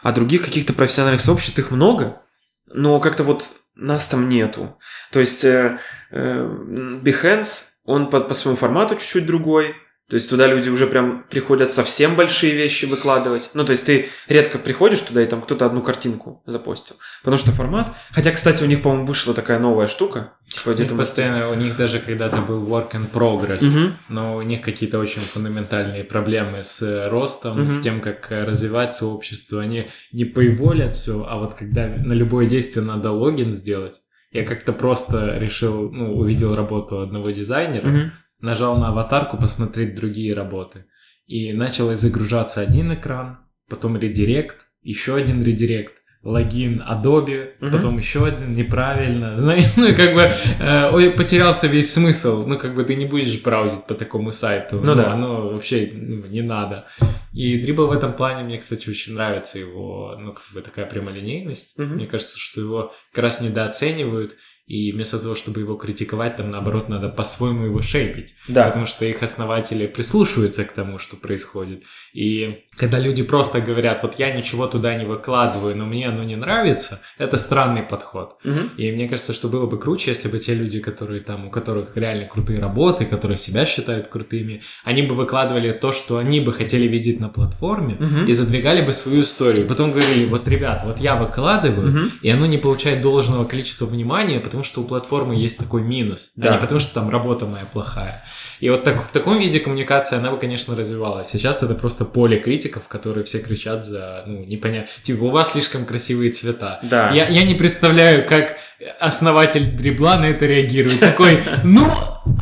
А 0.02 0.12
других 0.12 0.44
каких-то 0.44 0.72
профессиональных 0.72 1.22
сообществ 1.22 1.58
их 1.58 1.70
много, 1.70 2.22
но 2.66 3.00
как-то 3.00 3.24
вот 3.24 3.48
нас 3.74 4.06
там 4.06 4.28
нету. 4.28 4.76
То 5.12 5.20
есть 5.20 5.44
э, 5.44 5.78
э, 6.10 6.56
Behance, 7.02 7.62
он 7.84 8.10
по, 8.10 8.20
по 8.20 8.34
своему 8.34 8.58
формату 8.58 8.96
чуть-чуть 8.96 9.26
другой. 9.26 9.74
То 10.08 10.14
есть 10.16 10.30
туда 10.30 10.46
люди 10.46 10.70
уже 10.70 10.86
прям 10.86 11.24
приходят 11.28 11.70
совсем 11.70 12.16
большие 12.16 12.54
вещи 12.54 12.86
выкладывать. 12.86 13.50
Ну, 13.52 13.62
то 13.64 13.72
есть 13.72 13.84
ты 13.84 14.08
редко 14.26 14.58
приходишь 14.58 15.00
туда, 15.00 15.22
и 15.22 15.26
там 15.26 15.42
кто-то 15.42 15.66
одну 15.66 15.82
картинку 15.82 16.42
запостил. 16.46 16.96
Потому 17.22 17.36
что 17.36 17.52
формат... 17.52 17.92
Хотя, 18.12 18.32
кстати, 18.32 18.62
у 18.62 18.66
них, 18.66 18.80
по-моему, 18.80 19.04
вышла 19.06 19.34
такая 19.34 19.58
новая 19.58 19.86
штука. 19.86 20.32
Типа 20.48 20.70
У 20.70 20.72
них 20.72 20.96
постоянно, 20.96 21.50
у 21.50 21.54
них 21.54 21.76
даже 21.76 21.98
когда-то 22.00 22.38
был 22.38 22.66
work 22.66 22.92
in 22.92 23.10
progress, 23.12 23.62
Мгм. 23.62 23.94
но 24.08 24.36
у 24.36 24.40
них 24.42 24.62
какие-то 24.62 24.98
очень 24.98 25.20
фундаментальные 25.20 26.04
проблемы 26.04 26.62
с 26.62 26.80
э, 26.80 27.08
ростом, 27.10 27.58
Мгм. 27.60 27.68
с 27.68 27.80
тем, 27.80 28.00
как 28.00 28.32
э, 28.32 28.44
развивать 28.44 28.94
сообщество. 28.96 29.60
Они 29.60 29.88
не 30.12 30.24
поиволят 30.24 30.96
все, 30.96 31.22
а 31.28 31.36
вот 31.36 31.52
когда 31.52 31.86
на 31.86 32.14
любое 32.14 32.46
действие 32.46 32.82
надо 32.86 33.10
логин 33.12 33.52
сделать, 33.52 33.96
я 34.32 34.46
как-то 34.46 34.72
просто 34.72 35.36
решил, 35.38 35.90
ну, 35.90 36.16
увидел 36.16 36.54
работу 36.56 37.00
одного 37.02 37.30
дизайнера, 37.30 37.86
Мгм. 37.88 38.12
Нажал 38.40 38.78
на 38.78 38.88
аватарку 38.88 39.36
посмотреть 39.36 39.94
другие 39.94 40.34
работы. 40.34 40.86
И 41.26 41.52
начал 41.52 41.94
загружаться 41.94 42.60
один 42.60 42.94
экран, 42.94 43.38
потом 43.68 43.98
редирект, 43.98 44.66
еще 44.82 45.14
один 45.16 45.42
редирект, 45.42 45.92
логин 46.22 46.82
Adobe, 46.82 47.50
Мгм. 47.60 47.72
потом 47.72 47.98
еще 47.98 48.26
один 48.26 48.54
неправильно. 48.54 49.36
Знаешь, 49.36 49.76
ну 49.76 49.94
как 49.94 50.14
бы 50.14 50.22
э, 50.22 50.90
ой, 50.90 51.10
потерялся 51.10 51.66
весь 51.66 51.92
смысл. 51.92 52.44
Ну, 52.46 52.58
как 52.58 52.74
бы 52.74 52.84
ты 52.84 52.96
не 52.96 53.06
будешь 53.06 53.40
браузить 53.42 53.84
по 53.86 53.94
такому 53.94 54.32
сайту. 54.32 54.80
Ну 54.82 54.94
да. 54.94 55.12
Оно 55.12 55.48
вообще 55.50 55.90
ну, 55.92 56.24
не 56.28 56.42
надо. 56.42 56.86
И 57.32 57.62
Dribble 57.62 57.86
в 57.86 57.92
этом 57.92 58.14
плане 58.14 58.42
мне, 58.44 58.58
кстати, 58.58 58.88
очень 58.90 59.14
нравится 59.14 59.58
его, 59.58 60.16
ну, 60.18 60.32
как 60.32 60.42
бы 60.54 60.60
такая 60.60 60.86
прямолинейность. 60.86 61.78
Мгм. 61.78 61.94
Мне 61.94 62.06
кажется, 62.06 62.36
что 62.38 62.60
его 62.60 62.92
как 63.12 63.24
раз 63.24 63.40
недооценивают. 63.40 64.34
И 64.68 64.92
вместо 64.92 65.18
того, 65.18 65.34
чтобы 65.34 65.60
его 65.60 65.74
критиковать, 65.76 66.36
там, 66.36 66.50
наоборот, 66.50 66.88
надо 66.90 67.08
по-своему 67.08 67.64
его 67.64 67.80
шейпить 67.82 68.34
Да. 68.48 68.64
потому 68.68 68.86
что 68.86 69.04
их 69.06 69.22
основатели 69.22 69.86
прислушиваются 69.86 70.64
к 70.64 70.72
тому, 70.72 70.98
что 70.98 71.16
происходит. 71.16 71.84
И 72.12 72.58
когда 72.76 72.98
люди 72.98 73.22
просто 73.22 73.60
говорят, 73.60 74.02
вот 74.02 74.18
я 74.18 74.30
ничего 74.30 74.66
туда 74.66 74.94
не 74.94 75.06
выкладываю, 75.06 75.74
но 75.76 75.86
мне 75.86 76.06
оно 76.08 76.22
не 76.22 76.36
нравится, 76.36 77.00
это 77.18 77.36
странный 77.38 77.82
подход. 77.82 78.36
Мгм. 78.44 78.70
И 78.76 78.92
мне 78.92 79.08
кажется, 79.08 79.32
что 79.32 79.48
было 79.48 79.66
бы 79.66 79.78
круче, 79.78 80.10
если 80.10 80.28
бы 80.28 80.38
те 80.38 80.54
люди, 80.54 80.80
которые 80.80 81.20
там, 81.20 81.46
у 81.46 81.50
которых 81.50 81.96
реально 81.96 82.26
крутые 82.26 82.60
работы, 82.60 83.06
которые 83.06 83.38
себя 83.38 83.64
считают 83.66 84.08
крутыми, 84.08 84.60
они 84.84 85.02
бы 85.02 85.14
выкладывали 85.14 85.72
то, 85.72 85.92
что 85.92 86.18
они 86.18 86.40
бы 86.40 86.52
хотели 86.52 86.86
видеть 86.86 87.20
на 87.20 87.28
платформе, 87.28 87.96
Мгм. 87.98 88.26
и 88.26 88.32
задвигали 88.34 88.82
бы 88.82 88.92
свою 88.92 89.22
историю. 89.22 89.66
Потом 89.66 89.92
говорили, 89.92 90.26
вот, 90.26 90.46
ребят, 90.48 90.82
вот 90.84 90.98
я 90.98 91.16
выкладываю, 91.16 91.88
Мгм. 91.90 92.12
и 92.22 92.28
оно 92.30 92.46
не 92.46 92.58
получает 92.58 93.00
должного 93.02 93.44
количества 93.44 93.86
внимания, 93.86 94.40
потому 94.40 94.57
что 94.64 94.80
у 94.80 94.84
платформы 94.84 95.34
есть 95.36 95.58
такой 95.58 95.82
минус, 95.82 96.32
Да. 96.36 96.50
а 96.50 96.54
не 96.54 96.60
потому 96.60 96.80
что 96.80 96.94
там 96.94 97.10
работа 97.10 97.46
моя 97.46 97.64
плохая. 97.64 98.24
И 98.60 98.68
вот 98.70 98.82
так, 98.82 99.00
в 99.06 99.12
таком 99.12 99.38
виде 99.38 99.60
коммуникация, 99.60 100.18
она 100.18 100.32
бы, 100.32 100.38
конечно, 100.38 100.74
развивалась. 100.76 101.28
Сейчас 101.28 101.62
это 101.62 101.74
просто 101.74 102.04
поле 102.04 102.38
критиков, 102.40 102.88
которые 102.88 103.22
все 103.24 103.38
кричат 103.38 103.84
за, 103.84 104.24
ну, 104.26 104.44
непонятно, 104.44 104.88
типа, 105.02 105.22
у 105.24 105.28
вас 105.28 105.52
слишком 105.52 105.84
красивые 105.86 106.32
цвета. 106.32 106.80
Да. 106.82 107.10
Я, 107.10 107.28
я 107.28 107.44
не 107.44 107.54
представляю, 107.54 108.26
как 108.26 108.56
основатель 108.98 109.66
дрибла 109.70 110.16
на 110.16 110.26
это 110.26 110.44
реагирует. 110.46 110.98
Такой, 110.98 111.44
ну, 111.62 111.88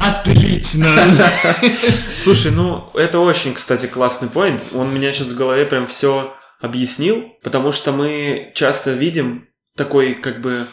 отлично. 0.02 0.94
Слушай, 2.16 2.50
ну 2.52 2.88
это 2.94 3.20
очень, 3.20 3.54
кстати, 3.54 3.86
классный 3.86 4.28
поинт. 4.28 4.62
Он 4.74 4.92
меня 4.94 5.12
сейчас 5.12 5.28
в 5.32 5.36
голове 5.36 5.64
прям 5.66 5.86
все 5.86 6.34
объяснил, 6.60 7.32
потому 7.42 7.72
что 7.72 7.92
мы 7.92 8.52
часто 8.54 8.92
видим 8.92 9.48
такой, 9.76 10.14
как 10.14 10.40
бы, 10.40 10.66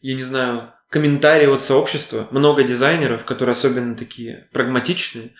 я 0.00 0.14
не 0.14 0.22
знаю, 0.22 0.72
комментарий 0.90 1.48
от 1.48 1.62
сообщества. 1.62 2.26
Много 2.30 2.62
дизайнеров, 2.62 3.24
которые 3.24 3.52
особенно 3.52 3.94
такие 3.94 4.48
прагматичные. 4.52 5.30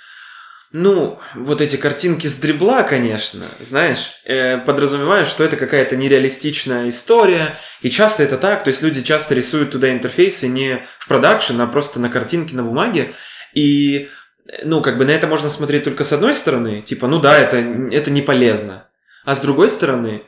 Ну, 0.72 1.18
вот 1.34 1.60
эти 1.60 1.74
картинки 1.74 2.28
с 2.28 2.38
дрибла, 2.38 2.84
конечно, 2.84 3.44
знаешь, 3.58 4.12
э, 4.24 4.58
подразумевают, 4.58 5.28
что 5.28 5.42
это 5.42 5.56
какая-то 5.56 5.96
нереалистичная 5.96 6.88
история, 6.90 7.56
и 7.82 7.90
часто 7.90 8.22
это 8.22 8.36
так, 8.36 8.62
то 8.62 8.68
есть 8.68 8.80
люди 8.80 9.02
часто 9.02 9.34
рисуют 9.34 9.72
туда 9.72 9.90
интерфейсы 9.90 10.46
не 10.46 10.84
в 11.00 11.08
продакшн, 11.08 11.60
а 11.60 11.66
просто 11.66 11.98
на 11.98 12.08
картинке 12.08 12.54
на 12.54 12.62
бумаге, 12.62 13.12
и 13.52 14.10
ну, 14.62 14.80
как 14.80 14.96
бы 14.96 15.04
на 15.04 15.10
это 15.10 15.26
можно 15.26 15.50
смотреть 15.50 15.82
только 15.82 16.04
с 16.04 16.12
одной 16.12 16.34
стороны, 16.34 16.82
типа, 16.82 17.08
ну 17.08 17.18
да, 17.18 17.36
это, 17.36 17.56
это 17.56 18.12
не 18.12 18.22
полезно. 18.22 18.88
А 19.24 19.34
с 19.34 19.40
другой 19.40 19.68
стороны, 19.68 20.22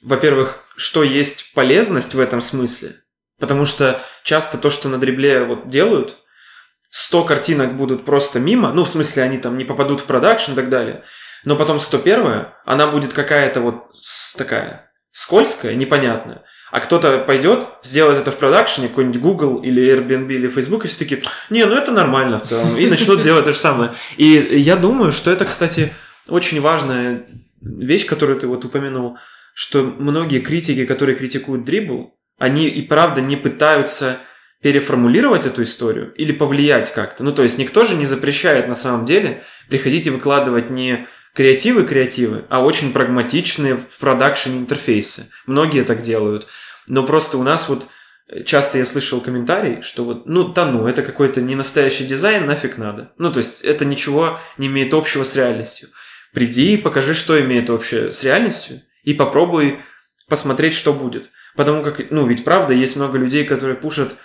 во-первых, 0.00 0.64
что 0.74 1.02
есть 1.02 1.52
полезность 1.52 2.14
в 2.14 2.20
этом 2.20 2.40
смысле? 2.40 2.92
Потому 3.42 3.66
что 3.66 4.00
часто 4.22 4.56
то, 4.56 4.70
что 4.70 4.88
на 4.88 4.98
дребле 4.98 5.42
вот 5.42 5.68
делают, 5.68 6.14
100 6.90 7.24
картинок 7.24 7.74
будут 7.74 8.04
просто 8.04 8.38
мимо, 8.38 8.72
ну, 8.72 8.84
в 8.84 8.88
смысле, 8.88 9.24
они 9.24 9.36
там 9.38 9.58
не 9.58 9.64
попадут 9.64 9.98
в 9.98 10.04
продакшн 10.04 10.52
и 10.52 10.54
так 10.54 10.68
далее, 10.68 11.02
но 11.44 11.56
потом 11.56 11.80
101 11.80 12.46
она 12.64 12.86
будет 12.86 13.12
какая-то 13.12 13.60
вот 13.60 13.86
такая 14.38 14.92
скользкая, 15.10 15.74
непонятная, 15.74 16.44
а 16.70 16.78
кто-то 16.78 17.18
пойдет, 17.18 17.66
сделает 17.82 18.20
это 18.20 18.30
в 18.30 18.36
продакшене, 18.36 18.86
какой-нибудь 18.86 19.20
Google 19.20 19.56
или 19.56 19.92
Airbnb 19.92 20.32
или 20.32 20.46
Facebook, 20.46 20.84
и 20.84 20.88
все 20.88 21.00
такие, 21.00 21.24
не, 21.50 21.64
ну 21.64 21.74
это 21.74 21.90
нормально 21.90 22.38
в 22.38 22.42
целом, 22.42 22.76
и 22.76 22.86
начнут 22.86 23.22
делать 23.22 23.44
то 23.44 23.52
же 23.52 23.58
самое. 23.58 23.90
И 24.18 24.24
я 24.24 24.76
думаю, 24.76 25.10
что 25.10 25.32
это, 25.32 25.46
кстати, 25.46 25.92
очень 26.28 26.60
важная 26.60 27.26
вещь, 27.60 28.06
которую 28.06 28.38
ты 28.38 28.46
вот 28.46 28.64
упомянул, 28.64 29.18
что 29.52 29.82
многие 29.82 30.38
критики, 30.38 30.86
которые 30.86 31.16
критикуют 31.16 31.64
дрибл, 31.64 32.16
они 32.42 32.66
и 32.66 32.82
правда 32.82 33.20
не 33.20 33.36
пытаются 33.36 34.18
переформулировать 34.62 35.46
эту 35.46 35.62
историю 35.62 36.12
или 36.16 36.32
повлиять 36.32 36.92
как-то. 36.92 37.22
Ну, 37.22 37.30
то 37.30 37.44
есть 37.44 37.56
никто 37.56 37.84
же 37.84 37.94
не 37.94 38.04
запрещает 38.04 38.66
на 38.66 38.74
самом 38.74 39.06
деле 39.06 39.44
приходить 39.68 40.08
и 40.08 40.10
выкладывать 40.10 40.68
не 40.68 41.06
креативы-креативы, 41.36 42.44
а 42.48 42.64
очень 42.64 42.92
прагматичные 42.92 43.76
в 43.76 43.96
продакшене 44.00 44.58
интерфейсы. 44.58 45.30
Многие 45.46 45.84
так 45.84 46.02
делают. 46.02 46.48
Но 46.88 47.04
просто 47.04 47.38
у 47.38 47.44
нас 47.44 47.68
вот 47.68 47.86
э, 48.26 48.42
часто 48.42 48.78
я 48.78 48.84
слышал 48.86 49.20
комментарий, 49.20 49.80
что 49.80 50.04
вот, 50.04 50.26
ну, 50.26 50.48
да 50.48 50.66
ну, 50.66 50.88
это 50.88 51.02
какой-то 51.02 51.40
не 51.40 51.54
настоящий 51.54 52.06
дизайн, 52.06 52.44
нафиг 52.46 52.76
надо. 52.76 53.12
Ну, 53.18 53.32
то 53.32 53.38
есть 53.38 53.62
это 53.62 53.84
ничего 53.84 54.40
не 54.58 54.66
имеет 54.66 54.94
общего 54.94 55.22
с 55.22 55.36
реальностью. 55.36 55.90
Приди 56.34 56.74
и 56.74 56.76
покажи, 56.76 57.14
что 57.14 57.40
имеет 57.40 57.70
общее 57.70 58.10
с 58.10 58.24
реальностью, 58.24 58.80
и 59.04 59.14
попробуй 59.14 59.78
посмотреть, 60.28 60.74
что 60.74 60.92
будет. 60.92 61.30
Потому 61.56 61.82
как, 61.82 62.10
ну, 62.10 62.26
ведь 62.26 62.44
правда, 62.44 62.72
есть 62.72 62.96
много 62.96 63.18
людей, 63.18 63.44
которые 63.44 63.76
пушат 63.76 64.16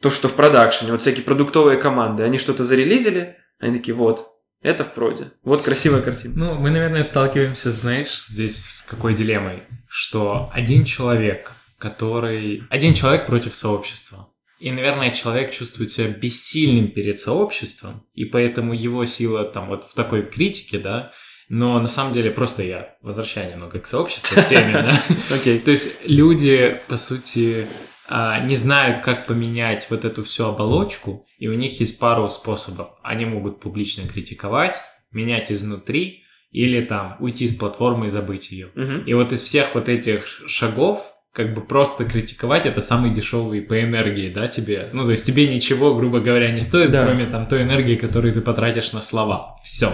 то, 0.00 0.10
что 0.10 0.28
в 0.28 0.34
продакшене, 0.34 0.92
вот 0.92 1.02
всякие 1.02 1.24
продуктовые 1.24 1.78
команды, 1.78 2.22
они 2.22 2.38
что-то 2.38 2.62
зарелизили, 2.62 3.36
они 3.58 3.78
такие, 3.78 3.94
вот, 3.94 4.28
это 4.62 4.84
в 4.84 4.92
проде. 4.92 5.32
Вот 5.42 5.62
красивая 5.62 6.02
картина. 6.02 6.34
Ну, 6.36 6.54
мы, 6.54 6.70
наверное, 6.70 7.04
сталкиваемся, 7.04 7.72
знаешь, 7.72 8.14
здесь 8.14 8.64
с 8.64 8.82
какой 8.82 9.14
дилеммой, 9.14 9.62
что 9.88 10.50
один 10.52 10.84
человек, 10.84 11.52
который... 11.78 12.64
Один 12.70 12.94
человек 12.94 13.26
против 13.26 13.54
сообщества. 13.54 14.28
И, 14.58 14.72
наверное, 14.72 15.12
человек 15.12 15.52
чувствует 15.52 15.90
себя 15.90 16.08
бессильным 16.08 16.90
перед 16.90 17.20
сообществом, 17.20 18.04
и 18.14 18.24
поэтому 18.24 18.74
его 18.74 19.04
сила 19.04 19.44
там 19.44 19.68
вот 19.68 19.84
в 19.84 19.94
такой 19.94 20.22
критике, 20.22 20.78
да, 20.78 21.12
но 21.48 21.78
на 21.80 21.88
самом 21.88 22.12
деле 22.12 22.30
просто 22.30 22.62
я 22.62 22.96
возвращаю 23.02 23.50
немного 23.52 23.78
к 23.78 23.86
сообществу, 23.86 24.40
к 24.40 24.46
теме, 24.46 24.72
да. 24.72 25.02
Окей. 25.34 25.58
То 25.58 25.70
есть 25.70 26.08
люди, 26.08 26.74
по 26.88 26.96
сути, 26.96 27.66
а, 28.08 28.40
не 28.40 28.56
знают, 28.56 29.00
как 29.00 29.26
поменять 29.26 29.86
вот 29.90 30.04
эту 30.04 30.24
всю 30.24 30.44
оболочку, 30.46 31.26
и 31.38 31.48
у 31.48 31.54
них 31.54 31.80
есть 31.80 31.98
пару 31.98 32.28
способов. 32.28 32.88
Они 33.02 33.24
могут 33.24 33.60
публично 33.60 34.06
критиковать, 34.08 34.80
менять 35.12 35.50
изнутри, 35.52 36.24
или 36.50 36.82
там 36.82 37.16
уйти 37.20 37.46
с 37.46 37.54
платформы 37.56 38.06
и 38.06 38.10
забыть 38.10 38.50
ее. 38.50 38.70
И 39.06 39.14
вот 39.14 39.32
из 39.32 39.42
всех 39.42 39.74
вот 39.74 39.88
этих 39.88 40.26
шагов, 40.46 41.12
как 41.32 41.54
бы 41.54 41.60
просто 41.60 42.04
критиковать, 42.06 42.64
это 42.66 42.80
самый 42.80 43.12
дешевый 43.12 43.60
по 43.60 43.80
энергии, 43.80 44.30
да, 44.32 44.48
тебе. 44.48 44.88
Ну, 44.94 45.04
то 45.04 45.10
есть 45.10 45.26
тебе 45.26 45.46
ничего, 45.54 45.94
грубо 45.94 46.20
говоря, 46.20 46.50
не 46.50 46.60
стоит, 46.60 46.90
Да. 46.90 47.04
кроме 47.04 47.26
там 47.26 47.46
той 47.46 47.62
энергии, 47.62 47.96
которую 47.96 48.32
ты 48.32 48.40
потратишь 48.40 48.92
на 48.92 49.00
слова. 49.02 49.56
Все. 49.62 49.92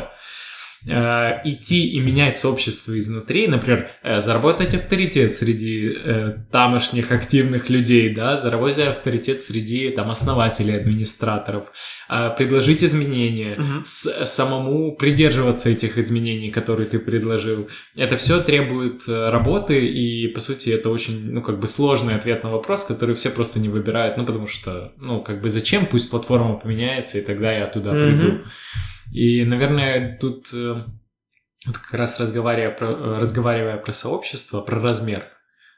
Идти 0.86 1.86
и 1.88 2.00
менять 2.00 2.38
сообщество 2.38 2.98
изнутри, 2.98 3.46
например, 3.48 3.90
э, 4.02 4.20
заработать 4.20 4.74
авторитет 4.74 5.34
среди 5.34 5.92
э, 5.94 6.36
тамошних 6.52 7.10
активных 7.12 7.70
людей, 7.70 8.14
да, 8.14 8.36
заработать 8.36 8.86
авторитет 8.88 9.42
среди 9.42 9.90
там 9.90 10.10
основателей, 10.10 10.76
администраторов, 10.76 11.72
э, 12.10 12.30
предложить 12.36 12.84
изменения, 12.84 13.54
Мгм. 13.56 13.82
с- 13.86 14.26
самому 14.26 14.94
придерживаться 14.96 15.70
этих 15.70 15.98
изменений, 15.98 16.50
которые 16.50 16.86
ты 16.86 16.98
предложил. 16.98 17.68
Это 17.96 18.16
все 18.16 18.40
требует 18.42 19.08
э, 19.08 19.30
работы, 19.30 19.86
и, 19.86 20.28
по 20.28 20.40
сути, 20.40 20.70
это 20.70 20.90
очень, 20.90 21.30
ну, 21.32 21.40
как 21.42 21.58
бы 21.60 21.68
сложный 21.68 22.14
ответ 22.14 22.44
на 22.44 22.50
вопрос, 22.50 22.84
который 22.84 23.14
все 23.14 23.30
просто 23.30 23.58
не 23.60 23.68
выбирают, 23.68 24.16
ну, 24.16 24.26
потому 24.26 24.46
что, 24.46 24.92
ну, 24.98 25.22
как 25.22 25.40
бы 25.40 25.50
зачем, 25.50 25.86
пусть 25.86 26.10
платформа 26.10 26.56
поменяется, 26.56 27.18
и 27.18 27.22
тогда 27.22 27.52
я 27.52 27.66
туда 27.66 27.92
Мгм. 27.92 28.00
приду. 28.20 28.38
И, 29.14 29.44
наверное, 29.44 30.18
тут, 30.20 30.52
э, 30.52 30.82
вот 31.66 31.78
как 31.78 31.94
раз 31.94 32.18
разговаривая 32.18 32.72
про, 32.72 32.90
э, 32.90 33.18
разговаривая 33.20 33.76
про 33.76 33.92
сообщество, 33.92 34.60
про 34.60 34.80
размер, 34.80 35.24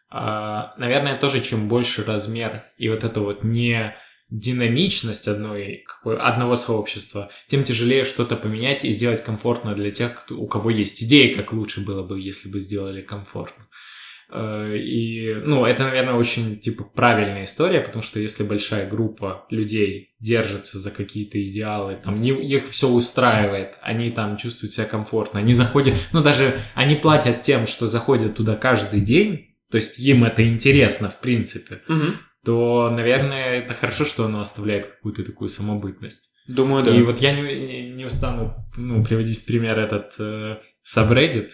а, 0.09 0.75
наверное, 0.79 1.19
тоже 1.19 1.41
чем 1.43 1.69
больше 1.69 2.03
размер 2.03 2.63
и 2.79 2.89
вот 2.89 3.05
это 3.05 3.21
вот 3.21 3.45
не 3.45 3.95
динамичность 4.31 5.29
одной, 5.29 5.85
одного 6.05 6.57
сообщества, 6.57 7.31
тем 7.47 7.63
тяжелее 7.63 8.05
что-то 8.05 8.37
поменять 8.37 8.85
и 8.87 8.93
сделать 8.95 9.23
комфортно 9.23 9.75
для 9.75 9.91
тех, 9.91 10.15
кто, 10.15 10.37
у 10.37 10.47
кого 10.47 10.71
есть 10.71 11.03
идеи, 11.03 11.35
как 11.35 11.53
лучше 11.53 11.85
было 11.85 12.03
бы, 12.03 12.19
если 12.19 12.49
бы 12.49 12.61
сделали 12.61 13.03
комфортно. 13.03 13.65
Э, 13.65 13.96
И, 14.35 15.41
ну, 15.45 15.65
это, 15.65 15.85
наверное, 15.85 16.15
очень, 16.15 16.59
типа, 16.59 16.85
правильная 16.85 17.45
история, 17.45 17.81
потому 17.81 18.03
что 18.03 18.19
если 18.19 18.43
большая 18.43 18.89
группа 18.89 19.47
людей 19.51 20.15
держится 20.19 20.79
за 20.79 20.91
какие-то 20.91 21.43
идеалы, 21.45 21.99
там, 22.03 22.21
не, 22.21 22.31
их 22.31 22.69
все 22.69 22.89
устраивает, 22.89 23.79
они 23.83 24.11
там 24.11 24.37
чувствуют 24.37 24.73
себя 24.73 24.87
комфортно, 24.87 25.41
они 25.41 25.55
заходят, 25.55 25.95
ну, 26.13 26.23
даже 26.23 26.59
они 26.75 26.97
платят 26.97 27.43
тем, 27.43 27.67
что 27.67 27.87
заходят 27.87 28.35
туда 28.37 28.57
каждый 28.57 29.01
день, 29.01 29.57
то 29.71 29.77
есть 29.77 29.99
им 29.99 30.25
это 30.25 30.47
интересно, 30.47 31.09
в 31.09 31.21
принципе, 31.21 31.83
Мгм. 31.89 32.17
то, 32.45 32.91
наверное, 32.91 33.61
это 33.61 33.75
хорошо, 33.75 34.05
что 34.05 34.25
оно 34.25 34.41
оставляет 34.41 34.87
какую-то 34.87 35.25
такую 35.25 35.49
самобытность. 35.49 36.33
Думаю, 36.49 36.85
да. 36.85 36.97
И 36.97 37.03
вот 37.03 37.19
я 37.19 37.33
не, 37.33 37.91
не 37.91 38.07
устану 38.07 38.55
ну, 38.77 39.05
приводить 39.05 39.41
в 39.41 39.47
пример 39.47 39.79
этот 39.81 40.15
э, 40.21 40.59
subreddit 40.85 41.49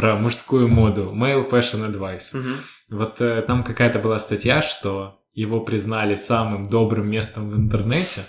про 0.00 0.16
мужскую 0.16 0.66
моду, 0.66 1.12
Male 1.14 1.46
Fashion 1.46 1.86
Advice. 1.86 2.30
Мгм. 2.32 2.56
Вот 2.88 3.20
э, 3.20 3.42
там 3.42 3.62
какая-то 3.62 3.98
была 3.98 4.18
статья, 4.18 4.62
что 4.62 5.20
его 5.34 5.60
признали 5.60 6.14
самым 6.14 6.70
добрым 6.70 7.10
местом 7.10 7.50
в 7.50 7.54
интернете. 7.54 8.22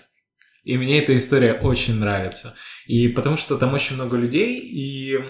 И 0.66 0.78
мне 0.78 1.02
эта 1.02 1.16
история 1.16 1.54
очень 1.54 1.98
нравится. 1.98 2.56
И 2.88 3.08
потому 3.08 3.38
что 3.38 3.58
там 3.58 3.74
очень 3.74 3.96
много 3.96 4.18
людей, 4.18 4.60
и 4.60 5.16
э, 5.16 5.22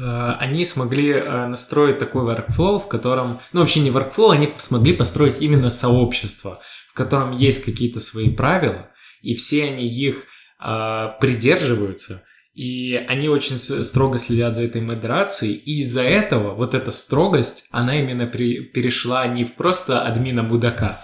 они 0.00 0.64
смогли 0.64 1.10
э, 1.10 1.46
настроить 1.46 2.00
такой 2.00 2.24
workflow, 2.24 2.80
в 2.80 2.88
котором, 2.88 3.38
ну 3.52 3.60
вообще 3.60 3.78
не 3.78 3.90
workflow, 3.90 4.32
они 4.32 4.52
смогли 4.58 4.92
построить 4.92 5.40
именно 5.40 5.70
сообщество, 5.70 6.60
в 6.88 6.94
котором 6.94 7.36
есть 7.36 7.64
какие-то 7.64 8.00
свои 8.00 8.28
правила, 8.28 8.90
и 9.22 9.36
все 9.36 9.66
они 9.66 9.86
их 9.86 10.24
э, 10.60 11.08
придерживаются, 11.20 12.24
и 12.58 12.96
они 12.96 13.28
очень 13.28 13.56
строго 13.56 14.18
следят 14.18 14.56
за 14.56 14.64
этой 14.64 14.80
модерацией, 14.80 15.52
и 15.54 15.82
из-за 15.82 16.02
этого 16.02 16.56
вот 16.56 16.74
эта 16.74 16.90
строгость, 16.90 17.68
она 17.70 18.00
именно 18.00 18.26
при- 18.26 18.64
перешла 18.64 19.28
не 19.28 19.44
в 19.44 19.54
просто 19.54 20.02
админа 20.02 20.42
мудака, 20.42 21.00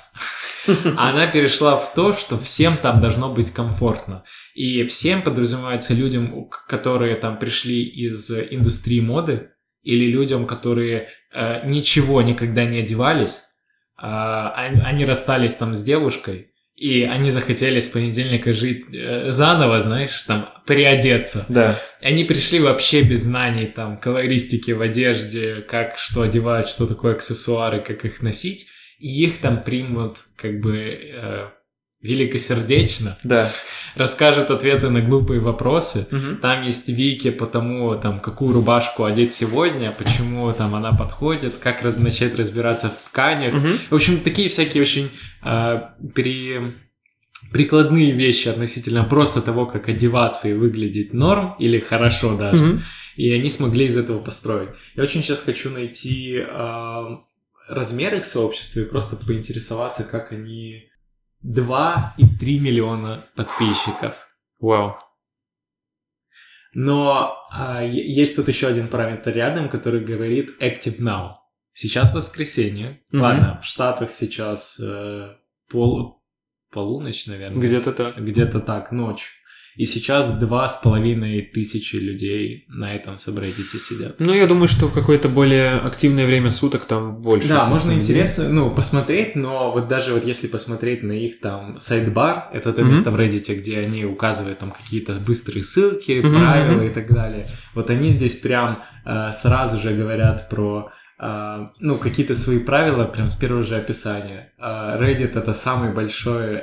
она 0.97 1.29
перешла 1.29 1.77
в 1.77 1.95
то, 1.95 2.13
что 2.13 2.37
всем 2.39 2.77
там 2.77 3.01
должно 3.01 3.33
быть 3.33 3.53
комфортно. 3.53 4.25
И 4.57 4.83
всем 4.83 5.23
подразумевается 5.23 5.95
людям, 5.95 6.49
которые 6.67 7.15
там 7.15 7.39
пришли 7.39 7.85
из 7.85 8.29
э, 8.33 8.49
индустрии 8.51 8.99
моды, 8.99 9.51
или 9.85 10.11
людям, 10.11 10.47
которые 10.47 11.07
э, 11.33 11.69
ничего 11.69 12.21
никогда 12.23 12.65
не 12.65 12.81
одевались, 12.81 13.43
они, 13.97 14.81
они 14.81 15.05
расстались 15.05 15.55
там 15.55 15.73
с 15.73 15.85
девушкой, 15.85 16.54
и 16.77 17.03
они 17.03 17.31
захотели 17.31 17.79
с 17.79 17.89
понедельника 17.89 18.53
жить 18.53 18.87
э, 18.93 19.31
заново, 19.31 19.81
знаешь, 19.81 20.23
там, 20.23 20.49
приодеться. 20.67 21.47
Да. 21.49 21.81
Они 22.03 22.25
пришли 22.25 22.59
вообще 22.59 23.03
без 23.03 23.23
знаний 23.23 23.67
там 23.67 23.97
колористики 23.97 24.73
в 24.73 24.81
одежде, 24.81 25.63
как 25.63 25.99
что 25.99 26.23
одевать, 26.23 26.69
что 26.69 26.87
такое 26.87 27.15
аксессуары, 27.15 27.81
как 27.81 28.05
их 28.05 28.23
носить, 28.23 28.67
и 28.99 29.25
их 29.25 29.39
там 29.39 29.63
примут 29.63 30.25
как 30.37 30.61
бы 30.61 30.77
э, 30.79 31.49
великосердечно, 32.05 33.19
Да. 33.25 33.51
расскажут 33.97 34.51
ответы 34.51 34.91
на 34.91 35.01
глупые 35.01 35.41
вопросы. 35.41 36.07
Мгм. 36.11 36.37
Там 36.37 36.63
есть 36.63 36.89
вики 36.89 37.31
по 37.31 37.47
тому, 37.47 37.95
там, 37.97 38.21
какую 38.21 38.53
рубашку 38.53 39.05
одеть 39.05 39.33
сегодня, 39.33 39.91
почему 39.91 40.53
там 40.53 40.75
она 40.75 40.93
подходит, 40.93 41.57
как 41.57 41.83
раз- 41.83 41.97
начать 41.97 42.35
разбираться 42.37 42.89
в 42.91 42.99
тканях. 43.09 43.55
Мгм. 43.55 43.79
В 43.91 43.95
общем, 43.95 44.21
такие 44.21 44.49
всякие 44.49 44.83
очень 44.83 45.09
э, 45.45 45.81
при- 46.15 46.61
прикладные 47.53 48.13
вещи 48.13 48.49
относительно 48.49 49.05
просто 49.05 49.41
того, 49.43 49.67
как 49.67 49.89
одеваться 49.89 50.49
и 50.49 50.55
выглядеть 50.55 51.13
норм 51.15 51.55
или 51.59 51.79
хорошо 51.79 52.37
даже. 52.37 52.63
Мгм. 52.63 52.83
И 53.17 53.31
они 53.33 53.49
смогли 53.49 53.85
из 53.87 53.97
этого 53.97 54.19
построить. 54.19 54.71
Я 54.97 55.03
очень 55.05 55.23
сейчас 55.23 55.41
хочу 55.43 55.71
найти 55.71 56.37
э, 56.45 57.03
размер 57.69 58.15
их 58.15 58.25
сообщества 58.25 58.81
и 58.81 58.85
просто 58.85 59.17
поинтересоваться, 59.17 60.03
как 60.05 60.33
они 60.33 60.89
2,3 61.45 62.59
миллиона 62.59 63.25
подписчиков. 63.37 64.29
Вау. 64.61 64.97
Но 66.73 67.37
а, 67.53 67.83
е- 67.83 68.13
есть 68.13 68.37
тут 68.37 68.49
еще 68.49 68.67
один 68.67 68.89
параметр 68.89 69.31
рядом, 69.33 69.69
который 69.69 70.01
говорит 70.01 70.51
Active 70.61 70.99
Now. 71.01 71.35
Сейчас 71.73 72.15
воскресенье. 72.15 73.01
Мгм. 73.11 73.23
Ладно, 73.23 73.61
в 73.63 73.67
Штатах 73.67 74.13
сейчас 74.13 74.81
э, 74.81 75.37
пол, 75.71 76.23
полуночь, 76.73 77.27
наверное. 77.27 77.61
Где-то 77.61 77.93
так. 77.93 78.17
Где-то 78.17 78.61
так, 78.61 78.91
ночь. 78.93 79.31
И 79.77 79.87
сейчас 79.87 80.39
два 80.39 80.69
с 80.69 80.77
половиной 80.79 81.43
тысячи 81.43 81.97
людей 81.97 82.65
на 82.69 82.95
этом 82.95 83.19
сабреддите 83.19 83.79
сидят. 83.79 84.17
Ну, 84.21 84.33
я 84.33 84.47
думаю, 84.47 84.69
что 84.69 84.87
в 84.87 84.93
какое-то 84.93 85.29
более 85.29 85.73
активное 85.79 86.27
время 86.27 86.51
суток 86.51 86.85
там 86.85 87.17
больше. 87.21 87.49
Да, 87.49 87.67
можно 87.67 87.93
интересно, 87.93 88.49
ну, 88.49 88.71
посмотреть, 88.71 89.35
но 89.35 89.73
вот 89.73 89.89
даже 89.89 90.13
вот 90.15 90.25
если 90.25 90.47
посмотреть 90.47 91.03
на 91.03 91.13
их 91.13 91.41
там 91.41 91.79
сайт-бар, 91.79 92.51
это 92.53 92.73
то 92.73 92.83
Мгм. 92.83 92.91
место 92.93 93.11
в 93.11 93.17
Reddit, 93.17 93.53
где 93.57 93.79
они 93.81 94.05
указывают 94.05 94.59
там 94.59 94.71
какие-то 94.71 95.15
быстрые 95.15 95.63
ссылки, 95.63 96.21
Мгм, 96.23 96.35
правила 96.41 96.83
и 96.83 96.91
так 96.91 97.13
далее. 97.13 97.47
Вот 97.75 97.91
они 97.91 98.11
здесь 98.13 98.35
прям 98.35 98.83
э, 99.05 99.31
сразу 99.33 99.79
же 99.79 99.91
говорят 99.93 100.49
про 100.49 100.91
ну, 101.19 101.97
какие-то 101.99 102.35
свои 102.35 102.59
правила 102.59 103.05
прям 103.05 103.29
с 103.29 103.37
первого 103.37 103.63
же 103.63 103.77
описания. 103.77 104.53
Э, 104.59 104.99
Reddit 105.01 105.39
это 105.39 105.53
самый 105.53 105.93
большой, 105.93 106.63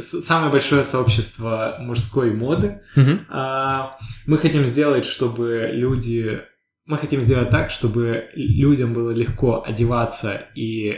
с- 0.00 0.20
самое 0.22 0.50
большое 0.50 0.84
сообщество 0.84 1.76
мужской 1.80 2.32
моды, 2.32 2.80
а, 3.28 3.96
мы 4.26 4.38
хотим 4.38 4.64
сделать, 4.64 5.04
чтобы 5.04 5.70
люди... 5.72 6.40
Мы 6.86 6.96
хотим 6.96 7.20
сделать 7.20 7.50
так, 7.50 7.70
чтобы 7.70 8.30
людям 8.34 8.94
было 8.94 9.10
легко 9.10 9.62
одеваться 9.62 10.46
и 10.54 10.96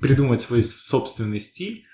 придумать 0.00 0.40
свой 0.40 0.62
собственный 0.62 1.38
стиль. 1.38 1.84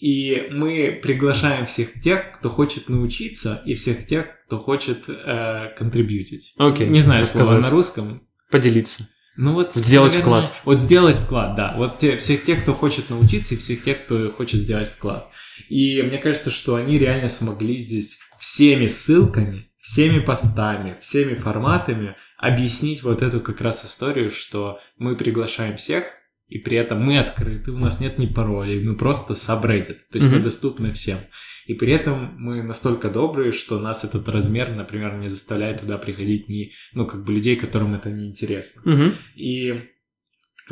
И 0.00 0.48
мы 0.50 0.98
приглашаем 1.00 1.64
всех 1.66 2.00
тех, 2.00 2.32
кто 2.32 2.48
хочет 2.50 2.88
научиться, 2.88 3.62
и 3.64 3.74
всех 3.74 4.04
тех, 4.06 4.26
кто 4.44 4.58
хочет 4.58 5.04
э, 5.08 5.68
контрибьютить. 5.78 6.54
Окей. 6.58 6.88
Не 6.88 6.98
знаю 6.98 7.24
слова 7.24 7.44
на 7.60 7.70
русском. 7.70 8.22
Поделиться. 8.52 9.08
Ну 9.36 9.54
вот 9.54 9.74
сделать 9.74 10.12
наверное, 10.12 10.42
вклад. 10.42 10.60
Вот 10.64 10.80
сделать 10.80 11.16
вклад, 11.16 11.56
да. 11.56 11.74
Вот 11.76 11.98
те, 11.98 12.16
всех 12.18 12.44
тех, 12.44 12.62
кто 12.62 12.74
хочет 12.74 13.10
научиться, 13.10 13.54
и 13.54 13.58
всех 13.58 13.82
тех, 13.82 14.04
кто 14.04 14.30
хочет 14.30 14.60
сделать 14.60 14.90
вклад. 14.90 15.28
И 15.68 16.02
мне 16.02 16.18
кажется, 16.18 16.50
что 16.50 16.74
они 16.76 16.98
реально 16.98 17.28
смогли 17.28 17.78
здесь 17.78 18.20
всеми 18.38 18.86
ссылками, 18.86 19.70
всеми 19.80 20.20
постами, 20.20 20.98
всеми 21.00 21.34
форматами 21.34 22.14
объяснить 22.36 23.02
вот 23.02 23.22
эту 23.22 23.40
как 23.40 23.60
раз 23.60 23.84
историю, 23.84 24.30
что 24.30 24.80
мы 24.98 25.16
приглашаем 25.16 25.76
всех, 25.76 26.04
и 26.52 26.58
при 26.58 26.76
этом 26.76 27.02
мы 27.02 27.18
открыты, 27.18 27.72
у 27.72 27.78
нас 27.78 27.98
нет 28.00 28.18
ни 28.18 28.26
паролей, 28.26 28.84
мы 28.84 28.94
просто 28.94 29.32
subreddit, 29.32 29.96
то 30.10 30.18
есть 30.18 30.26
mm-hmm. 30.26 30.36
мы 30.36 30.40
доступны 30.40 30.92
всем. 30.92 31.18
И 31.64 31.72
при 31.72 31.92
этом 31.94 32.34
мы 32.36 32.62
настолько 32.62 33.08
добрые, 33.08 33.52
что 33.52 33.78
нас 33.78 34.04
этот 34.04 34.28
размер, 34.28 34.70
например, 34.70 35.14
не 35.14 35.28
заставляет 35.28 35.80
туда 35.80 35.96
приходить 35.96 36.50
ни, 36.50 36.72
ну, 36.92 37.06
как 37.06 37.24
бы 37.24 37.32
людей, 37.32 37.56
которым 37.56 37.94
это 37.94 38.10
не 38.10 38.28
интересно. 38.28 38.82
Mm-hmm. 38.84 39.12
И 39.36 39.80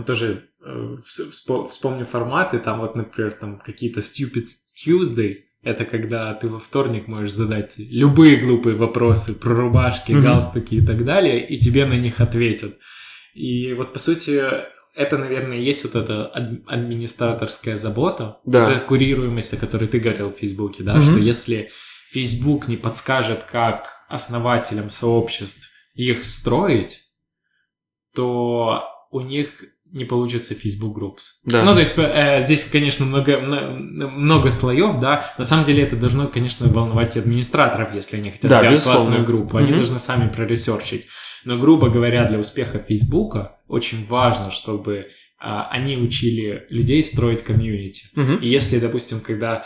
тоже 0.04 0.50
э, 0.66 0.96
вспомню 1.02 2.04
форматы, 2.04 2.58
там 2.58 2.80
вот, 2.80 2.94
например, 2.94 3.32
там 3.32 3.58
какие-то 3.58 4.00
stupid 4.00 4.44
Tuesday, 4.84 5.36
это 5.62 5.86
когда 5.86 6.34
ты 6.34 6.48
во 6.48 6.58
вторник 6.58 7.06
можешь 7.06 7.32
задать 7.32 7.74
любые 7.78 8.36
глупые 8.36 8.76
вопросы 8.76 9.34
про 9.34 9.54
рубашки, 9.54 10.12
mm-hmm. 10.12 10.20
галстуки 10.20 10.74
и 10.74 10.84
так 10.84 11.06
далее, 11.06 11.46
и 11.48 11.58
тебе 11.58 11.86
на 11.86 11.96
них 11.96 12.20
ответят. 12.20 12.76
И 13.32 13.72
вот, 13.72 13.94
по 13.94 13.98
сути, 13.98 14.42
это, 14.94 15.18
наверное, 15.18 15.58
есть 15.58 15.84
вот 15.84 15.94
эта 15.94 16.26
администраторская 16.26 17.76
забота, 17.76 18.38
да. 18.44 18.64
вот 18.64 18.72
эта 18.72 18.80
курируемость, 18.80 19.54
о 19.54 19.56
которой 19.56 19.86
ты 19.86 19.98
говорил 19.98 20.32
в 20.32 20.38
Фейсбуке, 20.38 20.82
да, 20.82 20.96
mm-hmm. 20.96 21.02
что 21.02 21.18
если 21.18 21.70
Фейсбук 22.10 22.68
не 22.68 22.76
подскажет, 22.76 23.44
как 23.44 24.04
основателям 24.08 24.90
сообществ 24.90 25.70
их 25.94 26.24
строить, 26.24 27.00
то 28.14 28.84
у 29.10 29.20
них 29.20 29.64
не 29.92 30.04
получится 30.04 30.54
Facebook 30.54 30.96
Groups. 30.96 31.22
Да. 31.44 31.64
Ну, 31.64 31.74
то 31.74 31.80
есть 31.80 31.92
э, 31.96 32.42
здесь, 32.42 32.66
конечно, 32.66 33.04
много, 33.04 33.38
много 33.40 34.50
слоев, 34.50 35.00
да. 35.00 35.34
На 35.36 35.44
самом 35.44 35.64
деле 35.64 35.82
это 35.82 35.96
должно, 35.96 36.28
конечно, 36.28 36.68
волновать 36.68 37.16
и 37.16 37.18
администраторов, 37.18 37.94
если 37.94 38.18
они 38.18 38.30
хотят 38.30 38.50
да, 38.50 38.76
классную 38.78 39.24
группу. 39.24 39.56
Они 39.56 39.70
mm-hmm. 39.70 39.76
должны 39.76 39.98
сами 39.98 40.28
проресерчить. 40.28 41.06
Но, 41.44 41.58
грубо 41.58 41.88
говоря, 41.88 42.26
для 42.26 42.38
успеха 42.38 42.78
Фейсбука 42.78 43.58
очень 43.68 44.06
важно, 44.06 44.50
чтобы 44.50 45.08
а, 45.38 45.68
они 45.70 45.96
учили 45.96 46.66
людей 46.68 47.02
строить 47.02 47.42
комьюнити. 47.42 48.08
Угу. 48.14 48.42
И 48.42 48.48
если, 48.48 48.78
допустим, 48.78 49.20
когда 49.20 49.64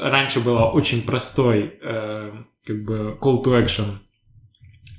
раньше 0.00 0.40
было 0.40 0.66
очень 0.66 1.02
простой 1.02 1.74
э, 1.82 2.32
как 2.66 2.84
бы 2.84 3.16
call 3.20 3.42
to 3.42 3.64
action, 3.64 3.98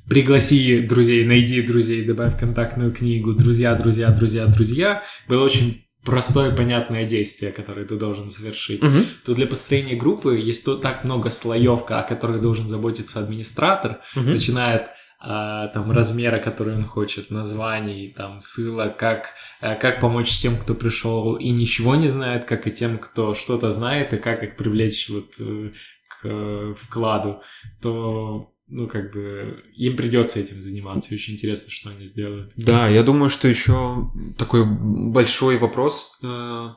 пригласи 0.10 0.82
друзей, 0.82 1.26
найди 1.26 1.62
друзей, 1.62 2.04
добавь 2.04 2.40
контактную 2.40 2.92
книгу, 2.92 3.34
друзья, 3.34 3.76
друзья, 3.76 4.10
друзья, 4.10 4.48
друзья, 4.48 5.04
было 5.28 5.44
очень 5.44 5.86
простое 6.04 6.56
понятное 6.56 7.06
действие, 7.06 7.52
которое 7.52 7.86
ты 7.86 7.96
должен 7.96 8.32
совершить, 8.32 8.82
угу. 8.82 9.00
то 9.26 9.36
для 9.36 9.46
построения 9.46 9.96
группы 9.96 10.38
есть 10.38 10.66
то 10.66 10.76
так 10.76 11.04
много 11.04 11.30
слоев, 11.30 11.84
о 11.90 12.04
которых 12.04 12.42
должен 12.42 12.68
заботиться 12.70 13.20
администратор, 13.20 14.00
угу. 14.16 14.26
начинает 14.26 14.88
а, 14.88 14.92
там 15.20 15.92
размера, 15.92 16.40
который 16.40 16.76
он 16.76 16.84
хочет, 16.84 17.30
названий, 17.30 18.14
там 18.16 18.40
ссылок, 18.40 18.96
как, 18.96 19.34
а, 19.60 19.76
как 19.76 20.00
помочь 20.00 20.40
тем, 20.40 20.58
кто 20.58 20.74
пришел 20.74 21.36
и 21.36 21.50
ничего 21.50 21.96
не 21.96 22.08
знает, 22.08 22.46
как 22.46 22.68
и 22.68 22.72
тем, 22.72 22.98
кто 22.98 23.34
что-то 23.34 23.72
знает, 23.72 24.14
и 24.14 24.18
как 24.18 24.44
их 24.44 24.56
привлечь 24.56 25.10
вот 25.10 25.36
э, 25.40 25.72
к 26.08 26.26
э, 26.26 26.74
вкладу, 26.78 27.42
то 27.82 28.54
ну, 28.70 28.88
как 28.88 29.12
бы, 29.12 29.64
им 29.76 29.98
придется 29.98 30.40
этим 30.40 30.62
заниматься. 30.62 31.14
Очень 31.14 31.34
интересно, 31.34 31.72
что 31.72 31.90
они 31.90 32.06
сделают. 32.06 32.54
Да, 32.56 32.88
я 32.88 33.04
думаю, 33.04 33.30
что 33.30 33.48
еще 33.48 34.12
такой 34.38 34.64
большой 34.66 35.58
вопрос, 35.58 36.18
э, 36.24 36.70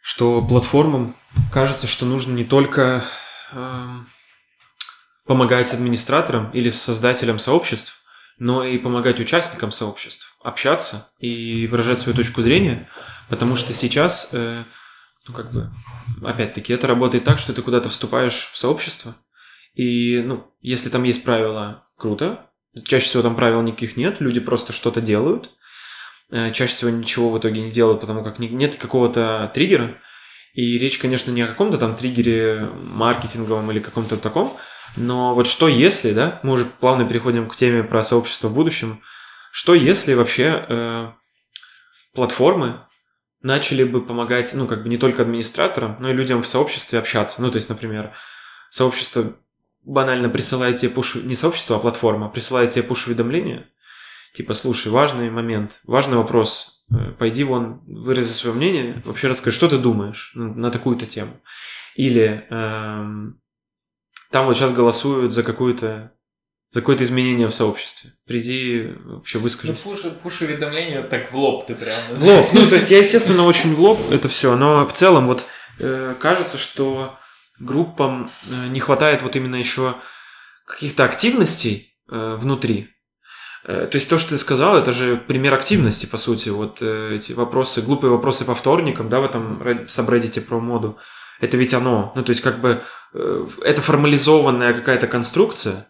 что 0.00 0.42
платформам 0.42 1.14
кажется, 1.50 1.88
что 1.88 2.06
нужно 2.06 2.34
не 2.34 2.44
только 2.44 3.02
помогать 5.26 5.72
администраторам 5.72 6.50
или 6.50 6.70
создателям 6.70 7.38
сообществ, 7.38 8.02
но 8.38 8.64
и 8.64 8.78
помогать 8.78 9.20
участникам 9.20 9.70
сообществ 9.72 10.36
общаться 10.42 11.10
и 11.18 11.66
выражать 11.68 12.00
свою 12.00 12.16
точку 12.16 12.42
зрения, 12.42 12.88
потому 13.28 13.56
что 13.56 13.72
сейчас, 13.72 14.30
э, 14.32 14.64
ну 15.28 15.34
как 15.34 15.52
бы, 15.52 15.70
опять-таки, 16.24 16.72
это 16.72 16.86
работает 16.86 17.24
так, 17.24 17.38
что 17.38 17.52
ты 17.52 17.62
куда-то 17.62 17.88
вступаешь 17.88 18.50
в 18.52 18.56
сообщество, 18.56 19.14
и, 19.74 20.22
ну, 20.24 20.52
если 20.60 20.88
там 20.88 21.04
есть 21.04 21.24
правила, 21.24 21.86
круто, 21.96 22.50
чаще 22.84 23.04
всего 23.04 23.22
там 23.22 23.36
правил 23.36 23.62
никаких 23.62 23.96
нет, 23.96 24.20
люди 24.20 24.40
просто 24.40 24.72
что-то 24.72 25.00
делают, 25.00 25.50
э, 26.30 26.50
чаще 26.52 26.72
всего 26.72 26.90
ничего 26.90 27.30
в 27.30 27.38
итоге 27.38 27.60
не 27.60 27.70
делают, 27.70 28.00
потому 28.00 28.24
как 28.24 28.38
нет 28.38 28.76
какого-то 28.76 29.50
триггера, 29.54 29.96
и 30.54 30.78
речь, 30.78 30.98
конечно, 30.98 31.30
не 31.30 31.42
о 31.42 31.46
каком-то 31.46 31.78
там 31.78 31.96
триггере 31.96 32.68
маркетинговом 32.74 33.70
или 33.70 33.78
каком-то 33.78 34.16
таком, 34.16 34.56
но 34.96 35.34
вот 35.34 35.46
что 35.46 35.68
если, 35.68 36.12
да, 36.12 36.40
мы 36.42 36.52
уже 36.54 36.64
плавно 36.64 37.04
переходим 37.04 37.48
к 37.48 37.56
теме 37.56 37.82
про 37.82 38.02
сообщество 38.02 38.48
в 38.48 38.54
будущем, 38.54 39.00
что 39.50 39.74
если 39.74 40.14
вообще 40.14 40.64
э, 40.68 41.08
платформы 42.14 42.80
начали 43.42 43.84
бы 43.84 44.04
помогать, 44.04 44.52
ну, 44.54 44.66
как 44.66 44.82
бы 44.82 44.88
не 44.88 44.98
только 44.98 45.22
администраторам, 45.22 45.96
но 46.00 46.10
и 46.10 46.14
людям 46.14 46.42
в 46.42 46.48
сообществе 46.48 46.98
общаться. 46.98 47.42
Ну, 47.42 47.50
то 47.50 47.56
есть, 47.56 47.68
например, 47.68 48.12
сообщество 48.70 49.32
банально 49.82 50.28
присылает 50.28 50.76
тебе 50.76 50.92
пуш... 50.92 51.16
не 51.16 51.34
сообщество, 51.34 51.76
а 51.76 51.80
платформа 51.80 52.28
присылает 52.28 52.70
тебе 52.70 52.84
пуш-уведомление, 52.84 53.68
типа, 54.34 54.54
слушай, 54.54 54.92
важный 54.92 55.28
момент, 55.30 55.80
важный 55.84 56.16
вопрос, 56.16 56.86
э, 56.94 57.12
пойди 57.18 57.44
вон, 57.44 57.80
вырази 57.86 58.32
свое 58.32 58.54
мнение, 58.54 59.02
вообще 59.04 59.28
расскажи, 59.28 59.56
что 59.56 59.68
ты 59.68 59.78
думаешь 59.78 60.32
на, 60.34 60.54
на 60.54 60.70
такую-то 60.70 61.06
тему. 61.06 61.40
Или 61.96 62.46
эм, 62.48 63.41
там 64.32 64.46
вот 64.46 64.56
сейчас 64.56 64.72
голосуют 64.72 65.32
за 65.32 65.42
какую-то 65.42 66.12
за 66.72 66.80
какое-то 66.80 67.04
изменение 67.04 67.46
в 67.48 67.54
сообществе. 67.54 68.12
Приди, 68.26 68.94
вообще 69.04 69.38
выскажись. 69.38 69.84
Ну, 69.84 70.10
пуш-уведомление 70.22 71.02
так 71.02 71.30
в 71.30 71.36
лоб 71.36 71.66
ты 71.66 71.74
прям. 71.74 71.94
В 72.10 72.24
лоб. 72.24 72.48
Ну, 72.54 72.66
то 72.66 72.76
есть 72.76 72.90
я, 72.90 72.98
естественно, 72.98 73.44
очень 73.44 73.74
в 73.74 73.80
лоб 73.80 74.00
это 74.10 74.28
все, 74.30 74.56
но 74.56 74.86
в 74.86 74.92
целом 74.94 75.26
вот 75.26 75.44
э, 75.78 76.14
кажется, 76.18 76.56
что 76.56 77.18
группам 77.60 78.30
э, 78.48 78.68
не 78.68 78.80
хватает 78.80 79.20
вот 79.22 79.36
именно 79.36 79.56
еще 79.56 79.96
каких-то 80.66 81.04
активностей 81.04 81.94
э, 82.10 82.36
внутри. 82.40 82.88
Э, 83.64 83.86
то 83.86 83.96
есть 83.96 84.08
то, 84.08 84.18
что 84.18 84.30
ты 84.30 84.38
сказал, 84.38 84.74
это 84.76 84.92
же 84.92 85.18
пример 85.18 85.52
активности, 85.52 86.06
по 86.06 86.16
сути. 86.16 86.48
Вот 86.48 86.78
э, 86.80 87.16
эти 87.16 87.32
вопросы, 87.32 87.82
глупые 87.82 88.10
вопросы 88.10 88.46
по 88.46 88.54
вторникам, 88.54 89.10
да, 89.10 89.20
в 89.20 89.24
этом 89.24 89.86
сабреддите 89.88 90.40
про 90.40 90.58
моду 90.58 90.98
это 91.42 91.56
ведь 91.56 91.74
оно. 91.74 92.12
Ну, 92.14 92.22
то 92.22 92.30
есть, 92.30 92.40
как 92.40 92.60
бы, 92.60 92.80
э, 93.14 93.46
это 93.64 93.82
формализованная 93.82 94.72
какая-то 94.72 95.08
конструкция, 95.08 95.88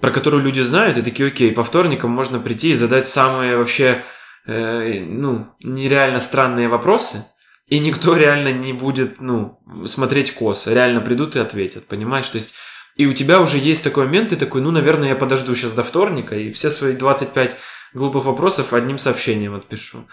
про 0.00 0.10
которую 0.10 0.42
люди 0.42 0.60
знают, 0.60 0.96
и 0.96 1.02
такие, 1.02 1.28
окей, 1.28 1.52
по 1.52 1.62
вторникам 1.62 2.10
можно 2.10 2.40
прийти 2.40 2.70
и 2.70 2.74
задать 2.74 3.06
самые 3.06 3.58
вообще, 3.58 4.02
э, 4.46 5.04
ну, 5.04 5.54
нереально 5.62 6.18
странные 6.20 6.68
вопросы, 6.68 7.26
и 7.66 7.78
никто 7.78 8.16
реально 8.16 8.52
не 8.52 8.72
будет, 8.72 9.20
ну, 9.20 9.60
смотреть 9.84 10.32
косо, 10.32 10.72
реально 10.72 11.02
придут 11.02 11.36
и 11.36 11.40
ответят, 11.40 11.86
понимаешь? 11.86 12.28
То 12.28 12.36
есть, 12.36 12.54
и 12.96 13.04
у 13.04 13.12
тебя 13.12 13.42
уже 13.42 13.58
есть 13.58 13.84
такой 13.84 14.06
момент, 14.06 14.30
ты 14.30 14.36
такой, 14.36 14.62
ну, 14.62 14.70
наверное, 14.70 15.10
я 15.10 15.16
подожду 15.16 15.54
сейчас 15.54 15.74
до 15.74 15.82
вторника, 15.82 16.36
и 16.36 16.50
все 16.52 16.70
свои 16.70 16.94
25 16.94 17.54
глупых 17.92 18.24
вопросов 18.24 18.72
одним 18.72 18.98
сообщением 18.98 19.54
отпишу. 19.54 20.08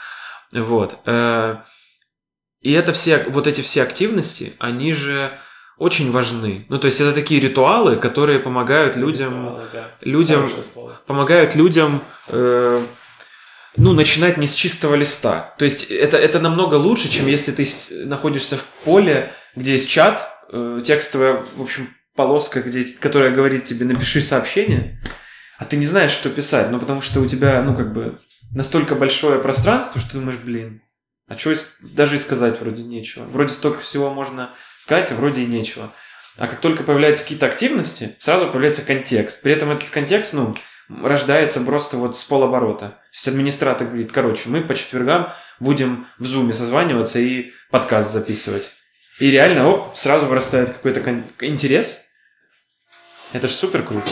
Вот. 0.52 1.00
И 2.64 2.72
это 2.72 2.94
все, 2.94 3.26
вот 3.28 3.46
эти 3.46 3.62
все 3.62 3.84
активности, 3.84 4.54
они 4.58 4.94
же 4.94 5.38
очень 5.78 6.12
важны. 6.12 6.66
Ну, 6.70 6.80
то 6.80 6.88
есть 6.88 7.02
это 7.02 7.12
такие 7.14 7.42
ритуалы, 7.42 7.98
которые 7.98 8.40
помогают 8.40 8.96
людям, 8.96 9.34
ритуалы, 9.34 9.62
да. 9.74 9.88
людям, 10.02 10.50
помогают 11.06 11.56
людям, 11.56 12.02
э, 12.30 12.80
ну, 13.76 13.94
начинать 13.94 14.38
не 14.38 14.48
с 14.48 14.54
чистого 14.54 14.96
листа. 14.96 15.54
То 15.58 15.66
есть 15.66 15.92
это, 15.92 16.18
это 16.18 16.40
намного 16.40 16.76
лучше, 16.76 17.10
чем 17.10 17.28
если 17.28 17.52
ты 17.52 17.68
находишься 18.06 18.56
в 18.56 18.64
поле, 18.86 19.34
где 19.58 19.74
есть 19.74 19.90
чат, 19.90 20.30
э, 20.54 20.82
текстовая, 20.86 21.44
в 21.58 21.62
общем, 21.62 21.90
полоска, 22.16 22.62
где, 22.62 22.86
которая 23.00 23.32
говорит 23.32 23.66
тебе, 23.66 23.86
напиши 23.86 24.22
сообщение, 24.22 25.02
а 25.58 25.66
ты 25.66 25.76
не 25.76 25.86
знаешь, 25.86 26.12
что 26.12 26.30
писать, 26.30 26.70
ну, 26.72 26.80
потому 26.80 27.02
что 27.02 27.20
у 27.20 27.26
тебя, 27.26 27.62
ну, 27.62 27.76
как 27.76 27.94
бы, 27.94 28.20
настолько 28.52 28.96
большое 28.96 29.40
пространство, 29.40 30.00
что 30.00 30.12
ты 30.12 30.18
думаешь, 30.20 30.40
блин, 30.42 30.83
а 31.34 31.38
что 31.38 31.56
даже 31.82 32.16
и 32.16 32.20
сказать 32.20 32.60
вроде 32.60 32.84
нечего. 32.84 33.24
Вроде 33.26 33.54
столько 33.54 33.82
всего 33.82 34.14
можно 34.14 34.54
сказать, 34.78 35.12
а 35.12 35.16
вроде 35.16 35.42
и 35.42 35.46
нечего. 35.46 35.92
А 36.38 36.48
как 36.48 36.62
только 36.62 36.84
появляются 36.84 37.24
какие-то 37.24 37.46
активности, 37.46 38.16
сразу 38.20 38.48
появляется 38.48 38.82
контекст. 38.82 39.42
При 39.42 39.54
этом 39.54 39.72
этот 39.72 39.90
контекст, 39.90 40.34
ну, 40.34 40.56
рождается 41.02 41.62
просто 41.62 41.98
вот 41.98 42.18
с 42.18 42.24
полоборота. 42.24 42.90
То 42.90 42.98
есть 43.14 43.28
администратор 43.28 43.88
говорит, 43.88 44.12
короче, 44.12 44.50
мы 44.50 44.62
по 44.62 44.76
четвергам 44.76 45.32
будем 45.60 46.08
в 46.18 46.26
зуме 46.26 46.54
созваниваться 46.54 47.20
и 47.20 47.52
подкаст 47.72 48.12
записывать. 48.12 48.72
И 49.20 49.30
реально, 49.30 49.70
оп, 49.70 49.96
сразу 49.96 50.26
вырастает 50.26 50.70
какой-то 50.70 51.02
кон- 51.02 51.24
интерес. 51.40 52.06
Это 53.32 53.48
же 53.48 53.54
супер 53.54 53.84
круто. 53.84 54.10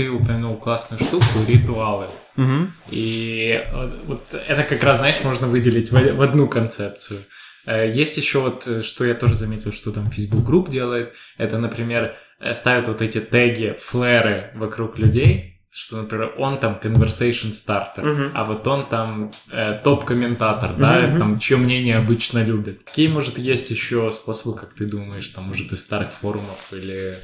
Ты 0.00 0.10
упомянул 0.10 0.56
классную 0.56 0.98
штуку 0.98 1.26
ритуалы. 1.46 2.06
Угу. 2.38 2.68
И 2.90 3.62
вот 4.06 4.22
это 4.32 4.62
как 4.62 4.82
раз, 4.82 4.96
знаешь, 4.98 5.20
можно 5.22 5.46
выделить 5.46 5.92
в, 5.92 6.22
одну 6.22 6.48
концепцию. 6.48 7.20
Э, 7.66 7.90
есть 7.90 8.16
еще 8.16 8.40
вот, 8.40 8.66
э, 8.66 8.82
что 8.82 9.04
я 9.04 9.14
тоже 9.14 9.34
заметил, 9.34 9.72
что 9.72 9.92
там 9.92 10.10
Facebook 10.10 10.48
Group 10.48 10.70
делает, 10.70 11.12
это, 11.36 11.58
например, 11.58 12.16
э, 12.40 12.54
ставят 12.54 12.88
вот 12.88 13.02
эти 13.02 13.20
теги, 13.20 13.76
флэры 13.78 14.52
вокруг 14.54 14.98
людей, 14.98 15.60
что, 15.70 15.98
например, 15.98 16.32
он 16.38 16.58
там 16.58 16.80
conversation 16.82 17.52
starter, 17.52 18.02
uh-huh. 18.02 18.30
а 18.32 18.44
вот 18.44 18.66
он 18.66 18.86
там 18.86 19.32
э, 19.52 19.78
топ-комментатор, 19.84 20.70
uh-huh, 20.70 20.78
да, 20.78 21.04
uh-huh. 21.04 21.18
там, 21.18 21.38
чье 21.38 21.58
мнение 21.58 21.98
обычно 21.98 22.42
любят. 22.42 22.84
Какие, 22.86 23.08
может, 23.08 23.36
есть 23.36 23.70
еще 23.70 24.10
способы, 24.12 24.56
как 24.56 24.72
ты 24.72 24.86
думаешь, 24.86 25.28
там, 25.28 25.44
может, 25.44 25.70
из 25.72 25.82
старых 25.82 26.10
форумов 26.10 26.72
или... 26.72 27.16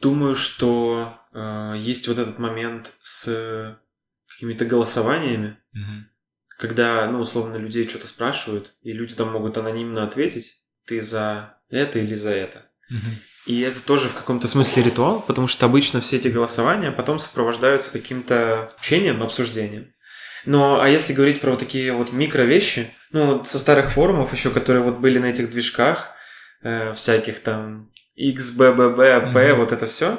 Думаю, 0.00 0.34
что 0.34 1.18
э, 1.32 1.74
есть 1.78 2.08
вот 2.08 2.18
этот 2.18 2.38
момент 2.38 2.92
с 3.02 3.78
какими-то 4.26 4.64
голосованиями, 4.64 5.58
uh-huh 5.74 6.10
когда, 6.60 7.10
ну, 7.10 7.20
условно, 7.20 7.56
людей 7.56 7.88
что-то 7.88 8.06
спрашивают, 8.06 8.74
и 8.82 8.92
люди 8.92 9.14
там 9.14 9.32
могут 9.32 9.56
анонимно 9.56 10.04
ответить, 10.04 10.66
ты 10.86 11.00
за 11.00 11.54
это 11.70 11.98
или 11.98 12.14
за 12.14 12.30
это. 12.30 12.66
И 13.46 13.60
это 13.62 13.80
тоже 13.80 14.08
в 14.08 14.14
каком-то 14.14 14.46
смысле 14.46 14.82
ритуал, 14.82 15.22
потому 15.22 15.46
что 15.48 15.64
обычно 15.64 16.02
все 16.02 16.16
эти 16.16 16.28
голосования 16.28 16.92
потом 16.92 17.18
сопровождаются 17.18 17.90
каким-то 17.90 18.64
общением, 18.76 19.22
обсуждением. 19.22 19.94
Но, 20.44 20.80
а 20.80 20.88
если 20.88 21.14
говорить 21.14 21.40
про 21.40 21.50
вот 21.50 21.60
такие 21.60 21.92
вот 21.92 22.12
микро 22.12 22.42
вещи, 22.42 22.90
ну, 23.12 23.26
вот 23.26 23.48
со 23.48 23.58
старых 23.58 23.92
форумов 23.92 24.32
еще, 24.32 24.50
которые 24.50 24.82
вот 24.82 24.98
были 24.98 25.18
на 25.18 25.26
этих 25.26 25.50
движках, 25.50 26.12
э, 26.62 26.92
всяких 26.92 27.40
там 27.40 27.89
XBBB, 28.20 28.96
AP, 28.96 29.32
mm-hmm. 29.32 29.54
вот 29.54 29.72
это 29.72 29.86
все, 29.86 30.18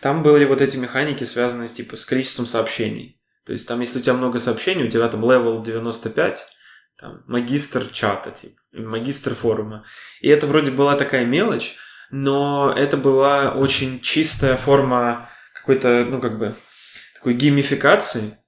там 0.00 0.22
были 0.22 0.44
вот 0.44 0.60
эти 0.60 0.76
механики, 0.76 1.24
связанные 1.24 1.68
типа 1.68 1.96
с 1.96 2.04
количеством 2.04 2.46
сообщений. 2.46 3.20
То 3.44 3.52
есть 3.52 3.66
там, 3.66 3.80
если 3.80 3.98
у 3.98 4.02
тебя 4.02 4.14
много 4.14 4.38
сообщений, 4.38 4.84
у 4.84 4.90
тебя 4.90 5.08
там 5.08 5.24
level 5.24 5.62
95, 5.62 6.46
там, 6.98 7.22
магистр 7.26 7.86
чата, 7.92 8.30
типа, 8.30 8.60
магистр 8.72 9.34
форума. 9.34 9.84
И 10.20 10.28
это 10.28 10.46
вроде 10.46 10.70
была 10.70 10.96
такая 10.96 11.24
мелочь, 11.24 11.76
но 12.10 12.72
это 12.76 12.96
была 12.96 13.52
очень 13.52 14.00
чистая 14.00 14.56
форма 14.56 15.28
какой-то, 15.54 16.04
ну, 16.04 16.20
как 16.20 16.38
бы, 16.38 16.54
такой 17.14 17.34
геймификации, 17.34 18.38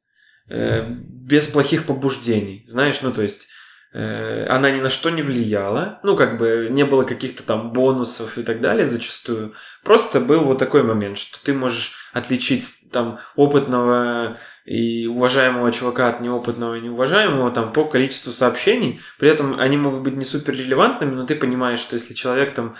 э, 0.49 0.85
без 0.89 1.49
плохих 1.49 1.87
побуждений, 1.87 2.63
знаешь, 2.67 3.01
ну, 3.03 3.13
то 3.13 3.23
есть 3.23 3.49
она 3.93 4.71
ни 4.71 4.81
на 4.81 4.89
что 4.89 5.11
не 5.11 5.23
влияла, 5.23 6.01
ну, 6.03 6.17
как 6.17 6.39
бы 6.39 6.69
не 6.71 6.85
было 6.85 7.03
каких-то 7.03 7.43
там 7.43 7.73
бонусов 7.73 8.39
и 8.39 8.43
так 8.43 8.61
далее 8.61 8.87
зачастую. 8.87 9.55
Просто 9.85 10.19
был 10.21 10.45
вот 10.45 10.59
такой 10.59 10.83
момент, 10.83 11.19
что 11.19 11.43
ты 11.43 11.53
можешь 11.53 12.11
отличить 12.15 12.91
там 12.91 13.19
опытного 13.37 14.39
и 14.65 15.07
уважаемого 15.07 15.73
чувака 15.73 16.09
от 16.09 16.21
неопытного 16.21 16.79
и 16.79 16.81
неуважаемого 16.81 17.51
там 17.51 17.73
по 17.73 17.85
количеству 17.85 18.33
сообщений. 18.33 19.01
При 19.19 19.29
этом 19.29 19.59
они 19.59 19.77
могут 19.77 20.03
быть 20.03 20.17
не 20.17 20.25
супер 20.25 20.55
релевантными, 20.55 21.15
но 21.15 21.27
ты 21.27 21.35
понимаешь, 21.35 21.81
что 21.81 21.95
если 21.95 22.15
человек 22.15 22.55
там 22.55 22.77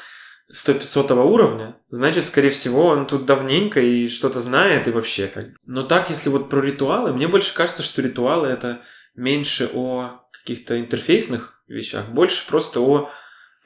100-500 0.55 1.13
уровня, 1.25 1.77
значит, 1.89 2.25
скорее 2.25 2.51
всего, 2.51 2.87
он 2.87 3.07
тут 3.07 3.27
давненько 3.27 3.81
и 3.81 4.09
что-то 4.09 4.41
знает 4.41 4.87
и 4.87 4.93
вообще 4.93 5.27
как. 5.27 5.47
Но 5.67 5.83
так, 5.83 6.11
если 6.11 6.29
вот 6.29 6.51
про 6.51 6.61
ритуалы, 6.61 7.13
мне 7.13 7.27
больше 7.27 7.55
кажется, 7.55 7.83
что 7.83 8.03
ритуалы 8.03 8.49
это 8.49 8.83
меньше 9.15 9.71
о 9.73 10.23
каких-то 10.33 10.81
интерфейсных 10.81 11.63
вещах, 11.69 12.09
больше 12.09 12.47
просто 12.49 12.81
о, 12.81 13.11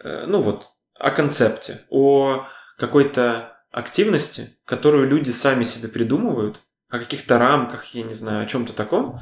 э, 0.03 0.25
ну 0.27 0.43
вот, 0.43 0.67
о 0.95 1.11
концепте, 1.11 1.81
о 1.91 2.47
какой-то 2.79 3.57
активности, 3.71 4.59
которую 4.65 5.09
люди 5.09 5.31
сами 5.31 5.65
себе 5.65 5.89
придумывают, 5.89 6.61
о 6.89 6.99
каких-то 6.99 7.39
рамках, 7.39 7.87
я 7.95 8.03
не 8.03 8.15
знаю, 8.15 8.45
о 8.45 8.47
чем-то 8.47 8.73
таком, 8.73 9.21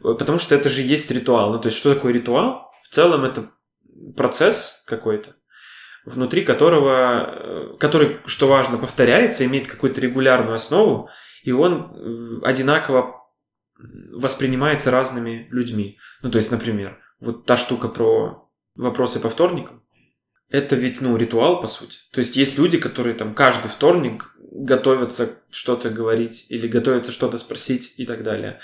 потому 0.00 0.38
что 0.38 0.54
это 0.54 0.68
же 0.68 0.82
есть 0.82 1.10
ритуал. 1.10 1.52
Ну, 1.52 1.58
то 1.58 1.68
есть, 1.68 1.78
что 1.78 1.94
такое 1.94 2.12
ритуал? 2.12 2.70
В 2.84 2.94
целом 2.94 3.24
это 3.24 3.50
процесс 4.16 4.84
какой-то, 4.86 5.34
внутри 6.04 6.44
которого, 6.44 7.74
э, 7.74 7.76
который, 7.78 8.20
что 8.26 8.48
важно, 8.48 8.78
повторяется, 8.78 9.44
имеет 9.44 9.66
какую-то 9.66 10.00
регулярную 10.00 10.54
основу, 10.54 11.10
и 11.42 11.52
он 11.52 12.40
э, 12.42 12.46
одинаково 12.46 13.25
воспринимается 14.12 14.90
разными 14.90 15.48
людьми. 15.50 15.98
Ну, 16.22 16.30
то 16.30 16.38
есть, 16.38 16.50
например, 16.50 16.98
вот 17.20 17.46
та 17.46 17.56
штука 17.56 17.88
про 17.88 18.50
вопросы 18.76 19.20
по 19.20 19.28
вторникам, 19.28 19.82
это 20.48 20.76
ведь, 20.76 21.00
ну, 21.00 21.16
ритуал, 21.16 21.60
по 21.60 21.66
сути. 21.66 21.98
То 22.12 22.20
есть 22.20 22.36
есть 22.36 22.56
люди, 22.58 22.78
которые 22.78 23.14
там 23.14 23.34
каждый 23.34 23.68
вторник 23.68 24.30
готовятся 24.38 25.42
что-то 25.50 25.90
говорить 25.90 26.46
или 26.48 26.68
готовятся 26.68 27.12
что-то 27.12 27.38
спросить 27.38 27.94
и 27.98 28.06
так 28.06 28.22
далее. 28.22 28.60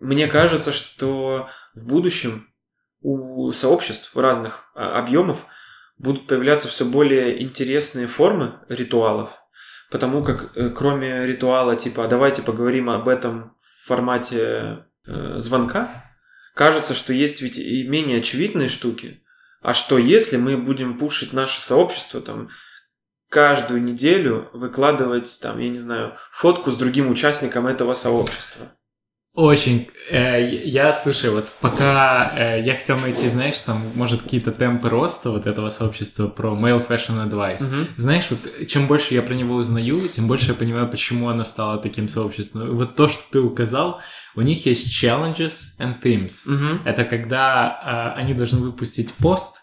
Мне 0.00 0.26
кажется, 0.26 0.72
что 0.72 1.48
в 1.74 1.86
будущем 1.86 2.48
у 3.00 3.52
сообществ 3.52 4.16
разных 4.16 4.70
а, 4.74 4.98
объемов 4.98 5.38
будут 5.98 6.26
появляться 6.26 6.68
все 6.68 6.84
более 6.84 7.42
интересные 7.42 8.06
формы 8.06 8.60
ритуалов, 8.68 9.36
потому 9.90 10.22
как 10.22 10.56
э, 10.56 10.70
кроме 10.70 11.26
ритуала 11.26 11.76
типа 11.76 12.04
«А 12.04 12.08
давайте 12.08 12.42
поговорим 12.42 12.90
об 12.90 13.08
этом 13.08 13.56
формате 13.88 14.84
э, 15.06 15.40
звонка, 15.40 15.88
кажется, 16.54 16.94
что 16.94 17.12
есть 17.12 17.42
ведь 17.42 17.58
и 17.58 17.86
менее 17.86 18.18
очевидные 18.18 18.68
штуки. 18.68 19.22
А 19.60 19.74
что 19.74 19.98
если 19.98 20.36
мы 20.36 20.56
будем 20.56 20.98
пушить 20.98 21.32
наше 21.32 21.60
сообщество 21.60 22.20
там 22.20 22.48
каждую 23.28 23.82
неделю 23.82 24.48
выкладывать 24.52 25.38
там, 25.42 25.58
я 25.58 25.68
не 25.68 25.78
знаю, 25.78 26.16
фотку 26.30 26.70
с 26.70 26.76
другим 26.78 27.10
участником 27.10 27.66
этого 27.66 27.94
сообщества? 27.94 28.77
Очень. 29.38 29.88
Э, 30.10 30.44
я, 30.64 30.92
слушай, 30.92 31.30
вот 31.30 31.48
пока 31.60 32.32
э, 32.36 32.60
я 32.60 32.74
хотел 32.74 32.98
найти, 32.98 33.28
знаешь, 33.28 33.56
там, 33.60 33.80
может, 33.94 34.22
какие-то 34.22 34.50
темпы 34.50 34.88
роста 34.88 35.30
вот 35.30 35.46
этого 35.46 35.68
сообщества 35.68 36.26
про 36.26 36.56
male 36.56 36.84
fashion 36.84 37.24
advice. 37.24 37.62
Мгм. 37.62 37.86
Знаешь, 37.96 38.26
вот 38.30 38.66
чем 38.66 38.88
больше 38.88 39.14
я 39.14 39.22
про 39.22 39.34
него 39.34 39.54
узнаю, 39.54 40.08
тем 40.08 40.26
больше 40.26 40.48
я 40.48 40.54
понимаю, 40.54 40.88
почему 40.88 41.28
оно 41.28 41.44
стало 41.44 41.78
таким 41.78 42.08
сообществом. 42.08 42.74
Вот 42.74 42.96
то, 42.96 43.06
что 43.06 43.22
ты 43.30 43.38
указал, 43.38 44.00
у 44.34 44.40
них 44.40 44.66
есть 44.66 44.88
challenges 44.92 45.78
and 45.78 46.02
themes. 46.02 46.40
Мгм. 46.44 46.82
Это 46.84 47.04
когда 47.04 48.14
э, 48.16 48.20
они 48.20 48.34
должны 48.34 48.58
выпустить 48.58 49.14
пост 49.14 49.58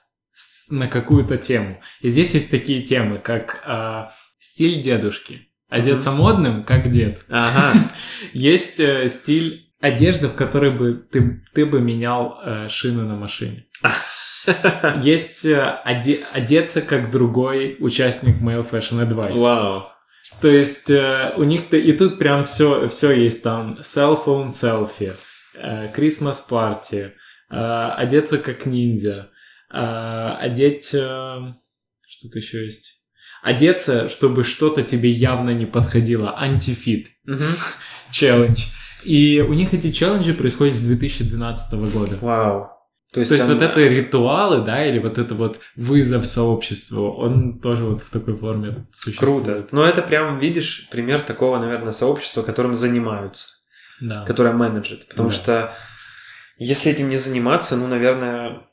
на 0.70 0.88
какую-то 0.88 1.36
тему. 1.36 1.82
И 2.00 2.10
здесь 2.10 2.34
есть 2.34 2.50
такие 2.50 2.82
темы, 2.82 3.18
как 3.18 3.62
э, 3.66 4.06
стиль 4.40 4.82
дедушки. 4.82 5.50
Одеться 5.68 6.12
модным, 6.12 6.64
как 6.64 6.90
дед. 6.92 7.26
Ага. 7.28 7.74
Есть 8.34 8.80
э, 8.80 9.10
стиль 9.10 9.65
одежды, 9.82 10.28
в 10.28 10.36
которой 10.36 10.72
бы 10.72 10.94
ты, 10.94 11.42
ты 11.54 11.66
бы 11.66 11.80
менял 11.80 12.40
э, 12.44 12.68
шины 12.70 13.04
на 13.04 13.16
машине. 13.16 13.66
Есть 15.02 15.46
э, 15.46 15.82
оде- 15.86 16.24
одеться 16.32 16.82
как 16.82 17.10
другой 17.12 17.78
участник 17.80 18.42
Male 18.42 18.68
Fashion 18.70 19.08
Advice. 19.08 19.38
Вау. 19.38 19.90
То 20.42 20.48
есть 20.50 20.90
э, 20.90 21.34
у 21.38 21.44
них 21.44 21.74
и 21.74 21.94
тут 21.94 22.20
прям 22.20 22.44
все, 22.44 22.88
все 22.90 23.12
есть 23.12 23.42
там. 23.44 23.78
Cell 23.82 24.24
phone 24.24 24.50
selfie, 24.50 25.16
э, 25.56 25.92
Christmas 25.96 26.38
party, 26.50 27.12
э, 27.52 27.92
одеться 27.98 28.38
как 28.38 28.66
ниндзя, 28.66 29.30
э, 29.74 30.36
одеть... 30.40 30.94
э, 30.94 31.38
что-то 32.08 32.40
еще 32.40 32.66
есть. 32.66 33.02
Одеться, 33.42 34.10
чтобы 34.10 34.44
что-то 34.44 34.82
тебе 34.84 35.10
явно 35.10 35.52
не 35.52 35.66
подходило. 35.66 36.36
Антифит 36.38 37.08
челлендж. 38.12 38.64
И 39.06 39.42
у 39.42 39.54
них 39.54 39.74
эти 39.74 39.92
челленджи 39.92 40.34
происходят 40.34 40.76
с 40.76 40.80
2012 40.80 41.74
года. 41.92 42.18
Вау. 42.22 42.70
То 43.14 43.20
есть, 43.22 43.30
То 43.30 43.36
есть 43.36 43.48
там- 43.48 43.54
вот 43.58 43.64
это 43.64 43.80
ритуалы, 43.80 44.66
да, 44.66 44.86
или 44.86 45.00
вот 45.00 45.18
это 45.18 45.36
вот 45.36 45.60
вызов 45.78 46.26
сообществу, 46.26 47.12
он 47.14 47.60
тоже 47.62 47.86
вот 47.86 48.02
в 48.02 48.10
такой 48.10 48.36
форме 48.36 48.88
существует. 48.92 49.46
Круто. 49.46 49.68
Но 49.72 49.86
это 49.86 50.02
прям, 50.02 50.38
видишь, 50.40 50.88
пример 50.92 51.22
такого, 51.22 51.58
наверное, 51.60 51.94
сообщества, 51.94 52.42
которым 52.42 52.76
занимаются, 52.76 53.48
Да. 54.02 54.26
которое 54.26 54.54
менеджет. 54.54 55.08
Потому 55.08 55.30
Да. 55.30 55.36
что 55.36 55.74
если 56.58 56.92
этим 56.92 57.10
не 57.10 57.18
заниматься, 57.18 57.78
ну, 57.78 57.88
наверное, 57.88 58.64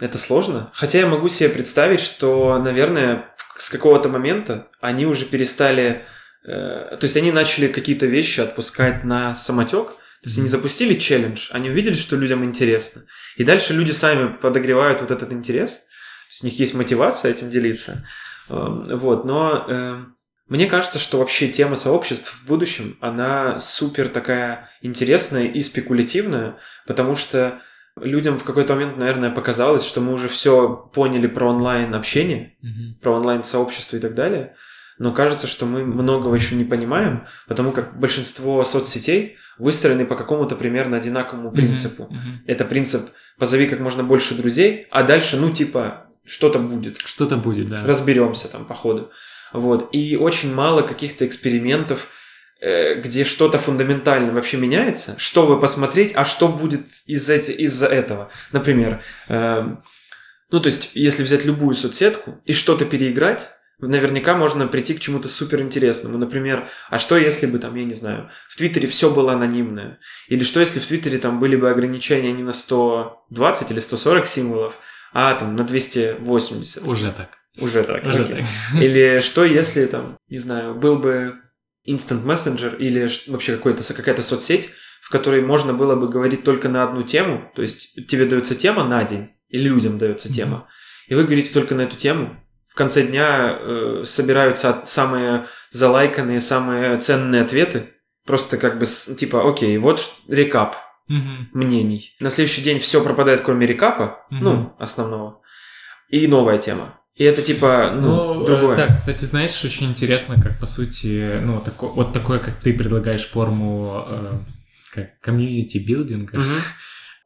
это 0.00 0.16
сложно. 0.16 0.70
Хотя 0.72 1.00
я 1.00 1.06
могу 1.06 1.28
себе 1.28 1.50
представить, 1.50 2.00
что, 2.00 2.58
наверное, 2.58 3.26
с 3.58 3.68
какого-то 3.68 4.08
момента 4.08 4.68
они 4.80 5.04
уже 5.04 5.26
перестали... 5.26 6.02
э, 6.44 6.96
то 6.96 6.98
есть 7.02 7.16
они 7.16 7.32
начали 7.32 7.68
какие-то 7.68 8.06
вещи 8.06 8.40
отпускать 8.40 9.04
на 9.04 9.34
самотек. 9.34 9.88
То 10.22 10.26
есть 10.28 10.38
они 10.38 10.48
запустили 10.48 10.98
челлендж, 10.98 11.48
они 11.50 11.70
увидели, 11.70 11.94
что 11.94 12.14
людям 12.14 12.44
интересно. 12.44 13.04
И 13.36 13.44
дальше 13.44 13.72
люди 13.72 13.92
сами 13.92 14.28
подогревают 14.36 15.00
вот 15.00 15.10
этот 15.10 15.32
интерес. 15.32 15.76
То 15.78 16.30
есть 16.32 16.42
у 16.44 16.46
них 16.46 16.58
есть 16.58 16.74
мотивация 16.74 17.30
этим 17.30 17.50
делиться. 17.50 18.06
Эм, 18.50 18.82
Вот, 18.98 19.24
но 19.24 19.64
эм, 19.66 20.14
мне 20.46 20.66
кажется, 20.66 20.98
что 20.98 21.18
вообще 21.18 21.48
тема 21.48 21.76
сообществ 21.76 22.34
в 22.34 22.46
будущем, 22.46 22.98
она 23.00 23.58
супер 23.60 24.08
такая 24.10 24.68
интересная 24.82 25.46
и 25.46 25.62
спекулятивная, 25.62 26.56
потому 26.86 27.16
что 27.16 27.62
людям 28.00 28.38
в 28.38 28.44
какой-то 28.44 28.74
момент, 28.74 28.98
наверное, 28.98 29.30
показалось, 29.30 29.84
что 29.86 30.00
мы 30.02 30.12
уже 30.12 30.28
все 30.28 30.90
поняли 30.92 31.28
про 31.28 31.48
онлайн-общение, 31.48 32.56
Мгм. 32.60 32.98
про 33.00 33.12
онлайн-сообщество 33.16 33.96
и 33.96 34.00
так 34.00 34.14
далее. 34.14 34.54
Но 35.00 35.12
кажется, 35.12 35.46
что 35.46 35.64
мы 35.64 35.82
многого 35.82 36.34
еще 36.34 36.54
не 36.56 36.64
понимаем, 36.64 37.26
потому 37.48 37.72
как 37.72 37.98
большинство 37.98 38.62
соцсетей 38.66 39.38
выстроены 39.58 40.04
по 40.04 40.14
какому-то 40.14 40.56
примерно 40.56 40.98
одинаковому 40.98 41.52
принципу. 41.52 42.04
Мгм, 42.10 42.16
мгм. 42.16 42.32
Это 42.46 42.66
принцип 42.66 43.08
«позови 43.38 43.66
как 43.66 43.80
можно 43.80 44.02
больше 44.02 44.34
друзей», 44.34 44.88
а 44.90 45.02
дальше, 45.02 45.38
ну, 45.38 45.50
типа, 45.50 46.06
что-то 46.26 46.58
будет. 46.58 46.98
Что-то 46.98 47.38
будет, 47.38 47.70
да. 47.70 47.86
разберемся 47.86 48.48
там 48.48 48.66
по 48.66 48.74
ходу. 48.74 49.10
Вот. 49.54 49.88
И 49.92 50.18
очень 50.18 50.52
мало 50.52 50.82
каких-то 50.82 51.26
экспериментов, 51.26 52.08
э, 52.60 53.00
где 53.00 53.24
что-то 53.24 53.58
фундаментально 53.58 54.34
вообще 54.34 54.58
меняется, 54.58 55.14
чтобы 55.16 55.58
посмотреть, 55.58 56.12
а 56.14 56.26
что 56.26 56.46
будет 56.46 56.82
из 57.06 57.30
эти, 57.30 57.52
из-за 57.52 57.86
этого. 57.86 58.30
Например, 58.52 59.00
эм, 59.28 59.82
ну, 60.50 60.60
то 60.60 60.66
есть, 60.66 60.90
если 60.92 61.22
взять 61.22 61.46
любую 61.46 61.74
соцсетку 61.74 62.38
и 62.44 62.52
что-то 62.52 62.84
переиграть, 62.84 63.48
наверняка 63.80 64.34
можно 64.34 64.66
прийти 64.66 64.94
к 64.94 65.00
чему-то 65.00 65.28
суперинтересному. 65.28 66.18
Например, 66.18 66.68
а 66.88 66.98
что 66.98 67.16
если 67.16 67.46
бы 67.46 67.58
там, 67.58 67.74
я 67.74 67.84
не 67.84 67.94
знаю, 67.94 68.30
в 68.48 68.56
Твиттере 68.56 68.86
все 68.86 69.12
было 69.12 69.32
анонимное? 69.32 69.98
Или 70.28 70.44
что 70.44 70.60
если 70.60 70.80
в 70.80 70.86
Твиттере 70.86 71.18
там 71.18 71.40
были 71.40 71.56
бы 71.56 71.70
ограничения 71.70 72.32
не 72.32 72.42
на 72.42 72.52
120 72.52 73.70
или 73.70 73.80
140 73.80 74.26
символов, 74.26 74.74
а 75.12 75.34
там 75.34 75.56
на 75.56 75.64
280? 75.64 76.86
Уже 76.86 77.12
так. 77.12 77.38
Уже 77.58 77.82
так. 77.84 78.04
Уже 78.04 78.24
окей. 78.24 78.44
так. 78.72 78.82
Или 78.82 79.20
что 79.20 79.44
если 79.44 79.86
там, 79.86 80.16
не 80.28 80.38
знаю, 80.38 80.74
был 80.74 80.98
бы 80.98 81.34
Instant 81.86 82.24
Messenger 82.24 82.76
или 82.76 83.08
вообще 83.28 83.56
какая-то 83.56 84.22
соцсеть, 84.22 84.70
в 85.00 85.10
которой 85.10 85.42
можно 85.42 85.72
было 85.72 85.96
бы 85.96 86.08
говорить 86.08 86.44
только 86.44 86.68
на 86.68 86.84
одну 86.84 87.02
тему, 87.02 87.50
то 87.54 87.62
есть 87.62 88.06
тебе 88.06 88.26
дается 88.26 88.54
тема 88.54 88.84
на 88.84 89.02
день, 89.04 89.30
или 89.48 89.68
людям 89.68 89.98
дается 89.98 90.32
тема, 90.32 90.68
и 91.08 91.14
вы 91.14 91.24
говорите 91.24 91.52
только 91.52 91.74
на 91.74 91.82
эту 91.82 91.96
тему. 91.96 92.36
В 92.80 92.82
конце 92.82 93.02
дня 93.06 93.58
э, 93.60 94.04
собираются 94.06 94.70
от- 94.70 94.88
самые 94.88 95.44
залайканные, 95.70 96.40
самые 96.40 96.96
ценные 96.98 97.42
ответы, 97.42 97.90
просто 98.26 98.56
как 98.56 98.78
бы 98.78 98.86
типа, 98.86 99.46
окей, 99.46 99.76
вот 99.76 100.00
рекап 100.28 100.76
Мгм. 101.06 101.50
мнений. 101.52 102.16
На 102.20 102.30
следующий 102.30 102.62
день 102.62 102.78
все 102.78 103.04
пропадает, 103.04 103.42
кроме 103.42 103.66
рекапа, 103.66 104.24
Мгм. 104.30 104.44
ну, 104.44 104.72
основного, 104.78 105.42
и 106.08 106.26
новая 106.26 106.56
тема. 106.56 106.94
И 107.16 107.22
это 107.24 107.42
типа, 107.42 107.90
ну, 107.94 108.32
Ну, 108.32 108.44
другое. 108.46 108.72
э, 108.72 108.76
так, 108.78 108.94
кстати, 108.96 109.26
знаешь, 109.26 109.62
очень 109.62 109.90
интересно, 109.90 110.36
как 110.42 110.58
по 110.58 110.66
сути, 110.66 111.38
ну, 111.42 111.60
тако- 111.60 111.90
вот 111.90 112.14
такое, 112.14 112.38
как 112.38 112.54
ты 112.54 112.72
предлагаешь 112.72 113.28
форму 113.28 114.06
э, 114.08 114.32
как 114.94 115.20
комьюнити 115.20 115.76
билдинга, 115.76 116.38
Мгм. 116.38 116.54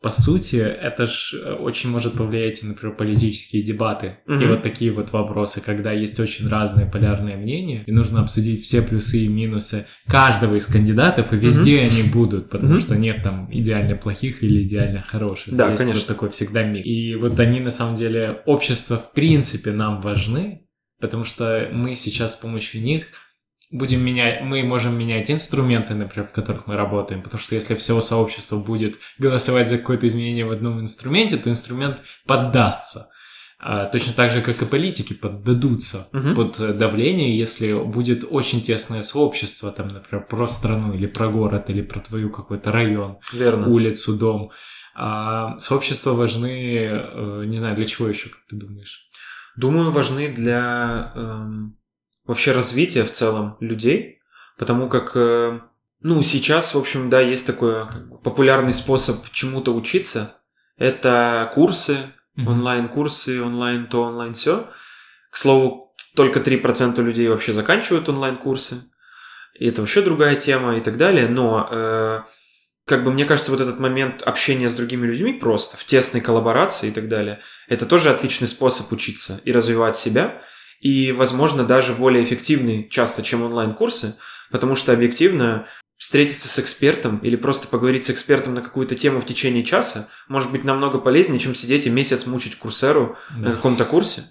По 0.05 0.11
сути, 0.11 0.57
это 0.57 1.07
ж 1.07 1.33
э, 1.33 1.55
очень 1.55 1.89
может 1.89 2.13
повлиять, 2.13 2.63
и, 2.63 2.67
например, 2.67 2.95
политические 2.95 3.63
дебаты. 3.63 4.19
И 4.29 4.33
Мгм. 4.33 4.49
вот 4.49 4.63
такие 4.63 4.93
вот 4.93 5.13
вопросы, 5.13 5.63
когда 5.63 5.93
есть 5.93 6.21
очень 6.21 6.47
разные 6.47 6.85
полярные 6.85 7.39
мнения, 7.39 7.85
и 7.87 7.91
нужно 7.91 8.21
обсудить 8.21 8.63
все 8.65 8.83
плюсы 8.83 9.21
и 9.21 9.29
минусы 9.29 9.87
каждого 10.07 10.57
из 10.57 10.67
кандидатов, 10.67 11.33
и 11.33 11.39
везде 11.39 11.81
они 11.81 12.03
будут, 12.03 12.51
потому 12.51 12.75
Мгм. 12.75 12.83
что 12.83 12.97
нет 12.97 13.23
там 13.23 13.49
идеально 13.51 13.97
плохих 13.97 14.43
или 14.45 14.65
идеально 14.65 15.01
хороших. 15.01 15.57
Да, 15.57 15.71
есть 15.71 15.79
конечно. 15.79 16.01
вот 16.01 16.07
такой 16.07 16.29
всегда 16.29 16.63
мир. 16.65 16.83
И 16.85 17.15
вот 17.15 17.41
они, 17.41 17.61
на 17.61 17.71
самом 17.71 17.97
деле, 17.97 18.43
общество 18.45 18.99
в 18.99 19.11
принципе 19.13 19.73
нам 19.73 20.03
важны, 20.03 20.69
потому 21.01 21.25
что 21.25 21.71
мы 21.73 21.97
сейчас 21.97 22.35
с 22.35 22.37
помощью 22.37 22.83
них 22.83 23.07
будем 23.71 24.01
менять, 24.05 24.43
мы 24.43 24.63
можем 24.63 24.99
менять 24.99 25.31
инструменты, 25.31 25.95
например, 25.95 26.29
в 26.29 26.33
которых 26.33 26.67
мы 26.67 26.77
работаем, 26.77 27.23
потому 27.23 27.41
что 27.41 27.55
если 27.55 27.75
все 27.75 28.01
сообщество 28.01 28.57
будет 28.59 28.99
голосовать 29.19 29.69
за 29.69 29.79
какое-то 29.79 30.07
изменение 30.07 30.45
в 30.47 30.51
одном 30.53 30.81
инструменте, 30.81 31.37
то 31.37 31.51
инструмент 31.51 32.03
поддастся. 32.27 33.09
А, 33.59 33.87
точно 33.87 34.13
так 34.13 34.31
же, 34.31 34.43
как 34.43 34.61
и 34.61 34.67
политики 34.67 35.15
поддадутся 35.15 36.09
Мгм. 36.13 36.35
под 36.35 36.77
давление, 36.79 37.37
если 37.39 37.73
будет 37.73 38.25
очень 38.29 38.61
тесное 38.61 39.01
сообщество, 39.03 39.73
там, 39.73 39.89
например, 39.89 40.27
про 40.27 40.47
страну 40.47 40.93
или 40.93 41.07
про 41.07 41.29
город, 41.29 41.71
или 41.71 41.81
про 41.81 42.01
твою 42.01 42.31
какой-то 42.31 42.73
район, 42.73 43.19
Верно. 43.33 43.69
улицу, 43.69 44.17
дом. 44.19 44.51
А 44.95 45.59
сообщества 45.59 46.13
важны, 46.13 46.89
э, 46.91 47.45
не 47.47 47.57
знаю, 47.57 47.75
для 47.75 47.87
чего 47.87 48.07
еще, 48.09 48.29
как 48.29 48.41
ты 48.49 48.57
думаешь? 48.57 49.09
Думаю, 49.57 49.91
важны 49.93 50.29
для 50.29 51.13
эм, 51.15 51.77
вообще 52.27 52.53
развития 52.53 53.05
в 53.05 53.13
целом 53.13 53.57
людей, 53.61 54.21
потому 54.59 54.89
как, 54.89 55.13
э, 55.15 55.61
ну, 56.01 56.23
сейчас, 56.23 56.75
в 56.75 56.79
общем, 56.79 57.11
да, 57.11 57.21
есть 57.21 57.47
такой 57.47 57.85
бы, 57.85 58.19
популярный 58.23 58.75
способ 58.75 59.31
чему-то 59.31 59.75
учиться. 59.75 60.37
Это 60.77 61.51
курсы, 61.55 61.99
онлайн-курсы, 62.37 63.43
онлайн 63.43 63.87
то, 63.87 64.03
онлайн 64.03 64.35
все. 64.35 64.69
К 65.31 65.37
слову, 65.37 65.95
только 66.15 66.41
3% 66.41 67.01
людей 67.03 67.29
вообще 67.29 67.53
заканчивают 67.53 68.09
онлайн-курсы. 68.09 68.85
И 69.55 69.69
это 69.69 69.83
вообще 69.83 70.03
другая 70.03 70.35
тема 70.37 70.77
и 70.77 70.81
так 70.81 70.97
далее. 70.97 71.29
Но, 71.29 71.69
э, 71.71 72.23
как 72.87 73.05
бы 73.05 73.13
мне 73.13 73.25
кажется, 73.25 73.51
вот 73.51 73.61
этот 73.61 73.79
момент 73.79 74.23
общения 74.23 74.69
с 74.69 74.75
другими 74.75 75.07
людьми 75.07 75.33
просто, 75.33 75.77
в 75.77 75.85
тесной 75.85 76.21
коллаборации 76.21 76.89
и 76.89 76.93
так 76.93 77.09
далее, 77.09 77.41
это 77.69 77.87
тоже 77.87 78.11
отличный 78.11 78.49
способ 78.49 78.91
учиться 78.93 79.41
и 79.45 79.53
развивать 79.53 79.97
себя. 79.97 80.43
И, 80.85 81.13
возможно, 81.13 81.65
даже 81.65 81.95
более 81.95 82.23
эффективный 82.23 82.87
часто, 82.91 83.23
чем 83.23 83.43
онлайн-курсы, 83.43 84.17
потому 84.51 84.75
что 84.77 84.93
объективно 84.93 85.67
встретиться 85.97 86.47
с 86.47 86.59
экспертом 86.59 87.19
или 87.19 87.37
просто 87.37 87.69
поговорить 87.69 88.05
с 88.05 88.11
экспертом 88.11 88.53
на 88.55 88.61
какую-то 88.61 88.95
тему 88.95 89.23
в 89.23 89.27
течение 89.27 89.65
часа 89.65 90.09
может 90.29 90.51
быть 90.53 90.63
намного 90.63 90.99
полезнее, 90.99 91.41
чем 91.41 91.55
сидеть 91.55 91.87
и 91.87 91.91
месяц 91.91 92.27
мучить 92.27 92.59
курсеру 92.59 93.17
на 93.35 93.49
Да. 93.51 93.55
каком-то 93.57 93.87
курсе. 93.87 94.25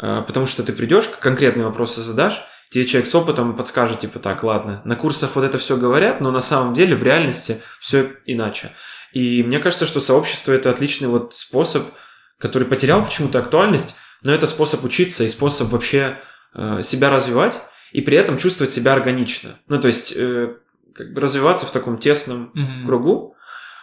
А, 0.00 0.22
Потому 0.22 0.48
что 0.48 0.64
ты 0.64 0.72
придешь, 0.72 1.08
конкретные 1.20 1.64
вопросы 1.66 2.02
задашь, 2.02 2.42
тебе 2.70 2.84
человек 2.86 3.06
с 3.06 3.14
опытом 3.14 3.54
подскажет, 3.56 4.00
типа, 4.00 4.18
так, 4.18 4.42
ладно, 4.42 4.82
на 4.84 4.96
курсах 4.96 5.36
вот 5.36 5.44
это 5.44 5.58
все 5.58 5.76
говорят, 5.76 6.20
но 6.20 6.32
на 6.32 6.40
самом 6.40 6.74
деле 6.74 6.96
в 6.96 7.04
реальности 7.04 7.60
все 7.78 8.10
иначе. 8.26 8.72
И 9.12 9.44
мне 9.44 9.60
кажется, 9.60 9.86
что 9.86 10.00
сообщество 10.00 10.50
это 10.50 10.70
отличный 10.70 11.06
вот 11.06 11.34
способ, 11.34 11.84
который 12.40 12.66
потерял 12.66 13.04
почему-то 13.04 13.38
актуальность, 13.38 13.94
но 14.24 14.32
это 14.32 14.46
способ 14.46 14.84
учиться 14.84 15.24
и 15.24 15.28
способ 15.28 15.68
вообще 15.70 16.18
э, 16.54 16.80
себя 16.82 17.10
развивать 17.10 17.60
и 17.92 18.00
при 18.00 18.16
этом 18.16 18.38
чувствовать 18.38 18.72
себя 18.72 18.92
органично. 18.92 19.50
Ну, 19.68 19.80
то 19.80 19.88
есть 19.88 20.12
э, 20.16 20.54
как 20.94 21.12
бы 21.12 21.20
развиваться 21.20 21.66
в 21.66 21.70
таком 21.72 21.98
тесном 21.98 22.50
Мгм. 22.54 22.86
кругу, 22.86 23.34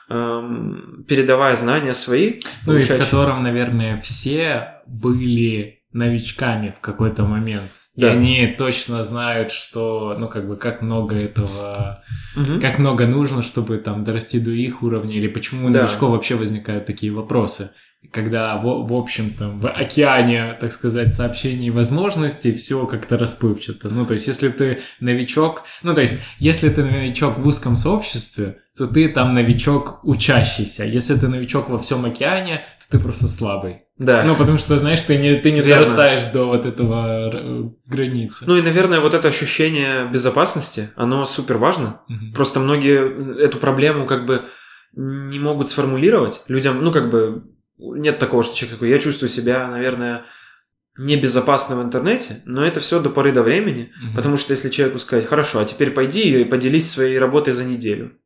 эм, 0.09 1.05
передавая 1.07 1.55
знания 1.55 1.93
свои. 1.93 2.39
Ну 2.65 2.77
и 2.77 2.81
в 2.81 2.87
котором, 2.97 3.41
наверное, 3.41 3.99
все 4.01 4.81
были 4.87 5.81
новичками 5.93 6.73
в 6.77 6.81
какой-то 6.81 7.23
момент. 7.23 7.69
Да. 7.95 8.07
И 8.07 8.11
они 8.15 8.55
точно 8.57 9.03
знают, 9.03 9.51
что, 9.51 10.15
ну, 10.17 10.29
как 10.29 10.47
бы, 10.47 10.55
как 10.55 10.81
много 10.81 11.15
этого, 11.15 12.01
Мгм. 12.37 12.61
как 12.61 12.79
много 12.79 13.05
нужно, 13.05 13.43
чтобы 13.43 13.77
там 13.79 14.05
дорасти 14.05 14.39
до 14.39 14.51
их 14.51 14.81
уровня, 14.81 15.13
или 15.17 15.27
почему 15.27 15.67
у 15.67 15.69
Да. 15.69 15.81
новичков 15.83 16.11
вообще 16.11 16.35
возникают 16.35 16.85
такие 16.85 17.11
вопросы. 17.11 17.71
Когда, 18.11 18.57
в, 18.57 18.87
в 18.87 18.93
общем, 18.93 19.29
там, 19.29 19.59
в 19.59 19.69
океане, 19.69 20.57
так 20.59 20.71
сказать, 20.71 21.13
сообщений 21.13 21.67
и 21.67 21.71
возможностей 21.71 22.51
все 22.53 22.85
как-то 22.85 23.17
расплывчато. 23.17 23.89
Ну, 23.89 24.05
то 24.05 24.13
есть, 24.13 24.27
если 24.27 24.49
ты 24.49 24.79
новичок, 24.99 25.63
ну, 25.83 25.93
то 25.93 26.01
есть, 26.01 26.15
если 26.39 26.69
ты 26.69 26.83
новичок 26.83 27.37
в 27.37 27.47
узком 27.47 27.75
сообществе, 27.75 28.57
то 28.75 28.87
ты 28.87 29.07
там 29.09 29.33
новичок 29.33 29.99
учащийся. 30.03 30.83
Если 30.83 31.15
ты 31.15 31.27
новичок 31.27 31.69
во 31.69 31.77
всем 31.77 32.05
океане, 32.05 32.65
то 32.79 32.97
ты 32.97 33.03
просто 33.03 33.27
слабый. 33.27 33.83
Да. 34.01 34.23
Ну, 34.23 34.35
потому 34.35 34.57
что, 34.57 34.77
знаешь, 34.79 35.01
ты 35.01 35.17
не, 35.17 35.35
ты 35.35 35.51
не 35.51 35.61
Верно. 35.61 35.85
дорастаешь 35.85 36.23
до 36.33 36.45
вот 36.45 36.65
этого 36.65 37.31
э, 37.31 37.69
границы. 37.85 38.45
Ну 38.47 38.55
и, 38.55 38.63
наверное, 38.63 38.99
вот 38.99 39.13
это 39.13 39.27
ощущение 39.27 40.07
безопасности, 40.07 40.89
оно 40.95 41.27
супер 41.27 41.57
важно. 41.57 42.01
Мгм. 42.07 42.33
Просто 42.33 42.59
многие 42.59 43.43
эту 43.43 43.59
проблему 43.59 44.07
как 44.07 44.25
бы 44.25 44.45
не 44.95 45.37
могут 45.37 45.69
сформулировать. 45.69 46.41
Людям, 46.47 46.83
ну 46.83 46.91
как 46.91 47.11
бы, 47.11 47.43
нет 47.81 48.19
такого, 48.19 48.43
что 48.43 48.55
человек 48.55 48.75
такой, 48.75 48.89
я 48.89 48.99
чувствую 48.99 49.29
себя, 49.29 49.67
наверное, 49.67 50.25
небезопасно 50.97 51.77
в 51.77 51.83
интернете, 51.83 52.41
но 52.45 52.65
это 52.65 52.79
все 52.79 52.99
до 52.99 53.09
поры 53.09 53.31
до 53.31 53.43
времени, 53.43 53.91
Мгм. 54.01 54.15
потому 54.15 54.37
что 54.37 54.51
если 54.51 54.69
человеку 54.69 54.99
сказать, 54.99 55.25
хорошо, 55.25 55.59
а 55.59 55.65
теперь 55.65 55.91
пойди 55.91 56.41
и 56.41 56.45
поделись 56.45 56.89
своей 56.89 57.17
работой 57.17 57.53
за 57.53 57.63
неделю. 57.63 58.17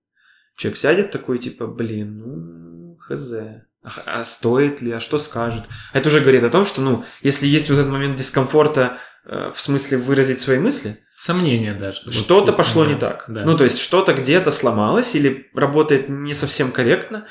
Человек 0.57 0.77
сядет 0.77 1.11
такой, 1.11 1.37
типа, 1.37 1.67
блин, 1.67 2.17
ну, 2.17 2.97
хз. 2.99 3.33
А, 3.33 3.61
а 4.05 4.23
стоит 4.25 4.81
ли, 4.81 4.91
а 4.91 4.99
что 4.99 5.19
скажет? 5.19 5.63
Это 5.93 6.09
уже 6.09 6.21
говорит 6.21 6.43
о 6.43 6.49
том, 6.49 6.65
что, 6.65 6.81
ну, 6.81 7.05
если 7.21 7.45
есть 7.45 7.69
вот 7.69 7.77
этот 7.77 7.91
момент 7.91 8.15
дискомфорта 8.15 8.97
э, 9.25 9.51
в 9.53 9.61
смысле 9.61 9.99
выразить 9.99 10.39
свои 10.39 10.57
мысли, 10.57 10.97
Сомнения 11.17 11.73
даже. 11.73 12.01
Вот, 12.05 12.13
что-то 12.13 12.47
честно, 12.47 12.63
пошло 12.63 12.83
да. 12.83 12.91
не 12.91 12.99
так. 12.99 13.25
Да. 13.27 13.45
Ну, 13.45 13.57
то 13.57 13.63
есть 13.63 13.79
что-то 13.79 14.13
где-то 14.13 14.51
сломалось 14.51 15.15
или 15.15 15.49
работает 15.53 16.09
не 16.09 16.33
совсем 16.33 16.71
корректно, 16.71 17.25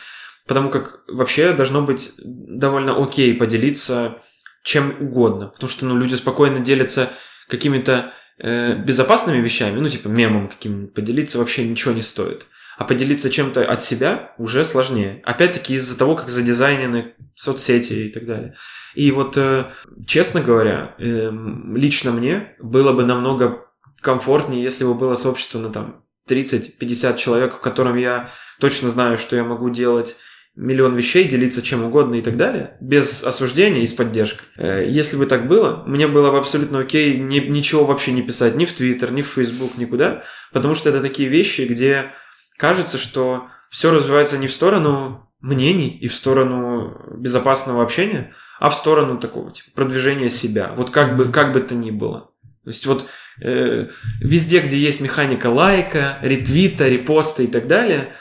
потому 0.46 0.70
как 0.70 1.00
вообще 1.08 1.52
должно 1.52 1.82
быть 1.82 2.12
довольно 2.18 3.00
окей 3.02 3.34
поделиться 3.34 4.22
чем 4.62 4.96
угодно, 4.98 5.48
потому 5.48 5.68
что 5.68 5.84
ну, 5.84 5.96
люди 5.96 6.14
спокойно 6.14 6.60
делятся 6.60 7.10
какими-то 7.48 8.12
э, 8.38 8.76
безопасными 8.76 9.40
вещами, 9.40 9.78
ну, 9.78 9.88
типа 9.88 10.08
мемом 10.08 10.48
каким-нибудь 10.48 10.94
поделиться 10.94 11.38
вообще 11.38 11.68
ничего 11.68 11.92
не 11.92 12.02
стоит. 12.02 12.46
А 12.76 12.84
поделиться 12.84 13.30
чем-то 13.30 13.64
от 13.64 13.84
себя 13.84 14.34
уже 14.36 14.64
сложнее. 14.64 15.22
Опять-таки 15.24 15.74
из-за 15.74 15.96
того, 15.96 16.16
как 16.16 16.30
задизайнены 16.30 17.14
соцсети 17.36 17.92
и 17.92 18.12
так 18.12 18.26
далее. 18.26 18.56
И 18.94 19.10
вот, 19.12 19.36
э, 19.36 19.70
честно 20.06 20.40
говоря, 20.40 20.94
э, 20.98 21.30
лично 21.74 22.10
мне 22.10 22.56
было 22.58 22.92
бы 22.92 23.04
намного 23.04 23.66
комфортнее, 24.00 24.62
если 24.62 24.84
бы 24.84 24.94
было 24.94 25.14
сообщество 25.14 25.58
на 25.58 25.70
там 25.70 26.04
30-50 26.28 27.16
человек, 27.16 27.54
в 27.54 27.60
котором 27.60 27.96
я 27.96 28.30
точно 28.60 28.88
знаю, 28.88 29.18
что 29.18 29.36
я 29.36 29.44
могу 29.44 29.68
делать 29.70 30.16
миллион 30.56 30.94
вещей, 30.94 31.24
делиться 31.24 31.62
чем 31.62 31.84
угодно 31.84 32.14
и 32.14 32.22
так 32.22 32.36
далее, 32.36 32.76
без 32.80 33.24
осуждения 33.24 33.82
и 33.82 33.86
с 33.86 33.92
поддержкой. 33.92 34.44
Э, 34.56 34.84
если 34.86 35.16
бы 35.16 35.26
так 35.26 35.48
было, 35.48 35.82
мне 35.86 36.06
было 36.06 36.30
бы 36.30 36.38
абсолютно 36.38 36.80
окей 36.80 37.18
ни, 37.18 37.40
ничего 37.40 37.84
вообще 37.84 38.12
не 38.12 38.22
писать 38.22 38.54
ни 38.54 38.64
в 38.64 38.72
Твиттер, 38.72 39.12
ни 39.12 39.22
в 39.22 39.26
Фейсбук, 39.26 39.76
никуда, 39.76 40.24
потому 40.52 40.74
что 40.74 40.90
это 40.90 41.00
такие 41.00 41.28
вещи, 41.28 41.62
где 41.62 42.12
кажется, 42.56 42.98
что 42.98 43.48
все 43.70 43.90
развивается 43.90 44.38
не 44.38 44.46
в 44.46 44.52
сторону 44.52 45.28
мнений 45.40 45.88
и 45.88 46.06
в 46.06 46.14
сторону 46.14 46.96
безопасного 47.18 47.82
общения, 47.82 48.32
а 48.60 48.70
в 48.70 48.74
сторону 48.74 49.18
такого 49.18 49.50
типа 49.50 49.68
продвижения 49.74 50.30
себя. 50.30 50.72
Вот 50.76 50.90
как 50.90 51.16
бы, 51.16 51.32
как 51.32 51.52
бы 51.52 51.60
то 51.60 51.74
ни 51.74 51.90
было. 51.90 52.30
То 52.62 52.70
есть 52.70 52.86
вот 52.86 53.06
э, 53.42 53.88
везде, 54.20 54.60
где 54.60 54.78
есть 54.78 55.00
механика 55.00 55.48
лайка, 55.48 56.18
ретвита, 56.22 56.88
репоста 56.88 57.42
и 57.42 57.46
так 57.46 57.66
далее, 57.66 58.14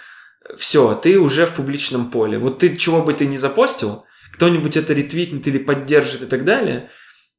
все, 0.57 0.93
ты 0.95 1.19
уже 1.19 1.45
в 1.45 1.55
публичном 1.55 2.11
поле. 2.11 2.37
Вот 2.37 2.59
ты 2.59 2.75
чего 2.75 3.01
бы 3.01 3.13
ты 3.13 3.25
ни 3.25 3.35
запостил, 3.35 4.05
кто-нибудь 4.33 4.77
это 4.77 4.93
ретвитнет 4.93 5.47
или 5.47 5.57
поддержит 5.57 6.23
и 6.23 6.25
так 6.25 6.43
далее, 6.43 6.89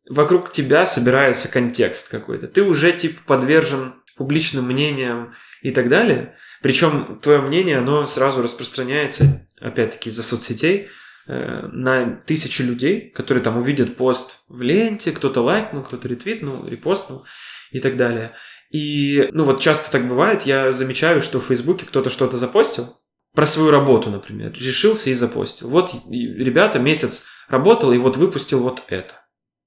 вокруг 0.08 0.52
тебя 0.52 0.86
собирается 0.86 1.48
контекст 1.48 2.08
какой-то. 2.08 2.46
Ты 2.46 2.62
уже 2.62 2.92
типа 2.92 3.20
подвержен 3.26 3.94
публичным 4.16 4.66
мнениям 4.66 5.34
и 5.62 5.70
так 5.70 5.88
далее. 5.88 6.36
Причем 6.62 7.18
твое 7.20 7.40
мнение, 7.40 7.78
оно 7.78 8.06
сразу 8.06 8.42
распространяется, 8.42 9.46
опять-таки, 9.60 10.08
из-за 10.08 10.22
соцсетей, 10.22 10.88
э, 11.26 11.66
на 11.72 12.22
тысячи 12.26 12.62
людей, 12.62 13.10
которые 13.10 13.42
там 13.42 13.56
увидят 13.56 13.96
пост 13.96 14.44
в 14.48 14.62
ленте, 14.62 15.12
кто-то 15.12 15.40
лайкнул, 15.40 15.82
кто-то 15.82 16.06
ретвитнул, 16.06 16.66
репостнул 16.66 17.26
и 17.72 17.80
так 17.80 17.96
далее. 17.96 18.32
И, 18.74 19.28
ну 19.30 19.44
вот 19.44 19.60
часто 19.60 19.92
так 19.92 20.08
бывает, 20.08 20.42
я 20.42 20.72
замечаю, 20.72 21.22
что 21.22 21.38
в 21.38 21.44
Фейсбуке 21.44 21.86
кто-то 21.86 22.10
что-то 22.10 22.36
запостил, 22.36 22.96
про 23.32 23.46
свою 23.46 23.70
работу, 23.70 24.10
например, 24.10 24.52
решился 24.58 25.10
и 25.10 25.14
запостил. 25.14 25.68
Вот, 25.68 25.92
ребята, 26.10 26.80
месяц 26.80 27.28
работал 27.48 27.92
и 27.92 27.98
вот 27.98 28.16
выпустил 28.16 28.64
вот 28.64 28.82
это. 28.88 29.14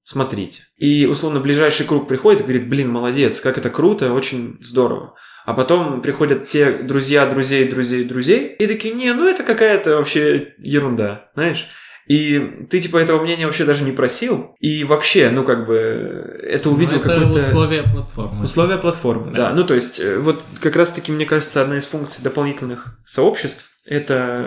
Смотрите. 0.03 0.63
И, 0.75 1.05
условно, 1.05 1.39
ближайший 1.39 1.85
круг 1.85 2.09
приходит 2.09 2.41
и 2.41 2.43
говорит, 2.43 2.67
блин, 2.67 2.89
молодец, 2.89 3.39
как 3.39 3.57
это 3.57 3.69
круто, 3.69 4.11
очень 4.11 4.57
здорово. 4.59 5.15
А 5.45 5.53
потом 5.53 6.01
приходят 6.01 6.49
те 6.49 6.73
друзья, 6.73 7.25
друзей, 7.25 7.65
друзей, 7.69 8.03
друзей, 8.03 8.55
и 8.59 8.67
такие, 8.67 8.93
не, 8.93 9.13
ну 9.13 9.25
это 9.25 9.43
какая-то 9.43 9.95
вообще 9.95 10.53
ерунда, 10.57 11.31
знаешь. 11.33 11.67
И 12.07 12.65
ты, 12.69 12.79
типа, 12.79 12.97
этого 12.97 13.21
мнения 13.21 13.45
вообще 13.45 13.65
даже 13.65 13.83
не 13.83 13.91
просил. 13.91 14.55
И 14.59 14.83
вообще, 14.85 15.29
ну, 15.29 15.43
как 15.43 15.65
бы, 15.65 16.39
это 16.41 16.69
увидел 16.69 17.01
ну, 17.03 17.11
это 17.11 17.37
условия 17.37 17.83
платформы. 17.83 18.43
Условия 18.43 18.77
платформы, 18.77 19.31
да. 19.31 19.49
да. 19.49 19.53
Ну, 19.53 19.65
то 19.65 19.73
есть, 19.73 19.99
э, 19.99 20.17
вот 20.17 20.45
как 20.61 20.75
раз-таки, 20.77 21.11
мне 21.11 21.25
кажется, 21.25 21.61
одна 21.61 21.77
из 21.77 21.85
функций 21.85 22.23
дополнительных 22.23 22.97
сообществ– 23.05 23.69
это 23.85 24.45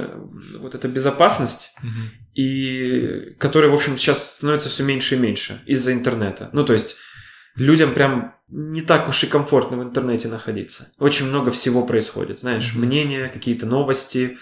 вот 0.58 0.74
эта 0.74 0.88
безопасность, 0.88 1.74
угу. 1.82 1.90
и 2.34 3.34
которая, 3.38 3.70
в 3.70 3.74
общем, 3.74 3.98
сейчас 3.98 4.36
становится 4.36 4.70
все 4.70 4.82
меньше 4.82 5.16
и 5.16 5.18
меньше 5.18 5.60
из-за 5.66 5.92
интернета. 5.92 6.48
Ну, 6.52 6.64
то 6.64 6.72
есть, 6.72 6.96
людям 7.56 7.92
прям 7.92 8.34
не 8.48 8.82
так 8.82 9.08
уж 9.08 9.22
и 9.22 9.26
комфортно 9.26 9.76
в 9.76 9.82
интернете 9.82 10.28
находиться. 10.28 10.92
Очень 10.98 11.26
много 11.26 11.50
всего 11.50 11.84
происходит, 11.84 12.38
знаешь, 12.38 12.74
мнения, 12.74 13.28
какие-то 13.28 13.66
новости, 13.66 14.38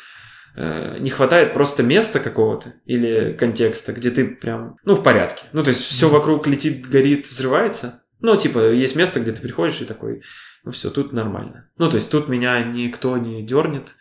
Э, 0.61 0.98
не 0.98 1.09
хватает 1.09 1.54
просто 1.54 1.84
места 1.84 2.18
какого-то 2.18 2.74
или 2.84 3.32
контекста, 3.32 3.92
где 3.92 4.11
ты 4.11 4.26
прям, 4.26 4.76
ну, 4.84 4.96
в 4.96 5.04
порядке. 5.04 5.44
Ну, 5.52 5.62
то 5.62 5.68
есть 5.68 5.82
все 5.84 6.09
вокруг 6.09 6.48
летит, 6.48 6.84
горит, 6.84 7.28
взрывается. 7.28 8.02
Ну, 8.18 8.36
типа, 8.36 8.72
есть 8.72 8.96
место, 8.96 9.20
где 9.20 9.30
ты 9.30 9.40
приходишь 9.40 9.80
и 9.80 9.84
такой, 9.84 10.22
ну, 10.64 10.72
все, 10.72 10.90
тут 10.90 11.12
нормально. 11.12 11.70
Ну, 11.76 11.88
то 11.88 11.94
есть 11.94 12.11
тут 12.11 12.28
меня 12.28 12.61
никто 12.64 13.16
не 13.18 13.46
дернет. 13.46 13.94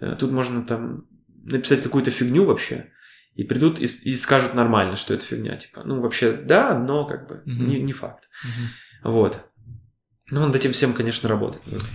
Э, 0.00 0.16
тут 0.18 0.30
можно 0.30 0.64
там 0.64 1.06
написать 1.44 1.82
какую-то 1.82 2.10
фигню 2.10 2.46
вообще. 2.46 2.90
И 3.34 3.44
придут 3.44 3.78
и, 3.78 3.84
и 3.84 4.16
скажут 4.16 4.54
нормально, 4.54 4.96
что 4.96 5.12
это 5.12 5.26
фигня. 5.26 5.56
Типа, 5.56 5.82
ну, 5.84 6.00
вообще, 6.00 6.32
да, 6.32 6.72
но 6.78 7.04
как 7.04 7.28
бы 7.28 7.34
mm-hmm. 7.34 7.66
не, 7.66 7.82
не 7.82 7.92
факт. 7.92 8.30
Mm-hmm. 8.46 9.10
Вот. 9.10 9.44
Ну, 10.30 10.46
над 10.46 10.56
этим 10.56 10.72
всем, 10.72 10.94
конечно, 10.94 11.28
нужно. 11.66 11.86